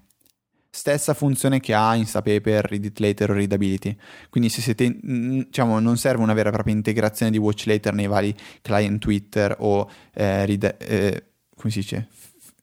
Stessa 0.73 1.15
funzione 1.15 1.59
che 1.59 1.75
ha 1.75 1.97
Instapaper, 1.97 2.65
Read 2.65 2.85
It 2.85 3.01
Later 3.01 3.31
o 3.31 3.35
Readability. 3.35 3.97
Quindi 4.31 4.49
se 4.49 4.61
siete, 4.61 4.97
diciamo, 5.01 5.81
non 5.81 5.97
serve 5.97 6.23
una 6.23 6.33
vera 6.33 6.51
e 6.51 6.53
propria 6.53 6.75
integrazione 6.75 7.33
di 7.33 7.39
Watch 7.39 7.67
Later 7.67 7.93
nei 7.93 8.07
vari 8.07 8.33
client 8.63 9.01
Twitter 9.01 9.57
o 9.59 9.91
eh, 10.15 10.47
read, 10.47 10.77
eh, 10.79 11.25
come 11.57 11.73
si 11.73 11.81
dice? 11.81 12.07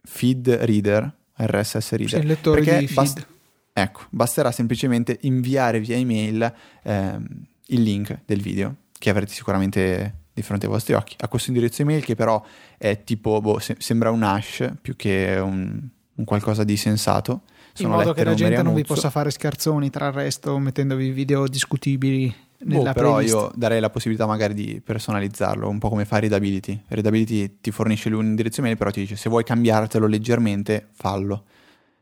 Feed 0.04 0.48
Reader, 0.48 1.14
RSS 1.36 1.92
Reader. 1.92 2.22
Il 2.22 2.28
lettore 2.28 2.62
di 2.62 2.88
feed. 2.88 2.94
Bast- 2.94 3.28
ecco, 3.74 4.06
basterà 4.10 4.52
semplicemente 4.52 5.18
inviare 5.24 5.82
via 5.82 5.98
email 5.98 6.54
ehm, 6.84 7.28
il 7.68 7.82
link 7.82 8.22
del 8.26 8.42
video 8.42 8.76
che 8.98 9.10
avrete 9.10 9.34
sicuramente 9.34 10.20
di 10.34 10.42
fronte 10.42 10.66
ai 10.66 10.72
vostri 10.72 10.94
occhi. 10.94 11.16
A 11.20 11.28
questo 11.28 11.50
indirizzo 11.50 11.82
email 11.82 12.06
che 12.06 12.16
però 12.16 12.42
è 12.78 13.04
tipo, 13.04 13.42
boh, 13.42 13.60
se- 13.60 13.76
sembra 13.80 14.12
un 14.12 14.24
hash 14.24 14.72
più 14.82 14.96
che 14.96 15.38
un 15.44 15.90
un 16.18 16.26
qualcosa 16.26 16.64
di 16.64 16.78
sensato. 16.78 17.42
In 17.80 17.90
modo 17.90 18.14
che 18.14 18.24
la 18.24 18.34
gente 18.34 18.62
non 18.62 18.74
vi 18.74 18.84
possa 18.84 19.10
fare 19.10 19.30
scherzoni 19.30 19.90
tra 19.90 20.08
il 20.08 20.14
resto 20.14 20.58
mettendovi 20.58 21.12
video 21.12 21.48
discutibili 21.48 22.34
nella 22.60 22.92
boh, 22.92 22.94
però 22.94 23.12
playlist. 23.14 23.34
io 23.34 23.52
darei 23.56 23.80
la 23.80 23.90
possibilità 23.90 24.26
magari 24.26 24.54
di 24.54 24.82
personalizzarlo, 24.84 25.70
un 25.70 25.78
po' 25.80 25.90
come 25.90 26.06
fa 26.06 26.20
Readability. 26.20 26.82
Readability 26.88 27.58
ti 27.62 27.72
fornisce 27.72 28.10
lui 28.10 28.20
un 28.20 28.26
indirizzo 28.28 28.62
email, 28.62 28.78
però 28.78 28.90
ti 28.90 29.02
dice 29.02 29.16
se 29.16 29.30
vuoi 29.30 29.44
cambiartelo 29.44 30.08
leggermente, 30.08 30.88
fallo. 30.94 31.44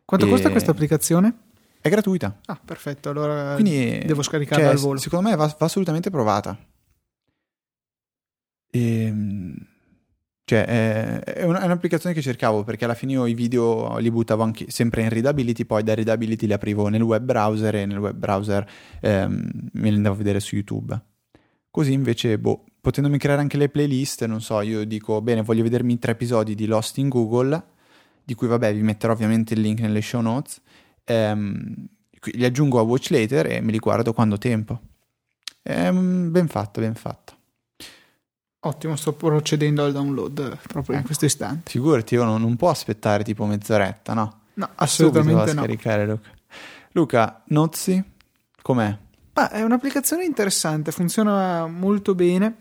Quanto 0.06 0.28
E- 0.28 0.30
costa 0.30 0.50
questa 0.50 0.72
applicazione? 0.72 1.34
È 1.82 1.90
gratuita. 1.90 2.40
Ah, 2.46 2.60
perfetto, 2.64 3.10
allora 3.10 3.54
Quindi 3.54 4.02
devo 4.06 4.24
scaricarla 4.24 4.64
cioè, 4.64 4.74
al 4.74 4.80
volo. 4.80 5.00
Secondo 5.00 5.30
me 5.30 5.36
va, 5.36 5.46
va 5.46 5.66
assolutamente 5.66 6.10
provata. 6.10 6.58
Ehm, 8.72 9.56
cioè, 10.46 10.64
è, 10.66 11.20
è 11.22 11.43
un- 11.43 11.56
è 11.56 11.66
un'applicazione 11.66 12.14
che 12.14 12.22
cercavo 12.22 12.64
perché 12.64 12.86
alla 12.86 12.93
fine 12.93 13.14
io 13.14 13.26
i 13.26 13.34
video 13.34 13.98
li 13.98 14.12
buttavo 14.12 14.43
anche 14.43 14.66
sempre 14.70 15.02
in 15.02 15.10
Readability, 15.10 15.66
poi 15.66 15.84
da 15.84 15.96
Readability 15.96 16.46
li 16.46 16.54
aprivo 16.54 16.88
nel 16.88 17.02
web 17.02 17.24
browser 17.24 17.76
e 17.76 17.86
nel 17.86 17.98
web 17.98 18.16
browser 18.16 18.68
ehm, 19.02 19.50
me 19.74 19.89
li 19.89 19.96
andavo 19.96 20.14
a 20.16 20.18
vedere 20.18 20.39
su 20.39 20.56
YouTube. 20.56 20.98
Così 21.72 21.91
invece, 21.93 22.38
boh, 22.39 22.64
potendomi 22.80 23.18
creare 23.18 23.41
anche 23.41 23.58
le 23.58 23.70
playlist, 23.70 24.24
non 24.26 24.39
so, 24.39 24.62
io 24.62 24.86
dico, 24.86 25.22
bene, 25.22 25.41
voglio 25.41 25.64
vedermi 25.64 25.98
tre 26.00 26.12
episodi 26.14 26.56
di 26.56 26.68
Lost 26.68 26.98
in 27.00 27.10
Google, 27.10 27.62
di 28.24 28.34
cui 28.36 28.48
vabbè 28.48 28.74
vi 28.74 28.82
metterò 28.82 29.14
ovviamente 29.14 29.56
il 29.56 29.62
link 29.62 29.80
nelle 29.80 30.02
show 30.02 30.22
notes, 30.22 30.62
ehm, 31.04 31.88
li 32.34 32.46
aggiungo 32.46 32.80
a 32.80 32.84
Watch 32.84 33.10
Later 33.10 33.48
e 33.48 33.62
me 33.62 33.72
li 33.72 33.80
guardo 33.80 34.14
quando 34.14 34.36
ho 34.36 34.38
tempo. 34.38 34.80
È 35.62 35.91
mm, 35.91 36.32
ben 36.32 36.48
fatto, 36.48 36.80
ben 36.80 36.96
fatto. 36.96 37.35
Ottimo, 38.66 38.95
sto 38.95 39.13
procedendo 39.13 39.84
al 39.84 39.91
download 39.91 40.57
proprio 40.68 40.93
in 40.93 40.99
Ecco. 40.99 41.05
questo 41.05 41.26
istante. 41.26 41.70
Figurati, 41.70 42.16
io 42.16 42.24
non, 42.24 42.41
non 42.41 42.55
può 42.55 42.70
aspettare 42.70 43.24
tipo 43.24 43.45
mezz'oretta, 43.45 44.13
no? 44.13 44.41
No, 44.55 44.70
assolutamente 44.76 45.53
no. 45.53 45.61
scaricare 45.61 46.05
Luca. 46.05 46.30
Luca, 46.93 47.43
Nozzi, 47.47 48.03
com'è? 48.61 48.97
Ma 49.34 49.49
è 49.49 49.61
un'applicazione 49.61 50.24
interessante, 50.24 50.91
funziona 50.91 51.68
molto 51.68 52.16
bene 52.16 52.55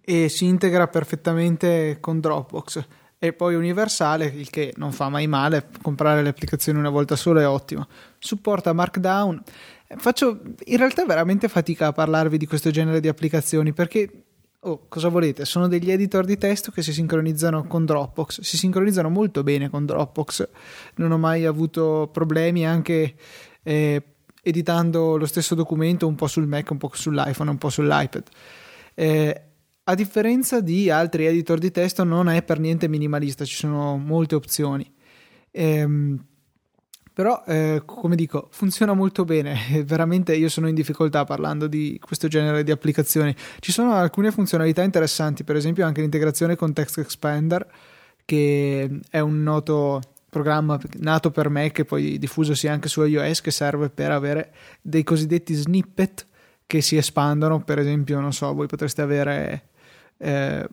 e 0.00 0.28
si 0.28 0.44
integra 0.44 0.86
perfettamente 0.86 1.96
con 1.98 2.20
Dropbox. 2.20 2.86
E 3.18 3.32
poi 3.32 3.54
universale, 3.54 4.26
il 4.26 4.50
che 4.50 4.74
non 4.76 4.92
fa 4.92 5.08
mai 5.08 5.26
male, 5.26 5.68
comprare 5.80 6.22
le 6.22 6.28
applicazioni 6.28 6.78
una 6.78 6.90
volta 6.90 7.16
sola 7.16 7.40
è 7.40 7.46
ottimo. 7.46 7.86
Supporta 8.18 8.72
Markdown. 8.72 9.42
Faccio 9.96 10.40
in 10.64 10.76
realtà 10.76 11.04
veramente 11.06 11.48
fatica 11.48 11.88
a 11.88 11.92
parlarvi 11.92 12.36
di 12.36 12.46
questo 12.46 12.70
genere 12.70 13.00
di 13.00 13.08
applicazioni 13.08 13.72
perché, 13.72 14.24
oh, 14.64 14.86
cosa 14.88 15.08
volete? 15.08 15.44
Sono 15.44 15.68
degli 15.68 15.90
editor 15.90 16.24
di 16.24 16.36
testo 16.36 16.70
che 16.70 16.82
si 16.82 16.92
sincronizzano 16.92 17.64
con 17.66 17.84
Dropbox, 17.84 18.40
si 18.40 18.56
sincronizzano 18.56 19.08
molto 19.08 19.42
bene 19.42 19.68
con 19.68 19.86
Dropbox. 19.86 20.48
Non 20.96 21.12
ho 21.12 21.18
mai 21.18 21.44
avuto 21.44 22.08
problemi 22.12 22.66
anche 22.66 23.14
eh, 23.62 24.02
editando 24.42 25.16
lo 25.16 25.26
stesso 25.26 25.54
documento 25.54 26.06
un 26.06 26.14
po' 26.14 26.26
sul 26.26 26.46
Mac, 26.46 26.70
un 26.70 26.78
po' 26.78 26.90
sull'iPhone, 26.92 27.50
un 27.50 27.58
po' 27.58 27.70
sull'iPad. 27.70 28.24
Eh, 28.94 29.42
a 29.84 29.94
differenza 29.94 30.60
di 30.60 30.90
altri 30.90 31.26
editor 31.26 31.58
di 31.58 31.70
testo, 31.72 32.04
non 32.04 32.28
è 32.28 32.42
per 32.42 32.60
niente 32.60 32.88
minimalista, 32.88 33.44
ci 33.44 33.56
sono 33.56 33.96
molte 33.96 34.36
opzioni. 34.36 34.88
Ehm, 35.50 36.24
però, 37.12 37.42
eh, 37.46 37.82
come 37.84 38.16
dico, 38.16 38.48
funziona 38.50 38.94
molto 38.94 39.24
bene. 39.24 39.56
Veramente 39.84 40.34
io 40.34 40.48
sono 40.48 40.68
in 40.68 40.74
difficoltà 40.74 41.24
parlando 41.24 41.66
di 41.66 41.98
questo 42.02 42.28
genere 42.28 42.62
di 42.64 42.70
applicazioni. 42.70 43.34
Ci 43.60 43.72
sono 43.72 43.92
alcune 43.92 44.30
funzionalità 44.30 44.82
interessanti, 44.82 45.44
per 45.44 45.56
esempio 45.56 45.84
anche 45.84 46.00
l'integrazione 46.00 46.56
con 46.56 46.72
Text 46.72 46.98
Expander, 46.98 47.66
che 48.24 49.00
è 49.10 49.20
un 49.20 49.42
noto 49.42 50.00
programma 50.30 50.80
nato 51.00 51.30
per 51.30 51.50
Mac 51.50 51.80
e 51.80 51.84
poi 51.84 52.18
diffusosi 52.18 52.66
anche 52.66 52.88
su 52.88 53.02
iOS 53.02 53.42
che 53.42 53.50
serve 53.50 53.90
per 53.90 54.10
avere 54.10 54.52
dei 54.80 55.02
cosiddetti 55.02 55.52
snippet 55.54 56.26
che 56.66 56.80
si 56.80 56.96
espandono. 56.96 57.62
Per 57.62 57.78
esempio, 57.78 58.20
non 58.20 58.32
so, 58.32 58.54
voi 58.54 58.66
potreste 58.66 59.02
avere 59.02 59.68
eh, 60.16 60.66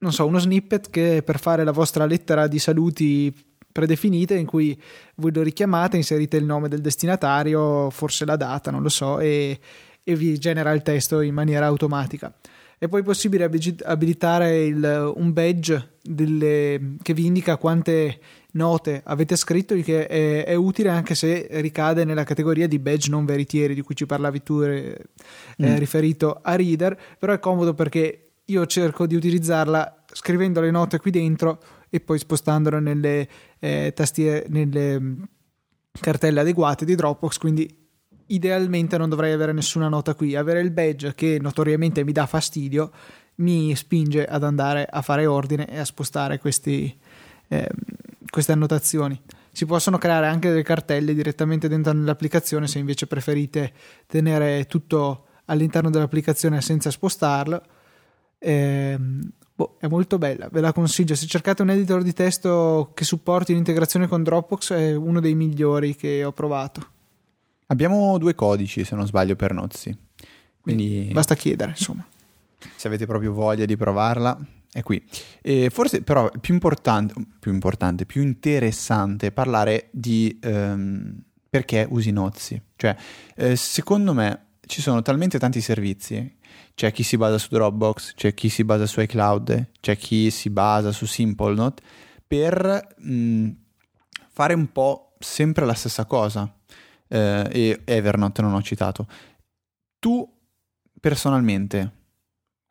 non 0.00 0.12
so, 0.12 0.26
uno 0.26 0.38
snippet 0.38 0.90
che 0.90 1.22
per 1.24 1.38
fare 1.38 1.64
la 1.64 1.72
vostra 1.72 2.06
lettera 2.06 2.46
di 2.46 2.58
saluti 2.58 3.34
predefinite 3.72 4.34
in 4.34 4.46
cui 4.46 4.80
voi 5.16 5.32
lo 5.32 5.42
richiamate, 5.42 5.96
inserite 5.96 6.36
il 6.36 6.44
nome 6.44 6.68
del 6.68 6.80
destinatario, 6.80 7.90
forse 7.90 8.24
la 8.24 8.36
data, 8.36 8.70
non 8.70 8.82
lo 8.82 8.88
so, 8.88 9.18
e, 9.18 9.58
e 10.02 10.14
vi 10.16 10.38
genera 10.38 10.72
il 10.72 10.82
testo 10.82 11.20
in 11.20 11.34
maniera 11.34 11.66
automatica. 11.66 12.32
È 12.78 12.88
poi 12.88 13.02
possibile 13.02 13.44
abilitare 13.84 14.64
il- 14.64 15.12
un 15.16 15.32
badge 15.32 15.90
delle- 16.02 16.96
che 17.02 17.12
vi 17.12 17.26
indica 17.26 17.56
quante 17.58 18.18
note 18.52 19.02
avete 19.04 19.36
scritto, 19.36 19.74
il 19.74 19.84
che 19.84 20.06
è, 20.06 20.44
è 20.46 20.54
utile 20.54 20.88
anche 20.88 21.14
se 21.14 21.46
ricade 21.60 22.04
nella 22.04 22.24
categoria 22.24 22.66
di 22.66 22.78
badge 22.78 23.10
non 23.10 23.24
veritieri 23.26 23.74
di 23.74 23.82
cui 23.82 23.94
ci 23.94 24.06
parlavi 24.06 24.42
tu, 24.42 24.62
eh, 24.62 24.96
eh, 25.58 25.70
Mm. 25.70 25.76
riferito 25.76 26.40
a 26.42 26.56
Reader, 26.56 26.98
però 27.18 27.32
è 27.34 27.38
comodo 27.38 27.74
perché 27.74 28.30
io 28.46 28.66
cerco 28.66 29.06
di 29.06 29.14
utilizzarla 29.14 30.04
scrivendo 30.12 30.60
le 30.60 30.70
note 30.70 30.98
qui 30.98 31.10
dentro 31.10 31.60
e 31.90 32.00
poi 32.00 32.18
spostandole 32.18 32.80
nelle 32.80 33.28
eh, 33.60 33.92
tastiere, 33.94 34.46
nelle 34.48 34.98
mh, 34.98 35.28
cartelle 36.00 36.40
adeguate 36.40 36.84
di 36.84 36.94
Dropbox, 36.94 37.38
quindi 37.38 37.78
idealmente 38.26 38.98
non 38.98 39.08
dovrei 39.08 39.32
avere 39.32 39.52
nessuna 39.52 39.88
nota 39.88 40.14
qui. 40.14 40.34
Avere 40.34 40.60
il 40.60 40.70
badge 40.70 41.14
che 41.14 41.38
notoriamente 41.40 42.04
mi 42.04 42.12
dà 42.12 42.26
fastidio 42.26 42.90
mi 43.36 43.74
spinge 43.74 44.24
ad 44.24 44.44
andare 44.44 44.86
a 44.88 45.02
fare 45.02 45.26
ordine 45.26 45.66
e 45.68 45.78
a 45.78 45.84
spostare 45.84 46.38
questi, 46.38 46.96
ehm, 47.48 47.66
queste 48.30 48.52
annotazioni. 48.52 49.20
Si 49.52 49.66
possono 49.66 49.98
creare 49.98 50.26
anche 50.26 50.48
delle 50.48 50.62
cartelle 50.62 51.14
direttamente 51.14 51.68
dentro 51.68 51.92
nell'applicazione 51.92 52.68
se 52.68 52.78
invece 52.78 53.06
preferite 53.06 53.72
tenere 54.06 54.66
tutto 54.66 55.26
all'interno 55.46 55.90
dell'applicazione 55.90 56.60
senza 56.60 56.90
spostarlo. 56.90 57.62
Ehm, 58.38 59.32
boh, 59.60 59.76
è 59.78 59.86
molto 59.88 60.16
bella, 60.16 60.48
ve 60.50 60.60
la 60.60 60.72
consiglio. 60.72 61.14
Se 61.14 61.26
cercate 61.26 61.60
un 61.60 61.70
editor 61.70 62.02
di 62.02 62.14
testo 62.14 62.92
che 62.94 63.04
supporti 63.04 63.52
l'integrazione 63.52 64.06
con 64.06 64.22
Dropbox, 64.22 64.72
è 64.72 64.94
uno 64.96 65.20
dei 65.20 65.34
migliori 65.34 65.94
che 65.94 66.24
ho 66.24 66.32
provato. 66.32 66.86
Abbiamo 67.66 68.16
due 68.16 68.34
codici, 68.34 68.84
se 68.84 68.96
non 68.96 69.06
sbaglio, 69.06 69.36
per 69.36 69.52
Nozzi. 69.52 69.96
Quindi 70.60 71.10
Basta 71.12 71.34
chiedere, 71.34 71.70
insomma. 71.70 72.06
se 72.76 72.86
avete 72.86 73.06
proprio 73.06 73.32
voglia 73.32 73.66
di 73.66 73.76
provarla, 73.76 74.38
è 74.72 74.82
qui. 74.82 75.02
E 75.42 75.68
forse 75.70 76.02
però 76.02 76.30
più 76.40 76.54
importante, 76.54 77.14
più 77.38 77.52
importante, 77.52 78.06
più 78.06 78.22
interessante 78.22 79.30
parlare 79.30 79.88
di 79.90 80.38
ehm, 80.42 81.22
perché 81.48 81.86
usi 81.88 82.10
Nozzi. 82.10 82.60
Cioè, 82.76 82.96
eh, 83.36 83.56
secondo 83.56 84.14
me 84.14 84.46
ci 84.66 84.80
sono 84.80 85.02
talmente 85.02 85.38
tanti 85.38 85.60
servizi. 85.60 86.38
C'è 86.80 86.92
chi 86.92 87.02
si 87.02 87.18
basa 87.18 87.36
su 87.36 87.48
Dropbox, 87.50 88.14
c'è 88.14 88.32
chi 88.32 88.48
si 88.48 88.64
basa 88.64 88.86
su 88.86 89.02
iCloud, 89.02 89.72
c'è 89.80 89.98
chi 89.98 90.30
si 90.30 90.48
basa 90.48 90.92
su 90.92 91.04
SimpleNote 91.04 91.82
per 92.26 92.94
mh, 92.96 93.50
fare 94.30 94.54
un 94.54 94.72
po' 94.72 95.14
sempre 95.18 95.66
la 95.66 95.74
stessa 95.74 96.06
cosa. 96.06 96.50
Eh, 97.06 97.48
e 97.52 97.80
Evernote 97.84 98.40
non 98.40 98.54
ho 98.54 98.62
citato. 98.62 99.06
Tu 99.98 100.26
personalmente 100.98 101.92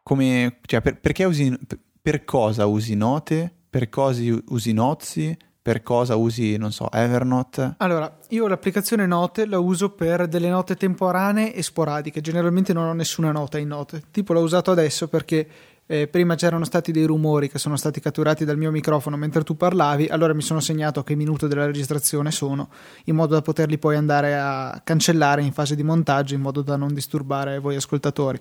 come, 0.01 0.57
cioè, 0.66 0.82
per, 0.82 0.99
perché 0.99 1.26
usi, 1.26 1.55
per 2.01 2.26
cosa 2.26 2.66
usi 2.66 2.95
note? 2.95 3.53
Per 3.70 3.89
cosa 3.89 4.24
usi 4.47 4.74
Nozzi? 4.74 5.38
Per 5.70 5.84
cosa 5.84 6.15
usi, 6.15 6.57
non 6.57 6.72
so, 6.72 6.91
Evernote? 6.91 7.76
Allora, 7.78 8.11
io 8.30 8.47
l'applicazione 8.47 9.05
Note 9.05 9.45
la 9.45 9.59
uso 9.59 9.91
per 9.91 10.28
delle 10.28 10.49
note 10.49 10.76
temporanee 10.76 11.53
e 11.53 11.61
sporadiche. 11.61 12.22
Generalmente 12.22 12.74
non 12.74 12.88
ho 12.88 12.93
nessuna 12.93 13.32
nota 13.32 13.59
in 13.59 13.67
note. 13.67 14.01
Tipo 14.09 14.34
l'ho 14.34 14.41
usato 14.41 14.72
adesso 14.72 15.07
perché 15.07 15.47
eh, 15.91 16.07
prima 16.07 16.35
c'erano 16.35 16.65
stati 16.65 16.91
dei 16.91 17.05
rumori 17.05 17.49
che 17.49 17.57
sono 17.57 17.75
stati 17.75 17.99
catturati 17.99 18.45
dal 18.45 18.59
mio 18.59 18.69
microfono 18.69 19.17
mentre 19.17 19.41
tu 19.41 19.57
parlavi, 19.57 20.05
allora 20.05 20.35
mi 20.35 20.43
sono 20.43 20.59
segnato 20.59 20.99
a 20.99 21.03
che 21.03 21.15
minuto 21.15 21.47
della 21.47 21.65
registrazione 21.65 22.29
sono, 22.29 22.69
in 23.05 23.15
modo 23.15 23.33
da 23.33 23.41
poterli 23.41 23.79
poi 23.79 23.95
andare 23.95 24.37
a 24.37 24.79
cancellare 24.83 25.41
in 25.41 25.51
fase 25.51 25.75
di 25.75 25.81
montaggio, 25.81 26.35
in 26.35 26.41
modo 26.41 26.61
da 26.61 26.75
non 26.75 26.93
disturbare 26.93 27.57
voi 27.57 27.75
ascoltatori. 27.75 28.39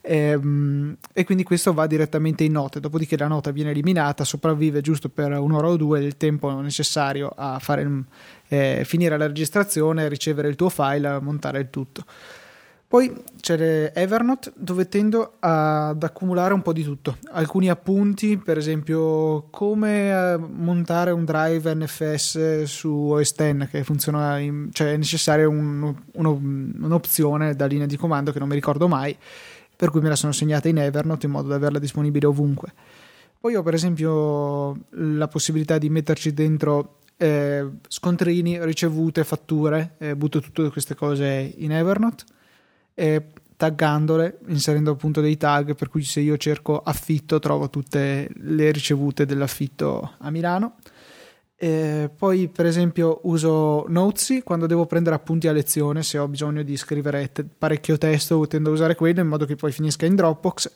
Ehm, 0.00 0.96
e 1.12 1.24
quindi 1.24 1.44
questo 1.44 1.74
va 1.74 1.86
direttamente 1.86 2.44
in 2.44 2.52
note, 2.52 2.80
dopodiché 2.80 3.18
la 3.18 3.28
nota 3.28 3.50
viene 3.50 3.72
eliminata, 3.72 4.24
sopravvive 4.24 4.80
giusto 4.80 5.10
per 5.10 5.32
un'ora 5.32 5.68
o 5.68 5.76
due 5.76 6.02
il 6.02 6.16
tempo 6.16 6.50
necessario 6.60 7.30
a 7.36 7.58
fare, 7.58 7.86
eh, 8.48 8.80
finire 8.86 9.18
la 9.18 9.26
registrazione, 9.26 10.08
ricevere 10.08 10.48
il 10.48 10.56
tuo 10.56 10.70
file, 10.70 11.20
montare 11.20 11.60
il 11.60 11.68
tutto. 11.68 12.04
Poi 12.88 13.22
c'è 13.38 13.92
Evernote 13.94 14.50
dove 14.56 14.88
tendo 14.88 15.34
ad 15.40 16.02
accumulare 16.02 16.54
un 16.54 16.62
po' 16.62 16.72
di 16.72 16.82
tutto, 16.82 17.18
alcuni 17.32 17.68
appunti, 17.68 18.38
per 18.38 18.56
esempio 18.56 19.48
come 19.50 20.08
eh, 20.08 20.38
montare 20.38 21.10
un 21.10 21.26
drive 21.26 21.74
NFS 21.74 22.62
su 22.62 22.90
OS 22.90 23.34
X 23.34 23.68
che 23.68 23.84
funziona, 23.84 24.38
in, 24.38 24.70
cioè 24.72 24.94
è 24.94 24.96
necessaria 24.96 25.46
un, 25.46 25.94
uno, 26.12 26.32
un'opzione 26.32 27.54
da 27.54 27.66
linea 27.66 27.84
di 27.84 27.98
comando 27.98 28.32
che 28.32 28.38
non 28.38 28.48
mi 28.48 28.54
ricordo 28.54 28.88
mai, 28.88 29.14
per 29.76 29.90
cui 29.90 30.00
me 30.00 30.08
la 30.08 30.16
sono 30.16 30.32
segnata 30.32 30.68
in 30.68 30.78
Evernote 30.78 31.26
in 31.26 31.32
modo 31.32 31.48
da 31.48 31.56
averla 31.56 31.78
disponibile 31.78 32.24
ovunque. 32.24 32.72
Poi 33.38 33.54
ho 33.54 33.62
per 33.62 33.74
esempio 33.74 34.86
la 34.92 35.28
possibilità 35.28 35.76
di 35.76 35.90
metterci 35.90 36.32
dentro 36.32 37.00
eh, 37.18 37.68
scontrini, 37.86 38.64
ricevute, 38.64 39.24
fatture, 39.24 39.96
eh, 39.98 40.16
butto 40.16 40.40
tutte 40.40 40.70
queste 40.70 40.94
cose 40.94 41.52
in 41.54 41.72
Evernote, 41.72 42.24
eh, 42.98 43.24
taggandole, 43.56 44.38
inserendo 44.48 44.90
appunto 44.90 45.20
dei 45.20 45.36
tag, 45.36 45.76
per 45.76 45.88
cui 45.88 46.02
se 46.02 46.18
io 46.18 46.36
cerco 46.36 46.80
affitto 46.80 47.38
trovo 47.38 47.70
tutte 47.70 48.28
le 48.34 48.72
ricevute 48.72 49.24
dell'affitto 49.24 50.14
a 50.18 50.30
Milano. 50.30 50.76
Eh, 51.60 52.10
poi, 52.14 52.48
per 52.48 52.66
esempio, 52.66 53.20
uso 53.24 53.84
Notesy 53.88 54.42
quando 54.42 54.66
devo 54.66 54.86
prendere 54.86 55.14
appunti 55.14 55.46
a 55.46 55.52
lezione. 55.52 56.02
Se 56.02 56.18
ho 56.18 56.26
bisogno 56.26 56.62
di 56.62 56.76
scrivere 56.76 57.30
te- 57.30 57.44
parecchio 57.44 57.98
testo, 57.98 58.46
tendo 58.48 58.70
a 58.70 58.72
usare 58.72 58.96
quello 58.96 59.20
in 59.20 59.28
modo 59.28 59.44
che 59.44 59.54
poi 59.54 59.70
finisca 59.70 60.06
in 60.06 60.16
Dropbox. 60.16 60.72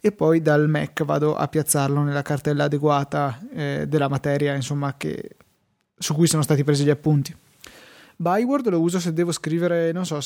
E 0.00 0.12
poi 0.12 0.42
dal 0.42 0.68
Mac 0.68 1.04
vado 1.04 1.34
a 1.34 1.48
piazzarlo 1.48 2.02
nella 2.02 2.22
cartella 2.22 2.64
adeguata 2.64 3.40
eh, 3.52 3.84
della 3.88 4.08
materia, 4.08 4.54
insomma, 4.54 4.96
che, 4.96 5.36
su 5.96 6.14
cui 6.14 6.26
sono 6.26 6.42
stati 6.42 6.62
presi 6.62 6.84
gli 6.84 6.90
appunti. 6.90 7.34
Byword 8.16 8.68
lo 8.68 8.80
uso 8.80 9.00
se 9.00 9.12
devo 9.12 9.32
scrivere, 9.32 9.92
non 9.92 10.04
so, 10.04 10.20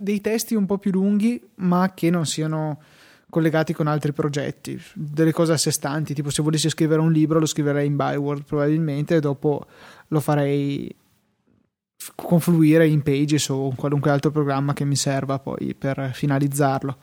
dei 0.00 0.20
testi 0.20 0.54
un 0.54 0.66
po' 0.66 0.78
più 0.78 0.90
lunghi, 0.90 1.40
ma 1.56 1.92
che 1.94 2.10
non 2.10 2.26
siano 2.26 2.80
collegati 3.30 3.72
con 3.72 3.86
altri 3.86 4.12
progetti, 4.12 4.80
delle 4.94 5.32
cose 5.32 5.52
a 5.52 5.56
sé 5.56 5.70
stanti, 5.70 6.14
tipo 6.14 6.30
se 6.30 6.42
volessi 6.42 6.68
scrivere 6.68 7.00
un 7.00 7.12
libro 7.12 7.38
lo 7.38 7.46
scriverei 7.46 7.86
in 7.86 7.96
Byword 7.96 8.44
probabilmente 8.44 9.16
e 9.16 9.20
dopo 9.20 9.64
lo 10.08 10.20
farei 10.20 10.92
confluire 12.14 12.86
in 12.86 13.02
Pages 13.02 13.48
o 13.50 13.66
in 13.66 13.76
qualunque 13.76 14.10
altro 14.10 14.30
programma 14.30 14.72
che 14.72 14.84
mi 14.84 14.96
serva 14.96 15.38
poi 15.38 15.74
per 15.74 16.10
finalizzarlo. 16.12 16.98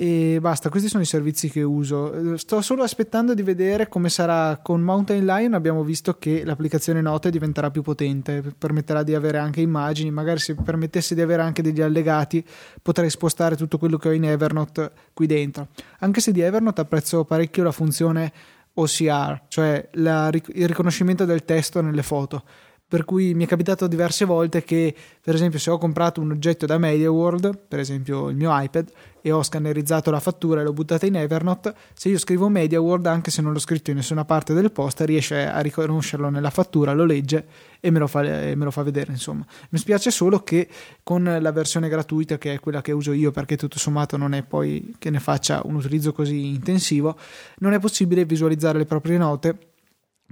E 0.00 0.38
basta, 0.40 0.68
questi 0.68 0.88
sono 0.88 1.02
i 1.02 1.06
servizi 1.06 1.50
che 1.50 1.60
uso. 1.62 2.36
Sto 2.36 2.60
solo 2.60 2.84
aspettando 2.84 3.34
di 3.34 3.42
vedere 3.42 3.88
come 3.88 4.08
sarà 4.08 4.60
con 4.62 4.80
Mountain 4.80 5.24
Lion. 5.24 5.54
Abbiamo 5.54 5.82
visto 5.82 6.18
che 6.18 6.44
l'applicazione 6.44 7.00
note 7.00 7.30
diventerà 7.30 7.72
più 7.72 7.82
potente, 7.82 8.40
permetterà 8.56 9.02
di 9.02 9.16
avere 9.16 9.38
anche 9.38 9.60
immagini. 9.60 10.12
Magari 10.12 10.38
se 10.38 10.54
permettesse 10.54 11.16
di 11.16 11.20
avere 11.20 11.42
anche 11.42 11.62
degli 11.62 11.80
allegati, 11.80 12.46
potrei 12.80 13.10
spostare 13.10 13.56
tutto 13.56 13.76
quello 13.76 13.96
che 13.96 14.10
ho 14.10 14.12
in 14.12 14.22
Evernote 14.22 14.92
qui 15.12 15.26
dentro. 15.26 15.66
Anche 15.98 16.20
se 16.20 16.30
di 16.30 16.42
Evernote 16.42 16.80
apprezzo 16.80 17.24
parecchio 17.24 17.64
la 17.64 17.72
funzione 17.72 18.32
OCR, 18.74 19.46
cioè 19.48 19.88
la, 19.94 20.30
il 20.30 20.68
riconoscimento 20.68 21.24
del 21.24 21.44
testo 21.44 21.80
nelle 21.80 22.04
foto 22.04 22.44
per 22.88 23.04
cui 23.04 23.34
mi 23.34 23.44
è 23.44 23.46
capitato 23.46 23.86
diverse 23.86 24.24
volte 24.24 24.64
che, 24.64 24.94
per 25.20 25.34
esempio, 25.34 25.58
se 25.58 25.70
ho 25.70 25.76
comprato 25.76 26.22
un 26.22 26.30
oggetto 26.30 26.64
da 26.64 26.78
MediaWorld, 26.78 27.66
per 27.68 27.80
esempio 27.80 28.30
il 28.30 28.36
mio 28.36 28.50
iPad, 28.50 28.90
e 29.20 29.30
ho 29.30 29.42
scannerizzato 29.42 30.10
la 30.10 30.20
fattura 30.20 30.62
e 30.62 30.64
l'ho 30.64 30.72
buttata 30.72 31.04
in 31.04 31.16
Evernote, 31.16 31.74
se 31.92 32.08
io 32.08 32.18
scrivo 32.18 32.48
MediaWorld, 32.48 33.04
anche 33.04 33.30
se 33.30 33.42
non 33.42 33.52
l'ho 33.52 33.58
scritto 33.58 33.90
in 33.90 33.96
nessuna 33.96 34.24
parte 34.24 34.54
del 34.54 34.72
post, 34.72 35.02
riesce 35.02 35.46
a 35.46 35.60
riconoscerlo 35.60 36.30
nella 36.30 36.48
fattura, 36.48 36.94
lo 36.94 37.04
legge 37.04 37.46
e 37.78 37.90
me 37.90 37.98
lo 37.98 38.06
fa, 38.06 38.22
me 38.22 38.54
lo 38.54 38.70
fa 38.70 38.82
vedere. 38.82 39.12
Insomma, 39.12 39.44
mi 39.68 39.78
spiace 39.78 40.10
solo 40.10 40.42
che 40.42 40.66
con 41.02 41.24
la 41.24 41.52
versione 41.52 41.90
gratuita, 41.90 42.38
che 42.38 42.54
è 42.54 42.58
quella 42.58 42.80
che 42.80 42.92
uso 42.92 43.12
io, 43.12 43.32
perché 43.32 43.58
tutto 43.58 43.78
sommato 43.78 44.16
non 44.16 44.32
è 44.32 44.42
poi 44.42 44.94
che 44.98 45.10
ne 45.10 45.20
faccia 45.20 45.60
un 45.64 45.74
utilizzo 45.74 46.14
così 46.14 46.46
intensivo, 46.46 47.18
non 47.58 47.74
è 47.74 47.78
possibile 47.78 48.24
visualizzare 48.24 48.78
le 48.78 48.86
proprie 48.86 49.18
note 49.18 49.58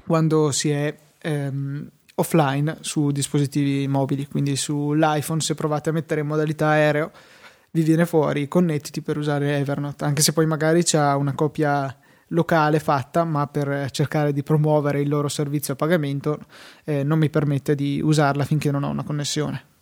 quando 0.06 0.50
si 0.52 0.70
è 0.70 0.96
ehm, 1.20 1.90
offline 2.16 2.78
su 2.80 3.10
dispositivi 3.10 3.86
mobili, 3.88 4.26
quindi 4.26 4.56
sull'iPhone 4.56 5.40
se 5.40 5.54
provate 5.54 5.90
a 5.90 5.92
mettere 5.92 6.20
in 6.20 6.26
modalità 6.26 6.68
aereo 6.68 7.10
vi 7.70 7.82
viene 7.82 8.06
fuori 8.06 8.48
connettiti 8.48 9.02
per 9.02 9.18
usare 9.18 9.58
Evernote, 9.58 10.04
anche 10.04 10.22
se 10.22 10.32
poi 10.32 10.46
magari 10.46 10.82
c'è 10.82 11.12
una 11.12 11.34
copia 11.34 11.94
locale 12.28 12.80
fatta, 12.80 13.24
ma 13.24 13.46
per 13.46 13.90
cercare 13.90 14.32
di 14.32 14.42
promuovere 14.42 15.02
il 15.02 15.08
loro 15.08 15.28
servizio 15.28 15.74
a 15.74 15.76
pagamento 15.76 16.38
eh, 16.84 17.02
non 17.04 17.18
mi 17.18 17.28
permette 17.28 17.74
di 17.74 18.00
usarla 18.02 18.44
finché 18.44 18.70
non 18.70 18.82
ho 18.82 18.88
una 18.88 19.04
connessione. 19.04 19.74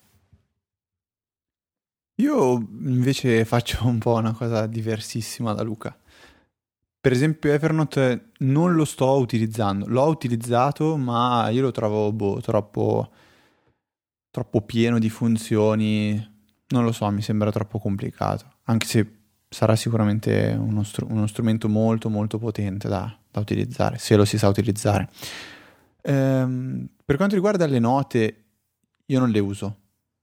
Io 2.16 2.54
invece 2.84 3.44
faccio 3.44 3.86
un 3.86 3.98
po' 3.98 4.14
una 4.14 4.32
cosa 4.32 4.66
diversissima 4.66 5.52
da 5.52 5.62
Luca. 5.62 5.96
Per 7.04 7.12
esempio 7.12 7.52
Evernote 7.52 8.30
non 8.38 8.72
lo 8.72 8.86
sto 8.86 9.18
utilizzando, 9.18 9.84
l'ho 9.86 10.06
utilizzato 10.06 10.96
ma 10.96 11.50
io 11.50 11.60
lo 11.60 11.70
trovo 11.70 12.10
boh, 12.12 12.40
troppo, 12.40 13.10
troppo 14.30 14.62
pieno 14.62 14.98
di 14.98 15.10
funzioni, 15.10 16.14
non 16.68 16.82
lo 16.82 16.92
so, 16.92 17.10
mi 17.10 17.20
sembra 17.20 17.52
troppo 17.52 17.78
complicato, 17.78 18.50
anche 18.62 18.86
se 18.86 19.16
sarà 19.50 19.76
sicuramente 19.76 20.56
uno, 20.58 20.82
str- 20.82 21.04
uno 21.06 21.26
strumento 21.26 21.68
molto 21.68 22.08
molto 22.08 22.38
potente 22.38 22.88
da, 22.88 23.14
da, 23.30 23.38
utilizzare, 23.38 23.98
se 23.98 24.16
lo 24.16 24.24
si 24.24 24.38
sa 24.38 24.48
utilizzare. 24.48 25.10
Ehm, 26.00 26.88
per 27.04 27.16
quanto 27.16 27.34
riguarda 27.34 27.66
le 27.66 27.80
note, 27.80 28.44
io 29.04 29.18
non 29.18 29.28
le 29.28 29.40
uso, 29.40 29.76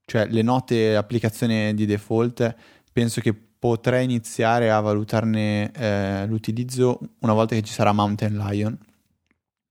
cioè 0.03 0.25
le 0.25 0.41
note 0.41 0.95
applicazione 0.95 1.75
di 1.75 1.85
default 1.85 2.55
penso 2.91 3.21
che 3.21 3.50
potrei 3.61 4.05
iniziare 4.05 4.71
a 4.71 4.79
valutarne 4.79 5.71
eh, 5.73 6.25
l'utilizzo 6.25 6.99
una 7.19 7.33
volta 7.33 7.53
che 7.53 7.61
ci 7.61 7.71
sarà 7.71 7.91
Mountain 7.91 8.35
Lion. 8.35 8.75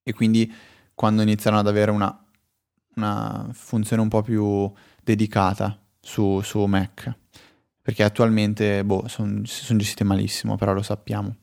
E 0.04 0.12
quindi 0.12 0.50
quando 0.94 1.22
inizieranno 1.22 1.58
ad 1.58 1.66
avere 1.66 1.90
una, 1.90 2.24
una 2.94 3.48
funzione 3.50 4.00
un 4.00 4.06
po' 4.06 4.22
più 4.22 4.72
dedicata 5.02 5.76
su, 6.00 6.40
su 6.40 6.64
Mac. 6.66 7.12
Perché 7.82 8.04
attualmente 8.04 8.84
boh, 8.84 9.08
sono 9.08 9.40
son 9.44 9.78
gestite 9.78 10.04
malissimo 10.04 10.54
però 10.54 10.72
lo 10.72 10.82
sappiamo. 10.82 11.38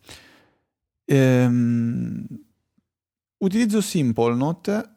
Ehm, 1.03 2.25
utilizzo 3.39 3.81
Simple 3.81 4.35
Note 4.35 4.89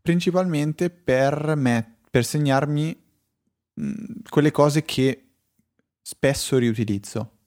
principalmente 0.00 0.88
per, 0.88 1.54
me, 1.54 1.96
per 2.10 2.24
segnarmi 2.24 2.98
mh, 3.74 3.92
quelle 4.30 4.50
cose 4.50 4.84
che 4.84 5.23
spesso 6.06 6.58
riutilizzo. 6.58 7.38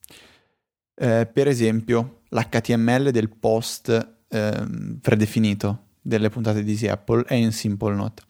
Eh, 0.96 1.30
per 1.32 1.48
esempio, 1.48 2.22
l'HTML 2.30 3.12
del 3.12 3.30
post 3.30 4.16
eh, 4.28 4.68
predefinito 5.00 5.84
delle 6.02 6.30
puntate 6.30 6.64
di 6.64 6.72
Easy 6.72 6.88
Apple 6.88 7.24
è 7.26 7.36
in 7.36 7.52
Simple 7.52 7.94
Note. 7.94 8.24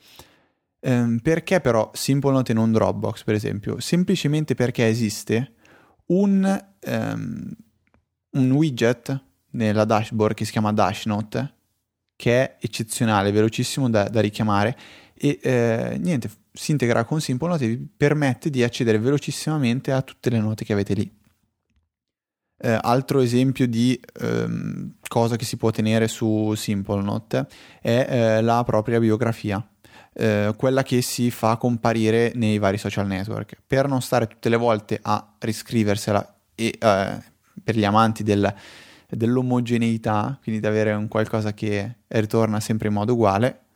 Eh, 0.81 1.19
perché 1.21 1.61
però 1.61 1.89
Simple 1.93 2.31
Note 2.31 2.51
e 2.51 2.55
non 2.55 2.73
Dropbox, 2.73 3.23
per 3.23 3.35
esempio? 3.35 3.79
Semplicemente 3.79 4.53
perché 4.53 4.85
esiste 4.85 5.53
un, 6.07 6.65
um, 6.87 7.55
un 8.31 8.51
widget 8.51 9.23
nella 9.51 9.85
dashboard 9.85 10.35
che 10.35 10.43
si 10.43 10.51
chiama 10.51 10.73
Dashnote 10.73 11.53
che 12.17 12.43
è 12.43 12.57
eccezionale, 12.59 13.31
velocissimo 13.31 13.89
da, 13.89 14.09
da 14.09 14.19
richiamare 14.19 14.75
e 15.19 15.39
eh, 15.41 15.97
niente, 15.99 16.29
si 16.51 16.71
integra 16.71 17.03
con 17.03 17.21
Simple 17.21 17.49
Note 17.49 17.65
e 17.65 17.67
vi 17.67 17.87
permette 17.97 18.49
di 18.49 18.63
accedere 18.63 18.99
velocissimamente 18.99 19.91
a 19.91 20.01
tutte 20.01 20.29
le 20.29 20.39
note 20.39 20.65
che 20.65 20.73
avete 20.73 20.93
lì. 20.93 21.11
Eh, 22.59 22.75
altro 22.81 23.19
esempio 23.19 23.67
di 23.67 23.99
ehm, 24.19 24.95
cosa 25.07 25.35
che 25.35 25.45
si 25.45 25.57
può 25.57 25.69
tenere 25.69 26.07
su 26.07 26.55
Simple 26.55 27.03
Note 27.03 27.47
è 27.79 28.07
eh, 28.09 28.41
la 28.41 28.63
propria 28.63 28.99
biografia, 28.99 29.63
eh, 30.13 30.53
quella 30.57 30.81
che 30.81 31.03
si 31.03 31.29
fa 31.29 31.57
comparire 31.57 32.31
nei 32.33 32.57
vari 32.57 32.79
social 32.79 33.05
network. 33.05 33.57
Per 33.65 33.87
non 33.87 34.01
stare 34.01 34.25
tutte 34.27 34.49
le 34.49 34.57
volte 34.57 34.99
a 35.01 35.35
riscriversela 35.37 36.35
e 36.55 36.75
eh, 36.79 37.23
per 37.63 37.75
gli 37.75 37.85
amanti 37.85 38.23
del, 38.23 38.51
dell'omogeneità, 39.07 40.39
quindi 40.41 40.59
di 40.59 40.67
avere 40.67 40.93
un 40.93 41.07
qualcosa 41.07 41.53
che 41.53 41.97
ritorna 42.07 42.59
sempre 42.59 42.87
in 42.87 42.95
modo 42.95 43.13
uguale, 43.13 43.66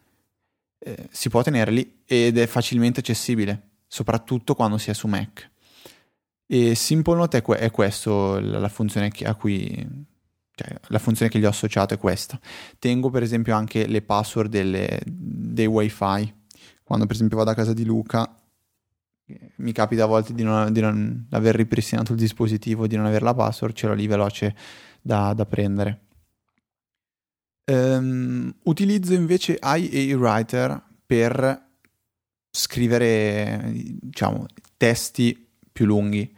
eh, 0.83 1.07
si 1.11 1.29
può 1.29 1.43
tenere 1.43 1.71
lì 1.71 2.01
ed 2.05 2.37
è 2.37 2.47
facilmente 2.47 3.01
accessibile, 3.01 3.69
soprattutto 3.87 4.55
quando 4.55 4.77
si 4.77 4.89
è 4.89 4.93
su 4.93 5.07
Mac. 5.07 5.49
E 6.47 6.75
Simple 6.75 7.15
Note 7.15 7.37
è, 7.37 7.41
que- 7.41 7.57
è 7.57 7.69
questo 7.71 8.39
la, 8.39 8.67
funzione 8.67 9.11
a 9.23 9.35
cui 9.35 10.07
cioè, 10.53 10.75
la 10.87 10.99
funzione 10.99 11.31
che 11.31 11.39
gli 11.39 11.45
ho 11.45 11.49
associato 11.49 11.93
è 11.93 11.97
questa. 11.97 12.39
Tengo 12.79 13.09
per 13.09 13.23
esempio 13.23 13.55
anche 13.55 13.85
le 13.85 14.01
password 14.01 14.49
delle, 14.49 14.99
dei 15.05 15.67
wifi. 15.67 16.33
Quando 16.83 17.05
per 17.05 17.15
esempio 17.15 17.37
vado 17.37 17.51
a 17.51 17.55
casa 17.55 17.73
di 17.73 17.85
Luca, 17.85 18.35
mi 19.57 19.71
capita 19.71 20.03
a 20.03 20.07
volte 20.07 20.33
di 20.33 20.43
non, 20.43 20.73
di 20.73 20.81
non 20.81 21.27
aver 21.29 21.55
ripristinato 21.55 22.11
il 22.11 22.17
dispositivo, 22.17 22.87
di 22.87 22.95
non 22.95 23.05
avere 23.05 23.23
la 23.23 23.33
password, 23.33 23.73
ce 23.73 23.87
l'ho 23.87 23.93
lì 23.93 24.07
veloce 24.07 24.55
da, 25.01 25.33
da 25.33 25.45
prendere. 25.45 26.07
Um, 27.65 28.53
utilizzo 28.63 29.13
invece 29.13 29.59
IA 29.61 30.17
Writer 30.17 30.83
per 31.05 31.69
scrivere 32.51 33.71
diciamo 33.73 34.45
testi 34.77 35.47
più 35.71 35.85
lunghi. 35.85 36.35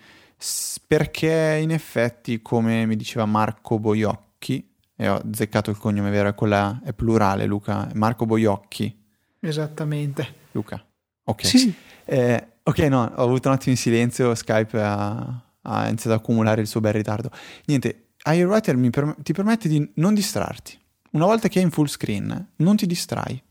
Perché 0.86 1.60
in 1.62 1.72
effetti 1.72 2.42
come 2.42 2.86
mi 2.86 2.96
diceva 2.96 3.26
Marco 3.26 3.80
Boiocchi 3.80 4.76
e 4.96 5.08
ho 5.08 5.16
azzeccato 5.16 5.72
il 5.72 5.78
cognome 5.78 6.12
vero 6.12 6.34
quella 6.34 6.82
è 6.84 6.94
plurale 6.94 7.46
Luca 7.46 7.90
Marco 7.94 8.26
Boiocchi. 8.26 9.02
Esattamente. 9.40 10.42
Luca. 10.52 10.86
Ok. 11.24 11.46
Sì, 11.46 11.58
sì. 11.58 11.74
Eh, 12.06 12.48
ok 12.62 12.80
no 12.80 13.04
ho 13.04 13.24
avuto 13.24 13.48
un 13.48 13.56
attimo 13.56 13.72
in 13.72 13.78
silenzio 13.78 14.36
Skype 14.36 14.80
ha, 14.82 15.42
ha 15.62 15.88
iniziato 15.88 16.16
ad 16.16 16.20
accumulare 16.20 16.62
il 16.62 16.68
suo 16.68 16.82
bel 16.82 16.94
ritardo. 16.94 17.32
Niente 17.66 18.10
IA 18.26 18.46
Writer 18.46 18.78
per- 18.90 19.16
ti 19.24 19.32
permette 19.32 19.70
di 19.70 19.92
non 19.96 20.14
distrarti 20.14 20.78
Una 21.14 21.26
volta 21.26 21.47
che 21.47 21.59
è 21.59 21.64
in 21.64 21.70
full 21.70 21.86
screen, 21.86 22.47
non 22.57 22.76
ti 22.76 22.88
distrai. 22.88 23.41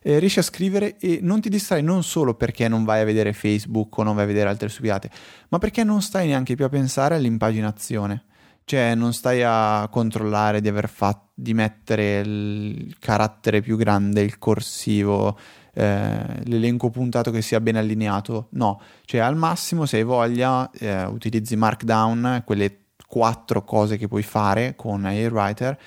Eh, 0.00 0.18
riesci 0.18 0.38
a 0.38 0.42
scrivere 0.42 0.96
e 0.98 1.18
non 1.20 1.42
ti 1.42 1.50
distrai 1.50 1.82
non 1.82 2.02
solo 2.02 2.34
perché 2.34 2.68
non 2.68 2.84
vai 2.84 3.02
a 3.02 3.04
vedere 3.04 3.34
Facebook 3.34 3.98
o 3.98 4.02
non 4.02 4.14
vai 4.14 4.24
a 4.24 4.26
vedere 4.26 4.48
altre 4.48 4.70
stupiate, 4.70 5.10
ma 5.50 5.58
perché 5.58 5.84
non 5.84 6.00
stai 6.00 6.26
neanche 6.26 6.54
più 6.54 6.64
a 6.64 6.70
pensare 6.70 7.14
all'impaginazione. 7.14 8.24
Cioè, 8.64 8.94
non 8.94 9.12
stai 9.12 9.42
a 9.44 9.88
controllare 9.90 10.62
di 10.62 10.68
aver 10.68 10.88
fatto 10.88 11.32
di 11.34 11.52
mettere 11.52 12.20
il 12.20 12.96
carattere 12.98 13.60
più 13.60 13.76
grande, 13.76 14.22
il 14.22 14.38
corsivo, 14.38 15.36
eh, 15.74 16.44
l'elenco 16.44 16.88
puntato 16.88 17.30
che 17.30 17.42
sia 17.42 17.60
ben 17.60 17.76
allineato. 17.76 18.48
No, 18.52 18.80
cioè 19.04 19.20
al 19.20 19.36
massimo 19.36 19.84
se 19.84 19.98
hai 19.98 20.04
voglia 20.04 20.70
eh, 20.70 21.04
utilizzi 21.04 21.56
Markdown, 21.56 22.42
quelle 22.46 22.78
quattro 23.06 23.64
cose 23.64 23.98
che 23.98 24.08
puoi 24.08 24.22
fare 24.22 24.74
con 24.76 25.04
Airwriter 25.04 25.78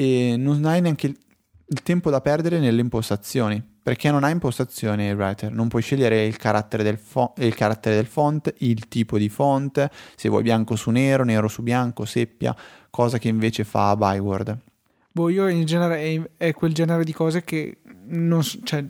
e 0.00 0.36
non 0.38 0.64
hai 0.64 0.80
neanche 0.80 1.08
il, 1.08 1.18
il 1.66 1.82
tempo 1.82 2.08
da 2.08 2.22
perdere 2.22 2.58
nelle 2.58 2.80
impostazioni 2.80 3.62
perché 3.82 4.10
non 4.10 4.24
hai 4.24 4.32
impostazioni 4.32 5.08
Airwriter, 5.08 5.52
non 5.52 5.68
puoi 5.68 5.82
scegliere 5.82 6.24
il 6.24 6.36
carattere, 6.36 6.82
del 6.82 6.98
fo- 6.98 7.32
il 7.38 7.54
carattere 7.54 7.96
del 7.96 8.06
font, 8.06 8.52
il 8.58 8.88
tipo 8.88 9.18
di 9.18 9.28
font, 9.28 9.88
se 10.14 10.28
vuoi 10.28 10.42
bianco 10.42 10.76
su 10.76 10.90
nero, 10.90 11.24
nero 11.24 11.48
su 11.48 11.62
bianco, 11.62 12.04
seppia, 12.04 12.54
cosa 12.90 13.18
che 13.18 13.28
invece 13.28 13.64
fa 13.64 13.96
Byword. 13.96 14.58
Boh, 15.12 15.28
io 15.28 15.48
in 15.48 15.64
genere 15.64 16.30
è 16.36 16.52
quel 16.52 16.72
genere 16.72 17.04
di 17.04 17.12
cose 17.12 17.42
che 17.42 17.78
non, 18.08 18.42
cioè, 18.42 18.84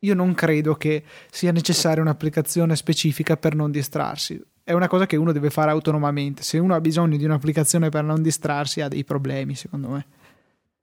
io 0.00 0.14
non 0.14 0.34
credo 0.34 0.74
che 0.74 1.04
sia 1.30 1.52
necessaria 1.52 2.02
un'applicazione 2.02 2.74
specifica 2.76 3.36
per 3.36 3.54
non 3.54 3.70
distrarsi. 3.70 4.42
È 4.64 4.72
una 4.72 4.88
cosa 4.88 5.06
che 5.06 5.16
uno 5.16 5.32
deve 5.32 5.50
fare 5.50 5.70
autonomamente. 5.70 6.42
Se 6.42 6.58
uno 6.58 6.74
ha 6.74 6.80
bisogno 6.80 7.16
di 7.16 7.24
un'applicazione 7.24 7.88
per 7.90 8.04
non 8.04 8.22
distrarsi, 8.22 8.80
ha 8.80 8.88
dei 8.88 9.04
problemi, 9.04 9.54
secondo 9.54 9.88
me. 9.90 10.06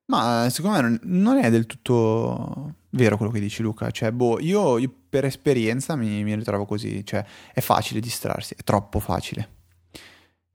Ma 0.07 0.47
secondo 0.49 0.81
me 0.81 0.99
non 1.03 1.37
è 1.37 1.49
del 1.49 1.65
tutto 1.65 2.75
vero 2.91 3.17
quello 3.17 3.31
che 3.31 3.39
dici 3.39 3.61
Luca. 3.61 3.91
Cioè, 3.91 4.11
boh, 4.11 4.39
io, 4.39 4.77
io 4.77 4.93
per 5.09 5.25
esperienza 5.25 5.95
mi, 5.95 6.23
mi, 6.23 6.35
ritrovo 6.35 6.65
così. 6.65 7.05
Cioè, 7.05 7.25
è 7.53 7.61
facile 7.61 7.99
distrarsi, 7.99 8.55
è 8.57 8.63
troppo 8.63 8.99
facile. 8.99 9.55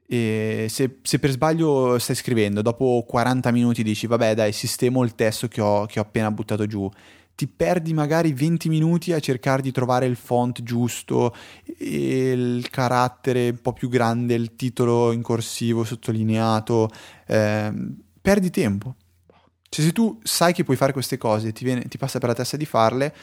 E 0.06 0.66
se, 0.68 0.98
se, 1.02 1.18
per 1.18 1.30
sbaglio 1.30 1.98
stai 1.98 2.16
scrivendo, 2.16 2.62
dopo 2.62 3.04
40 3.06 3.50
minuti 3.50 3.82
dici, 3.82 4.06
vabbè 4.06 4.34
dai, 4.34 4.52
sistemo 4.52 5.04
il 5.04 5.14
testo 5.14 5.48
che 5.48 5.60
ho, 5.60 5.86
che 5.86 5.98
ho 5.98 6.02
appena 6.02 6.30
buttato 6.30 6.66
giù 6.66 6.90
ti 7.34 7.46
perdi 7.48 7.94
magari 7.94 8.32
20 8.32 8.68
minuti 8.68 9.12
a 9.12 9.18
cercare 9.18 9.62
di 9.62 9.72
trovare 9.72 10.06
il 10.06 10.16
font 10.16 10.62
giusto, 10.62 11.34
il 11.78 12.68
carattere 12.70 13.48
un 13.48 13.58
po' 13.60 13.72
più 13.72 13.88
grande, 13.88 14.34
il 14.34 14.54
titolo 14.54 15.12
in 15.12 15.22
corsivo 15.22 15.82
sottolineato, 15.82 16.90
eh, 17.26 17.72
perdi 18.20 18.50
tempo. 18.50 18.96
Cioè 19.72 19.86
se 19.86 19.92
tu 19.92 20.20
sai 20.22 20.52
che 20.52 20.64
puoi 20.64 20.76
fare 20.76 20.92
queste 20.92 21.16
cose 21.16 21.48
e 21.48 21.52
ti, 21.52 21.88
ti 21.88 21.96
passa 21.96 22.18
per 22.18 22.28
la 22.28 22.34
testa 22.34 22.58
di 22.58 22.66
farle, 22.66 23.14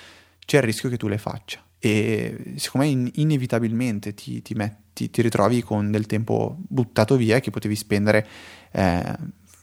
c'è 0.44 0.58
il 0.58 0.64
rischio 0.64 0.90
che 0.90 0.98
tu 0.98 1.08
le 1.08 1.20
faccia 1.20 1.64
e 1.78 2.56
secondo 2.56 2.88
me 2.88 2.92
in, 2.92 3.12
inevitabilmente 3.16 4.16
ti, 4.16 4.42
ti, 4.42 4.56
metti, 4.56 5.12
ti, 5.12 5.22
ritrovi 5.22 5.62
con 5.62 5.92
del 5.92 6.08
tempo 6.08 6.58
buttato 6.58 7.18
via 7.18 7.40
che 7.40 7.52
potevi 7.52 7.76
spendere 7.76 8.28
eh, 8.72 9.16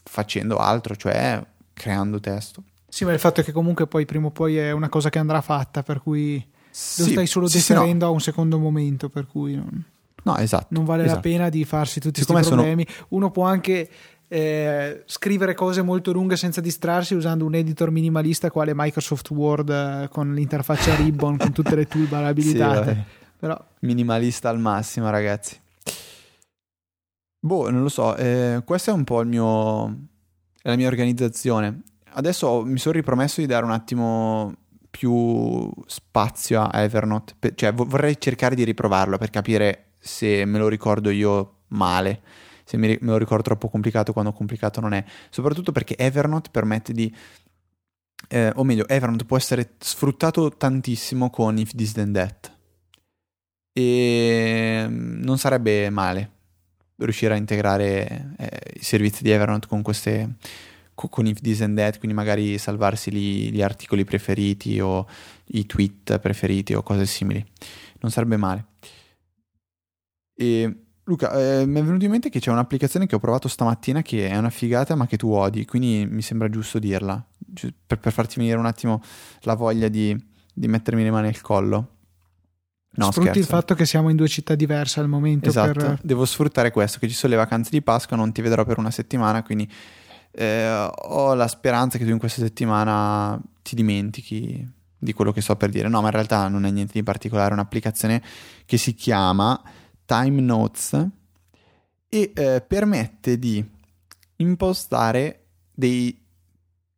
facendo 0.05 0.59
altro, 0.59 0.95
cioè 0.95 1.45
creando 1.73 2.21
testo. 2.21 2.63
Sì, 2.87 3.03
ma 3.03 3.11
il 3.11 3.19
fatto 3.19 3.41
è 3.41 3.43
che 3.43 3.51
comunque 3.51 3.85
poi 3.85 4.05
prima 4.05 4.27
o 4.27 4.31
poi 4.31 4.57
è 4.57 4.71
una 4.71 4.87
cosa 4.87 5.09
che 5.09 5.19
andrà 5.19 5.41
fatta, 5.41 5.83
per 5.83 6.01
cui 6.01 6.41
sì, 6.69 7.01
lo 7.01 7.07
stai 7.09 7.27
solo 7.27 7.49
deferendo 7.49 7.89
sì, 7.89 7.97
no. 7.97 8.05
a 8.05 8.09
un 8.11 8.21
secondo 8.21 8.57
momento, 8.57 9.09
per 9.09 9.27
cui 9.27 9.55
non, 9.55 9.83
no, 10.23 10.37
esatto, 10.37 10.67
non 10.69 10.85
vale 10.85 11.03
esatto. 11.03 11.15
la 11.15 11.21
pena 11.21 11.49
di 11.49 11.65
farsi 11.65 11.99
tutti 11.99 12.23
questi 12.23 12.49
problemi. 12.49 12.85
Sono... 12.87 13.05
Uno 13.09 13.29
può 13.29 13.43
anche 13.43 13.89
eh, 14.27 15.03
scrivere 15.05 15.53
cose 15.53 15.81
molto 15.81 16.11
lunghe 16.11 16.35
senza 16.35 16.61
distrarsi 16.61 17.15
usando 17.15 17.45
un 17.45 17.55
editor 17.55 17.91
minimalista 17.91 18.51
quale 18.51 18.73
Microsoft 18.75 19.29
Word 19.31 19.69
eh, 19.69 20.07
con 20.09 20.33
l'interfaccia 20.33 20.95
ribbon, 20.95 21.37
con 21.37 21.51
tutte 21.51 21.75
le 21.75 21.87
toolbar 21.87 22.23
abilitate. 22.25 22.93
Sì, 22.93 23.27
Però... 23.39 23.65
Minimalista 23.81 24.49
al 24.49 24.59
massimo, 24.59 25.09
ragazzi. 25.09 25.59
Boh, 27.39 27.69
non 27.69 27.81
lo 27.81 27.89
so, 27.89 28.15
eh, 28.15 28.61
questa 28.65 28.91
è 28.91 28.93
un 28.93 29.03
po' 29.03 29.21
il 29.21 29.27
mio, 29.27 30.07
la 30.63 30.75
mia 30.75 30.87
organizzazione 30.87 31.83
adesso 32.17 32.63
mi 32.63 32.77
sono 32.77 32.95
ripromesso 32.95 33.41
di 33.41 33.47
dare 33.47 33.65
un 33.65 33.71
attimo 33.71 34.53
più 34.89 35.69
spazio 35.85 36.61
a 36.61 36.81
Evernote, 36.81 37.53
cioè 37.55 37.73
vorrei 37.73 38.19
cercare 38.19 38.55
di 38.55 38.63
riprovarlo 38.63 39.17
per 39.17 39.29
capire 39.29 39.91
se 39.99 40.45
me 40.45 40.57
lo 40.57 40.67
ricordo 40.67 41.09
io 41.09 41.53
male, 41.67 42.21
se 42.67 42.75
me 42.75 42.97
lo 42.99 43.17
ricordo 43.17 43.43
troppo 43.43 43.69
complicato 43.69 44.11
quando 44.11 44.33
complicato 44.33 44.81
non 44.81 44.93
è, 44.93 45.03
soprattutto 45.29 45.71
perché 45.71 45.95
Evernote 45.95 46.49
permette 46.51 46.91
di 46.91 47.15
eh, 48.29 48.51
o 48.55 48.63
meglio, 48.63 48.85
Evernote 48.89 49.23
può 49.23 49.37
essere 49.37 49.75
sfruttato 49.79 50.49
tantissimo 50.49 51.29
con 51.29 51.57
If 51.57 51.73
This 51.73 51.93
Then 51.93 52.11
That 52.11 52.51
e 53.71 54.85
mm, 54.85 55.21
non 55.23 55.37
sarebbe 55.37 55.89
male 55.89 56.31
riuscire 56.97 57.35
a 57.35 57.37
integrare 57.37 58.33
eh, 58.37 58.59
i 58.73 58.83
servizi 58.83 59.23
di 59.23 59.29
Evernote 59.29 59.67
con 59.67 59.81
queste 59.81 60.35
con 60.95 61.27
if 61.27 61.41
this 61.41 61.61
and 61.61 61.77
that, 61.77 61.99
quindi 61.99 62.17
magari 62.17 62.57
salvarsi 62.57 63.13
gli, 63.13 63.51
gli 63.51 63.61
articoli 63.61 64.03
preferiti 64.03 64.79
o 64.79 65.07
i 65.49 65.67
tweet 65.67 66.17
preferiti 66.17 66.73
o 66.73 66.81
cose 66.81 67.05
simili. 67.05 67.45
Non 67.99 68.11
sarebbe 68.11 68.35
male. 68.35 68.65
E 70.33 70.86
Luca, 71.07 71.31
eh, 71.31 71.65
mi 71.65 71.79
è 71.79 71.83
venuto 71.83 72.03
in 72.03 72.11
mente 72.11 72.29
che 72.29 72.41
c'è 72.41 72.51
un'applicazione 72.51 73.07
che 73.07 73.15
ho 73.15 73.19
provato 73.19 73.47
stamattina 73.47 74.01
che 74.01 74.27
è 74.27 74.37
una 74.37 74.49
figata 74.49 74.93
ma 74.95 75.07
che 75.07 75.15
tu 75.15 75.31
odi, 75.31 75.65
quindi 75.65 76.05
mi 76.05 76.21
sembra 76.21 76.49
giusto 76.49 76.79
dirla, 76.79 77.23
per, 77.85 77.97
per 77.97 78.11
farti 78.11 78.35
venire 78.39 78.57
un 78.57 78.65
attimo 78.65 79.01
la 79.41 79.53
voglia 79.53 79.87
di, 79.87 80.15
di 80.53 80.67
mettermi 80.67 81.03
le 81.03 81.11
mani 81.11 81.27
al 81.29 81.39
collo. 81.39 81.91
No, 82.97 83.11
Sfrutti 83.11 83.29
scherzo. 83.29 83.39
il 83.39 83.45
fatto 83.45 83.73
che 83.73 83.85
siamo 83.85 84.09
in 84.09 84.17
due 84.17 84.27
città 84.27 84.55
diverse 84.55 84.99
al 84.99 85.07
momento. 85.07 85.47
Esatto, 85.47 85.79
per... 85.79 85.99
devo 86.01 86.25
sfruttare 86.25 86.71
questo, 86.71 86.99
che 86.99 87.07
ci 87.07 87.13
sono 87.13 87.33
le 87.33 87.39
vacanze 87.39 87.69
di 87.69 87.81
Pasqua, 87.81 88.17
non 88.17 88.33
ti 88.33 88.41
vedrò 88.41 88.65
per 88.65 88.77
una 88.77 88.91
settimana, 88.91 89.43
quindi 89.43 89.71
eh, 90.31 90.89
ho 90.93 91.33
la 91.35 91.47
speranza 91.47 91.97
che 91.97 92.03
tu 92.03 92.11
in 92.11 92.19
questa 92.19 92.41
settimana 92.41 93.39
ti 93.61 93.75
dimentichi 93.75 94.75
di 94.97 95.13
quello 95.13 95.31
che 95.31 95.39
sto 95.39 95.55
per 95.55 95.69
dire. 95.69 95.87
No, 95.87 96.01
ma 96.01 96.07
in 96.07 96.13
realtà 96.13 96.49
non 96.49 96.65
è 96.65 96.71
niente 96.71 96.93
di 96.93 97.03
particolare, 97.03 97.51
è 97.51 97.53
un'applicazione 97.53 98.21
che 98.65 98.75
si 98.75 98.93
chiama 98.93 99.61
Time 100.07 100.41
Notes 100.41 101.07
e 102.09 102.31
eh, 102.33 102.63
permette 102.65 103.37
di 103.37 103.63
impostare 104.37 105.47
dei, 105.73 106.25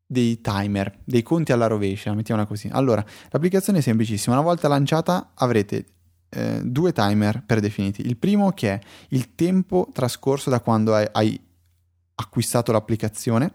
dei 0.06 0.40
timer, 0.40 1.00
dei 1.04 1.24
conti 1.24 1.52
alla 1.52 1.68
rovescia, 1.68 2.14
mettiamola 2.14 2.48
così. 2.48 2.70
Allora, 2.72 3.04
l'applicazione 3.32 3.80
è 3.80 3.82
semplicissima, 3.82 4.36
una 4.36 4.46
volta 4.46 4.68
lanciata 4.68 5.32
avrete 5.34 5.86
eh, 6.30 6.62
due 6.64 6.94
timer 6.94 7.44
predefiniti. 7.44 8.06
Il 8.06 8.18
primo 8.18 8.52
che 8.52 8.74
è 8.74 8.80
il 9.10 9.34
tempo 9.34 9.90
trascorso 9.92 10.52
da 10.52 10.62
quando 10.62 10.94
hai, 10.94 11.08
hai 11.12 11.42
acquistato 12.16 12.72
l'applicazione 12.72 13.52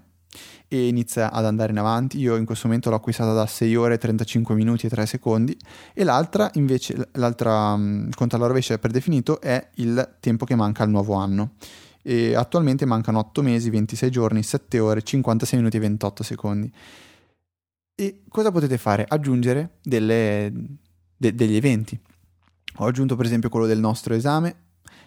e 0.68 0.88
inizia 0.88 1.30
ad 1.30 1.44
andare 1.44 1.72
in 1.72 1.78
avanti. 1.78 2.18
Io 2.18 2.36
in 2.36 2.44
questo 2.44 2.66
momento 2.66 2.90
l'ho 2.90 2.96
acquistata 2.96 3.32
da 3.32 3.46
6 3.46 3.74
ore 3.76 3.98
35 3.98 4.54
minuti 4.54 4.86
e 4.86 4.88
3 4.88 5.06
secondi 5.06 5.56
e 5.92 6.04
l'altra 6.04 6.50
invece, 6.54 7.08
l'altra 7.12 7.72
um, 7.72 8.08
conto 8.10 8.36
alla 8.36 8.46
rovescia 8.46 8.78
predefinito 8.78 9.40
è 9.40 9.70
il 9.76 10.16
tempo 10.20 10.44
che 10.44 10.54
manca 10.54 10.82
al 10.82 10.90
nuovo 10.90 11.14
anno. 11.14 11.52
E 12.02 12.34
attualmente 12.34 12.84
mancano 12.84 13.18
8 13.18 13.40
mesi, 13.40 13.70
26 13.70 14.10
giorni, 14.10 14.42
7 14.42 14.78
ore, 14.78 15.02
56 15.02 15.58
minuti 15.58 15.76
e 15.78 15.80
28 15.80 16.22
secondi. 16.22 16.72
E 17.94 18.22
cosa 18.28 18.50
potete 18.50 18.76
fare? 18.76 19.06
Aggiungere 19.08 19.78
delle, 19.82 20.52
de, 21.16 21.34
degli 21.34 21.56
eventi. 21.56 21.98
Ho 22.78 22.86
aggiunto 22.86 23.14
per 23.14 23.24
esempio 23.24 23.48
quello 23.48 23.66
del 23.66 23.78
nostro 23.78 24.14
esame, 24.14 24.56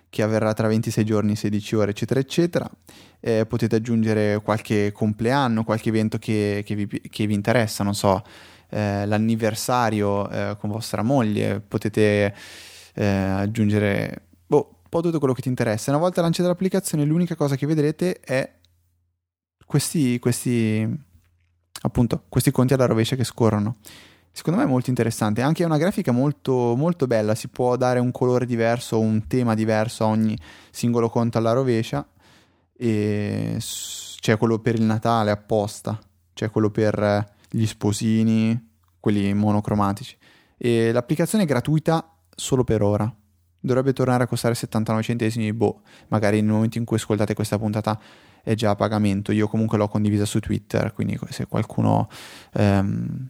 che 0.09 0.23
avverrà 0.23 0.53
tra 0.53 0.67
26 0.67 1.03
giorni, 1.03 1.35
16 1.35 1.75
ore, 1.75 1.91
eccetera, 1.91 2.19
eccetera. 2.19 2.71
Eh, 3.19 3.45
potete 3.45 3.75
aggiungere 3.75 4.41
qualche 4.43 4.91
compleanno, 4.91 5.63
qualche 5.63 5.89
evento 5.89 6.17
che, 6.17 6.63
che, 6.65 6.75
vi, 6.75 6.87
che 6.87 7.25
vi, 7.25 7.33
interessa, 7.33 7.83
non 7.83 7.95
so, 7.95 8.23
eh, 8.69 9.05
l'anniversario 9.05 10.29
eh, 10.29 10.55
con 10.59 10.69
vostra 10.69 11.01
moglie, 11.01 11.59
potete 11.59 12.35
eh, 12.93 13.05
aggiungere 13.05 14.27
boh, 14.45 14.79
un 14.83 14.89
po' 14.89 15.01
tutto 15.01 15.19
quello 15.19 15.33
che 15.33 15.41
ti 15.41 15.49
interessa. 15.49 15.89
Una 15.89 15.99
volta 15.99 16.21
lanciata 16.21 16.47
l'applicazione, 16.49 17.05
l'unica 17.05 17.35
cosa 17.35 17.55
che 17.55 17.65
vedrete 17.65 18.19
è 18.19 18.49
questi, 19.65 20.19
questi, 20.19 20.87
appunto, 21.81 22.23
questi 22.29 22.51
conti 22.51 22.73
alla 22.73 22.85
rovescia 22.85 23.15
che 23.15 23.23
scorrono 23.23 23.77
secondo 24.37 24.59
me 24.59 24.65
è 24.67 24.69
molto 24.69 24.91
interessante. 24.91 25.41
Anche 25.41 25.63
una 25.63 25.79
grafica 25.79 26.11
molto, 26.11 26.75
molto 26.75 27.07
bella, 27.07 27.33
si 27.33 27.47
può 27.47 27.75
dare 27.75 27.97
un 27.97 28.11
colore 28.11 28.45
diverso, 28.45 28.99
un 28.99 29.25
tema 29.25 29.55
diverso 29.55 30.03
a 30.03 30.07
ogni 30.07 30.37
singolo 30.69 31.09
conto 31.09 31.39
alla 31.39 31.53
rovescia. 31.53 32.07
E 32.77 33.57
c'è 33.59 34.37
quello 34.37 34.59
per 34.59 34.75
il 34.75 34.83
Natale 34.83 35.31
apposta, 35.31 35.99
c'è 36.33 36.49
quello 36.51 36.69
per 36.69 37.35
gli 37.49 37.65
sposini, 37.65 38.75
quelli 38.99 39.33
monocromatici. 39.33 40.17
E 40.57 40.91
l'applicazione 40.91 41.43
è 41.43 41.47
gratuita 41.47 42.13
solo 42.35 42.63
per 42.63 42.81
ora. 42.81 43.11
dovrebbe 43.59 43.91
tornare 43.91 44.23
a 44.23 44.27
costare 44.27 44.53
79 44.53 45.01
centesimi, 45.03 45.51
boh, 45.51 45.81
magari 46.07 46.41
nel 46.41 46.51
momento 46.51 46.77
in 46.77 46.85
cui 46.85 46.95
ascoltate 46.95 47.33
questa 47.33 47.57
puntata 47.57 47.99
è 48.43 48.53
già 48.53 48.69
a 48.69 48.75
pagamento, 48.75 49.33
io 49.33 49.47
comunque 49.49 49.77
l'ho 49.77 49.89
condivisa 49.89 50.23
su 50.23 50.39
Twitter, 50.39 50.93
quindi 50.93 51.19
se 51.29 51.47
qualcuno 51.47 52.07
ehm, 52.53 53.29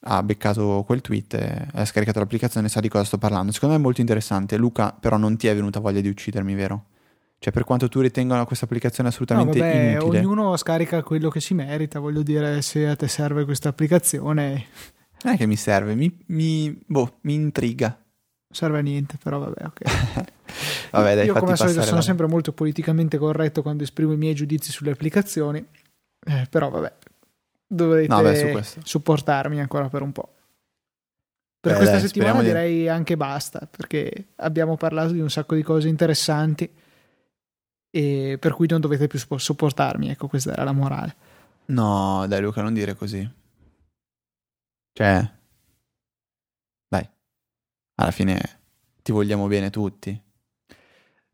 ha 0.00 0.22
beccato 0.22 0.82
quel 0.84 1.00
tweet 1.00 1.34
e 1.34 1.68
ha 1.72 1.84
scaricato 1.86 2.18
l'applicazione 2.18 2.68
sa 2.68 2.80
di 2.80 2.88
cosa 2.88 3.04
sto 3.04 3.18
parlando. 3.18 3.52
Secondo 3.52 3.74
me 3.74 3.80
è 3.80 3.84
molto 3.84 4.00
interessante, 4.02 4.58
Luca 4.58 4.92
però 4.92 5.16
non 5.16 5.36
ti 5.38 5.46
è 5.46 5.54
venuta 5.54 5.80
voglia 5.80 6.00
di 6.00 6.08
uccidermi, 6.08 6.54
vero? 6.54 6.86
Cioè, 7.42 7.52
per 7.52 7.64
quanto 7.64 7.88
tu 7.88 7.98
ritenga 7.98 8.44
questa 8.44 8.66
applicazione 8.66 9.08
assolutamente 9.08 9.58
no, 9.58 9.64
vabbè, 9.64 9.90
inutile. 9.94 10.18
Ognuno 10.20 10.56
scarica 10.56 11.02
quello 11.02 11.28
che 11.28 11.40
si 11.40 11.54
merita. 11.54 11.98
Voglio 11.98 12.22
dire, 12.22 12.62
se 12.62 12.86
a 12.86 12.94
te 12.94 13.08
serve 13.08 13.44
questa 13.44 13.70
applicazione. 13.70 14.66
Non 15.24 15.34
è 15.34 15.36
che 15.36 15.46
mi 15.46 15.56
serve, 15.56 15.96
mi, 15.96 16.16
mi, 16.26 16.80
boh, 16.86 17.18
mi 17.22 17.34
intriga. 17.34 18.00
Serve 18.48 18.78
a 18.78 18.82
niente, 18.82 19.18
però 19.20 19.40
vabbè, 19.40 19.64
ok. 19.64 19.80
vabbè, 20.92 21.14
dai, 21.16 21.26
Io 21.26 21.34
come 21.34 21.50
al 21.50 21.56
solito 21.56 21.82
sono 21.82 21.96
la... 21.96 22.02
sempre 22.02 22.28
molto 22.28 22.52
politicamente 22.52 23.18
corretto 23.18 23.60
quando 23.62 23.82
esprimo 23.82 24.12
i 24.12 24.16
miei 24.16 24.36
giudizi 24.36 24.70
sulle 24.70 24.92
applicazioni. 24.92 25.58
Eh, 26.24 26.46
però 26.48 26.70
vabbè, 26.70 26.92
dovrete 27.66 28.06
no, 28.06 28.22
beh, 28.22 28.64
supportarmi 28.84 29.58
ancora 29.60 29.88
per 29.88 30.02
un 30.02 30.12
po'. 30.12 30.32
Per 31.58 31.72
Beh, 31.72 31.76
questa 31.76 31.96
dai, 31.96 32.06
settimana 32.06 32.40
direi 32.40 32.76
di... 32.76 32.88
anche 32.88 33.16
basta, 33.16 33.68
perché 33.68 34.28
abbiamo 34.36 34.76
parlato 34.76 35.10
di 35.10 35.20
un 35.20 35.28
sacco 35.28 35.56
di 35.56 35.62
cose 35.62 35.88
interessanti 35.88 36.70
e 37.94 38.38
per 38.40 38.54
cui 38.54 38.66
non 38.66 38.80
dovete 38.80 39.06
più 39.06 39.18
sopportarmi, 39.18 40.08
ecco 40.08 40.26
questa 40.26 40.52
era 40.52 40.64
la 40.64 40.72
morale. 40.72 41.14
No, 41.66 42.24
dai 42.26 42.40
Luca, 42.40 42.62
non 42.62 42.72
dire 42.72 42.94
così. 42.94 43.30
Cioè, 44.94 45.30
dai, 46.88 47.08
alla 47.96 48.10
fine 48.10 48.40
ti 49.02 49.12
vogliamo 49.12 49.46
bene 49.46 49.68
tutti. 49.68 50.20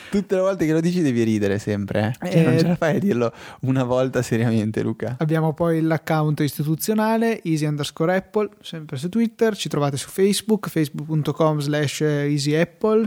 Tutte 0.09 0.36
le 0.36 0.41
volte 0.41 0.65
che 0.65 0.71
lo 0.71 0.80
dici 0.80 1.01
devi 1.01 1.24
ridere 1.24 1.59
sempre, 1.59 2.15
eh? 2.21 2.32
Cioè, 2.32 2.39
eh, 2.39 2.43
non 2.43 2.57
ce 2.57 2.67
la 2.67 2.78
fai 2.78 2.95
a 2.95 2.99
dirlo 2.99 3.34
una 3.63 3.84
volta 3.84 4.21
seriamente 4.21 4.82
Luca. 4.84 5.17
Abbiamo 5.19 5.53
poi 5.53 5.82
l'account 5.82 6.39
istituzionale 6.39 7.43
easy 7.43 7.65
underscore 7.65 8.15
apple, 8.15 8.51
sempre 8.61 8.95
su 8.95 9.09
Twitter, 9.09 9.57
ci 9.57 9.67
trovate 9.67 9.97
su 9.97 10.07
Facebook, 10.07 10.69
facebook.com 10.69 11.59
slash 11.59 11.99
easyapple, 11.99 13.05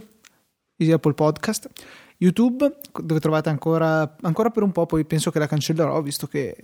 easy 0.76 0.92
apple 0.92 1.14
podcast. 1.14 1.70
YouTube, 2.18 2.70
dove 3.02 3.20
trovate 3.20 3.48
ancora, 3.48 4.14
ancora 4.20 4.50
per 4.50 4.62
un 4.62 4.72
po', 4.72 4.84
poi 4.84 5.06
penso 5.06 5.30
che 5.30 5.38
la 5.38 5.46
cancellerò, 5.46 6.02
visto 6.02 6.26
che 6.26 6.54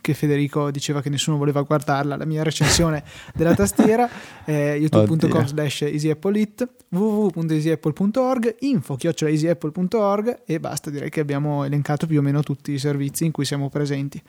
che 0.00 0.14
Federico 0.14 0.70
diceva 0.70 1.00
che 1.00 1.10
nessuno 1.10 1.36
voleva 1.36 1.62
guardarla, 1.62 2.16
la 2.16 2.24
mia 2.24 2.42
recensione 2.42 3.02
della 3.34 3.54
tastiera, 3.54 4.08
eh, 4.44 4.76
youtube.com 4.80 5.46
slash 5.46 5.82
easyapple.it, 5.82 6.68
www.easyapple.org, 6.88 8.56
info 8.60 8.96
easyapple.org 8.98 10.42
e 10.44 10.60
basta, 10.60 10.90
direi 10.90 11.10
che 11.10 11.20
abbiamo 11.20 11.64
elencato 11.64 12.06
più 12.06 12.18
o 12.18 12.22
meno 12.22 12.42
tutti 12.42 12.72
i 12.72 12.78
servizi 12.78 13.24
in 13.24 13.32
cui 13.32 13.44
siamo 13.44 13.68
presenti. 13.68 14.22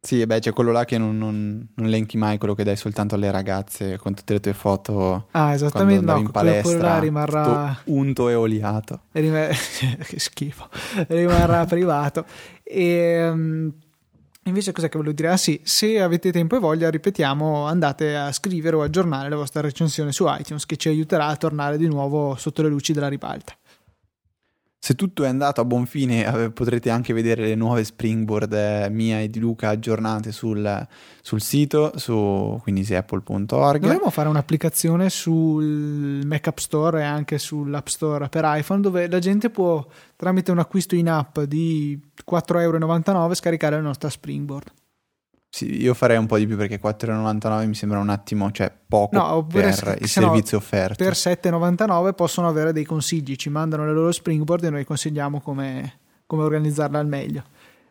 Sì, 0.00 0.24
beh, 0.24 0.38
c'è 0.38 0.52
quello 0.52 0.70
là 0.70 0.84
che 0.84 0.96
non, 0.96 1.18
non, 1.18 1.66
non 1.74 1.86
elenchi 1.86 2.16
mai, 2.16 2.38
quello 2.38 2.54
che 2.54 2.62
dai 2.62 2.76
soltanto 2.76 3.16
alle 3.16 3.32
ragazze 3.32 3.98
con 3.98 4.14
tutte 4.14 4.34
le 4.34 4.40
tue 4.40 4.52
foto. 4.54 5.26
Ah, 5.32 5.52
esattamente, 5.52 6.04
no, 6.04 6.18
in 6.18 6.30
palestra, 6.30 6.62
quello 6.62 6.82
là 6.82 6.98
rimarrà... 7.00 7.82
unto 7.86 8.28
e 8.28 8.34
oliato. 8.34 9.00
Rim... 9.12 9.34
che 10.06 10.18
schifo, 10.20 10.68
rimarrà 11.08 11.64
privato. 11.66 12.24
E... 12.62 13.72
Invece 14.48 14.72
cos'è 14.72 14.88
che 14.88 14.96
volevo 14.96 15.14
dire? 15.14 15.28
Ah 15.28 15.36
sì, 15.36 15.60
se 15.62 16.00
avete 16.00 16.32
tempo 16.32 16.56
e 16.56 16.58
voglia, 16.58 16.88
ripetiamo, 16.88 17.66
andate 17.66 18.16
a 18.16 18.32
scrivere 18.32 18.76
o 18.76 18.82
aggiornare 18.82 19.28
la 19.28 19.36
vostra 19.36 19.60
recensione 19.60 20.10
su 20.10 20.24
iTunes 20.26 20.64
che 20.64 20.76
ci 20.76 20.88
aiuterà 20.88 21.26
a 21.26 21.36
tornare 21.36 21.76
di 21.76 21.86
nuovo 21.86 22.34
sotto 22.34 22.62
le 22.62 22.68
luci 22.68 22.94
della 22.94 23.08
ribalta. 23.08 23.54
Se 24.88 24.94
tutto 24.94 25.22
è 25.22 25.28
andato 25.28 25.60
a 25.60 25.66
buon 25.66 25.84
fine 25.84 26.24
eh, 26.24 26.50
potrete 26.50 26.88
anche 26.88 27.12
vedere 27.12 27.44
le 27.44 27.54
nuove 27.54 27.84
springboard 27.84 28.50
eh, 28.54 28.88
mia 28.88 29.20
e 29.20 29.28
di 29.28 29.38
Luca 29.38 29.68
aggiornate 29.68 30.32
sul, 30.32 30.88
sul 31.20 31.42
sito, 31.42 31.92
su 31.96 32.58
quindi 32.62 32.94
apple.org. 32.94 33.80
Dovremmo 33.82 34.08
fare 34.08 34.30
un'applicazione 34.30 35.10
sul 35.10 36.24
Mac 36.24 36.46
App 36.46 36.56
Store 36.56 37.00
e 37.00 37.04
anche 37.04 37.36
sull'App 37.36 37.86
Store 37.86 38.30
per 38.30 38.44
iPhone 38.46 38.80
dove 38.80 39.10
la 39.10 39.18
gente 39.18 39.50
può 39.50 39.86
tramite 40.16 40.52
un 40.52 40.58
acquisto 40.58 40.94
in 40.94 41.10
app 41.10 41.38
di 41.40 42.00
4,99 42.26 42.60
euro 42.62 43.34
scaricare 43.34 43.76
la 43.76 43.82
nostra 43.82 44.08
springboard. 44.08 44.72
Sì, 45.50 45.80
io 45.80 45.94
farei 45.94 46.18
un 46.18 46.26
po' 46.26 46.36
di 46.36 46.46
più 46.46 46.56
perché 46.56 46.78
4,99 46.78 47.66
mi 47.66 47.74
sembra 47.74 47.98
un 47.98 48.10
attimo, 48.10 48.50
cioè 48.52 48.70
poco 48.86 49.16
no, 49.16 49.46
per 49.46 49.74
se, 49.74 49.96
il 50.00 50.08
servizio 50.08 50.58
no, 50.58 50.62
offerto. 50.62 51.02
Per 51.02 51.14
7,99 51.14 52.14
possono 52.14 52.48
avere 52.48 52.72
dei 52.72 52.84
consigli, 52.84 53.34
ci 53.36 53.48
mandano 53.48 53.86
le 53.86 53.92
loro 53.92 54.12
springboard 54.12 54.64
e 54.64 54.70
noi 54.70 54.84
consigliamo 54.84 55.40
come, 55.40 56.00
come 56.26 56.42
organizzarla 56.42 56.98
al 56.98 57.06
meglio. 57.06 57.42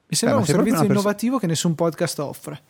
Mi 0.08 0.16
sembra 0.16 0.38
Beh, 0.38 0.44
un 0.44 0.48
servizio 0.48 0.84
innovativo 0.86 1.32
perso- 1.32 1.40
che 1.40 1.48
nessun 1.48 1.76
podcast 1.76 2.20
offre. 2.20 2.62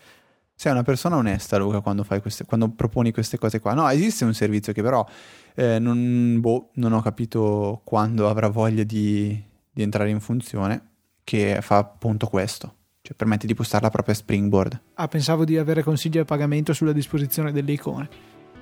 Sei 0.55 0.71
una 0.71 0.83
persona 0.83 1.17
onesta, 1.17 1.57
Luca, 1.57 1.81
quando, 1.81 2.03
queste, 2.03 2.45
quando, 2.45 2.69
proponi 2.69 3.11
queste 3.11 3.38
cose 3.38 3.59
qua. 3.59 3.73
No, 3.73 3.88
esiste 3.89 4.23
un 4.25 4.33
servizio 4.33 4.73
che 4.73 4.81
però 4.81 5.05
eh, 5.53 5.77
non, 5.77 6.39
boh, 6.39 6.69
non, 6.75 6.93
ho 6.93 7.01
capito 7.01 7.81
quando 7.83 8.27
avrà 8.27 8.47
voglia 8.47 8.83
di, 8.83 9.39
di 9.69 9.81
entrare 9.83 10.09
in 10.09 10.19
funzione, 10.19 10.81
che 11.23 11.59
fa 11.61 11.77
appunto 11.77 12.27
questo 12.27 12.76
cioè 13.08 13.16
permette 13.16 13.47
di 13.47 13.53
postare 13.53 13.84
la 13.86 13.89
propria 13.89 14.14
springboard. 14.14 14.82
Ah, 14.95 15.08
pensavo 15.08 15.45
di 15.45 15.58
avere 15.58 15.82
consigli 15.82 16.18
a 16.18 16.26
pagamento 16.26 16.74
sulla 16.74 16.91
disposizione 16.91 17.53
delle 17.53 17.72
icone. 17.72 18.10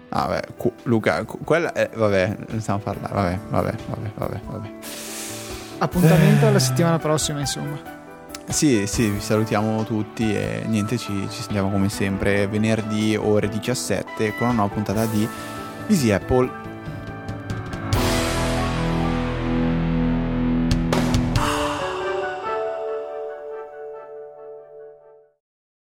Ah, 0.10 0.28
beh, 0.28 0.54
cu- 0.56 0.72
Luca, 0.84 1.24
cu- 1.24 1.44
quella 1.44 1.74
è, 1.74 1.90
vabbè, 1.92 2.38
non 2.50 2.62
stiamo 2.62 2.80
a 2.80 2.84
parlare, 2.84 3.12
vabbè, 3.16 3.40
vabbè, 3.50 3.76
vabbè, 3.88 4.12
vabbè, 4.16 4.42
vabbè. 4.46 4.72
Appuntamento 5.80 6.46
alla 6.46 6.60
settimana 6.60 7.00
prossima, 7.00 7.40
insomma. 7.40 7.82
Sì, 8.48 8.86
sì, 8.86 9.10
vi 9.10 9.20
salutiamo 9.20 9.84
tutti 9.84 10.36
e 10.36 10.62
niente, 10.68 11.00
ci, 11.00 11.28
ci 11.32 11.42
sentiamo 11.42 11.72
come 11.72 11.90
sempre 11.90 12.46
venerdì 12.46 13.16
ore 13.16 13.50
17 13.50 14.36
con 14.36 14.46
una 14.50 14.56
nuova 14.58 14.72
puntata 14.76 15.08
di 15.08 15.28
Easy 15.88 16.12
Apple 16.12 16.52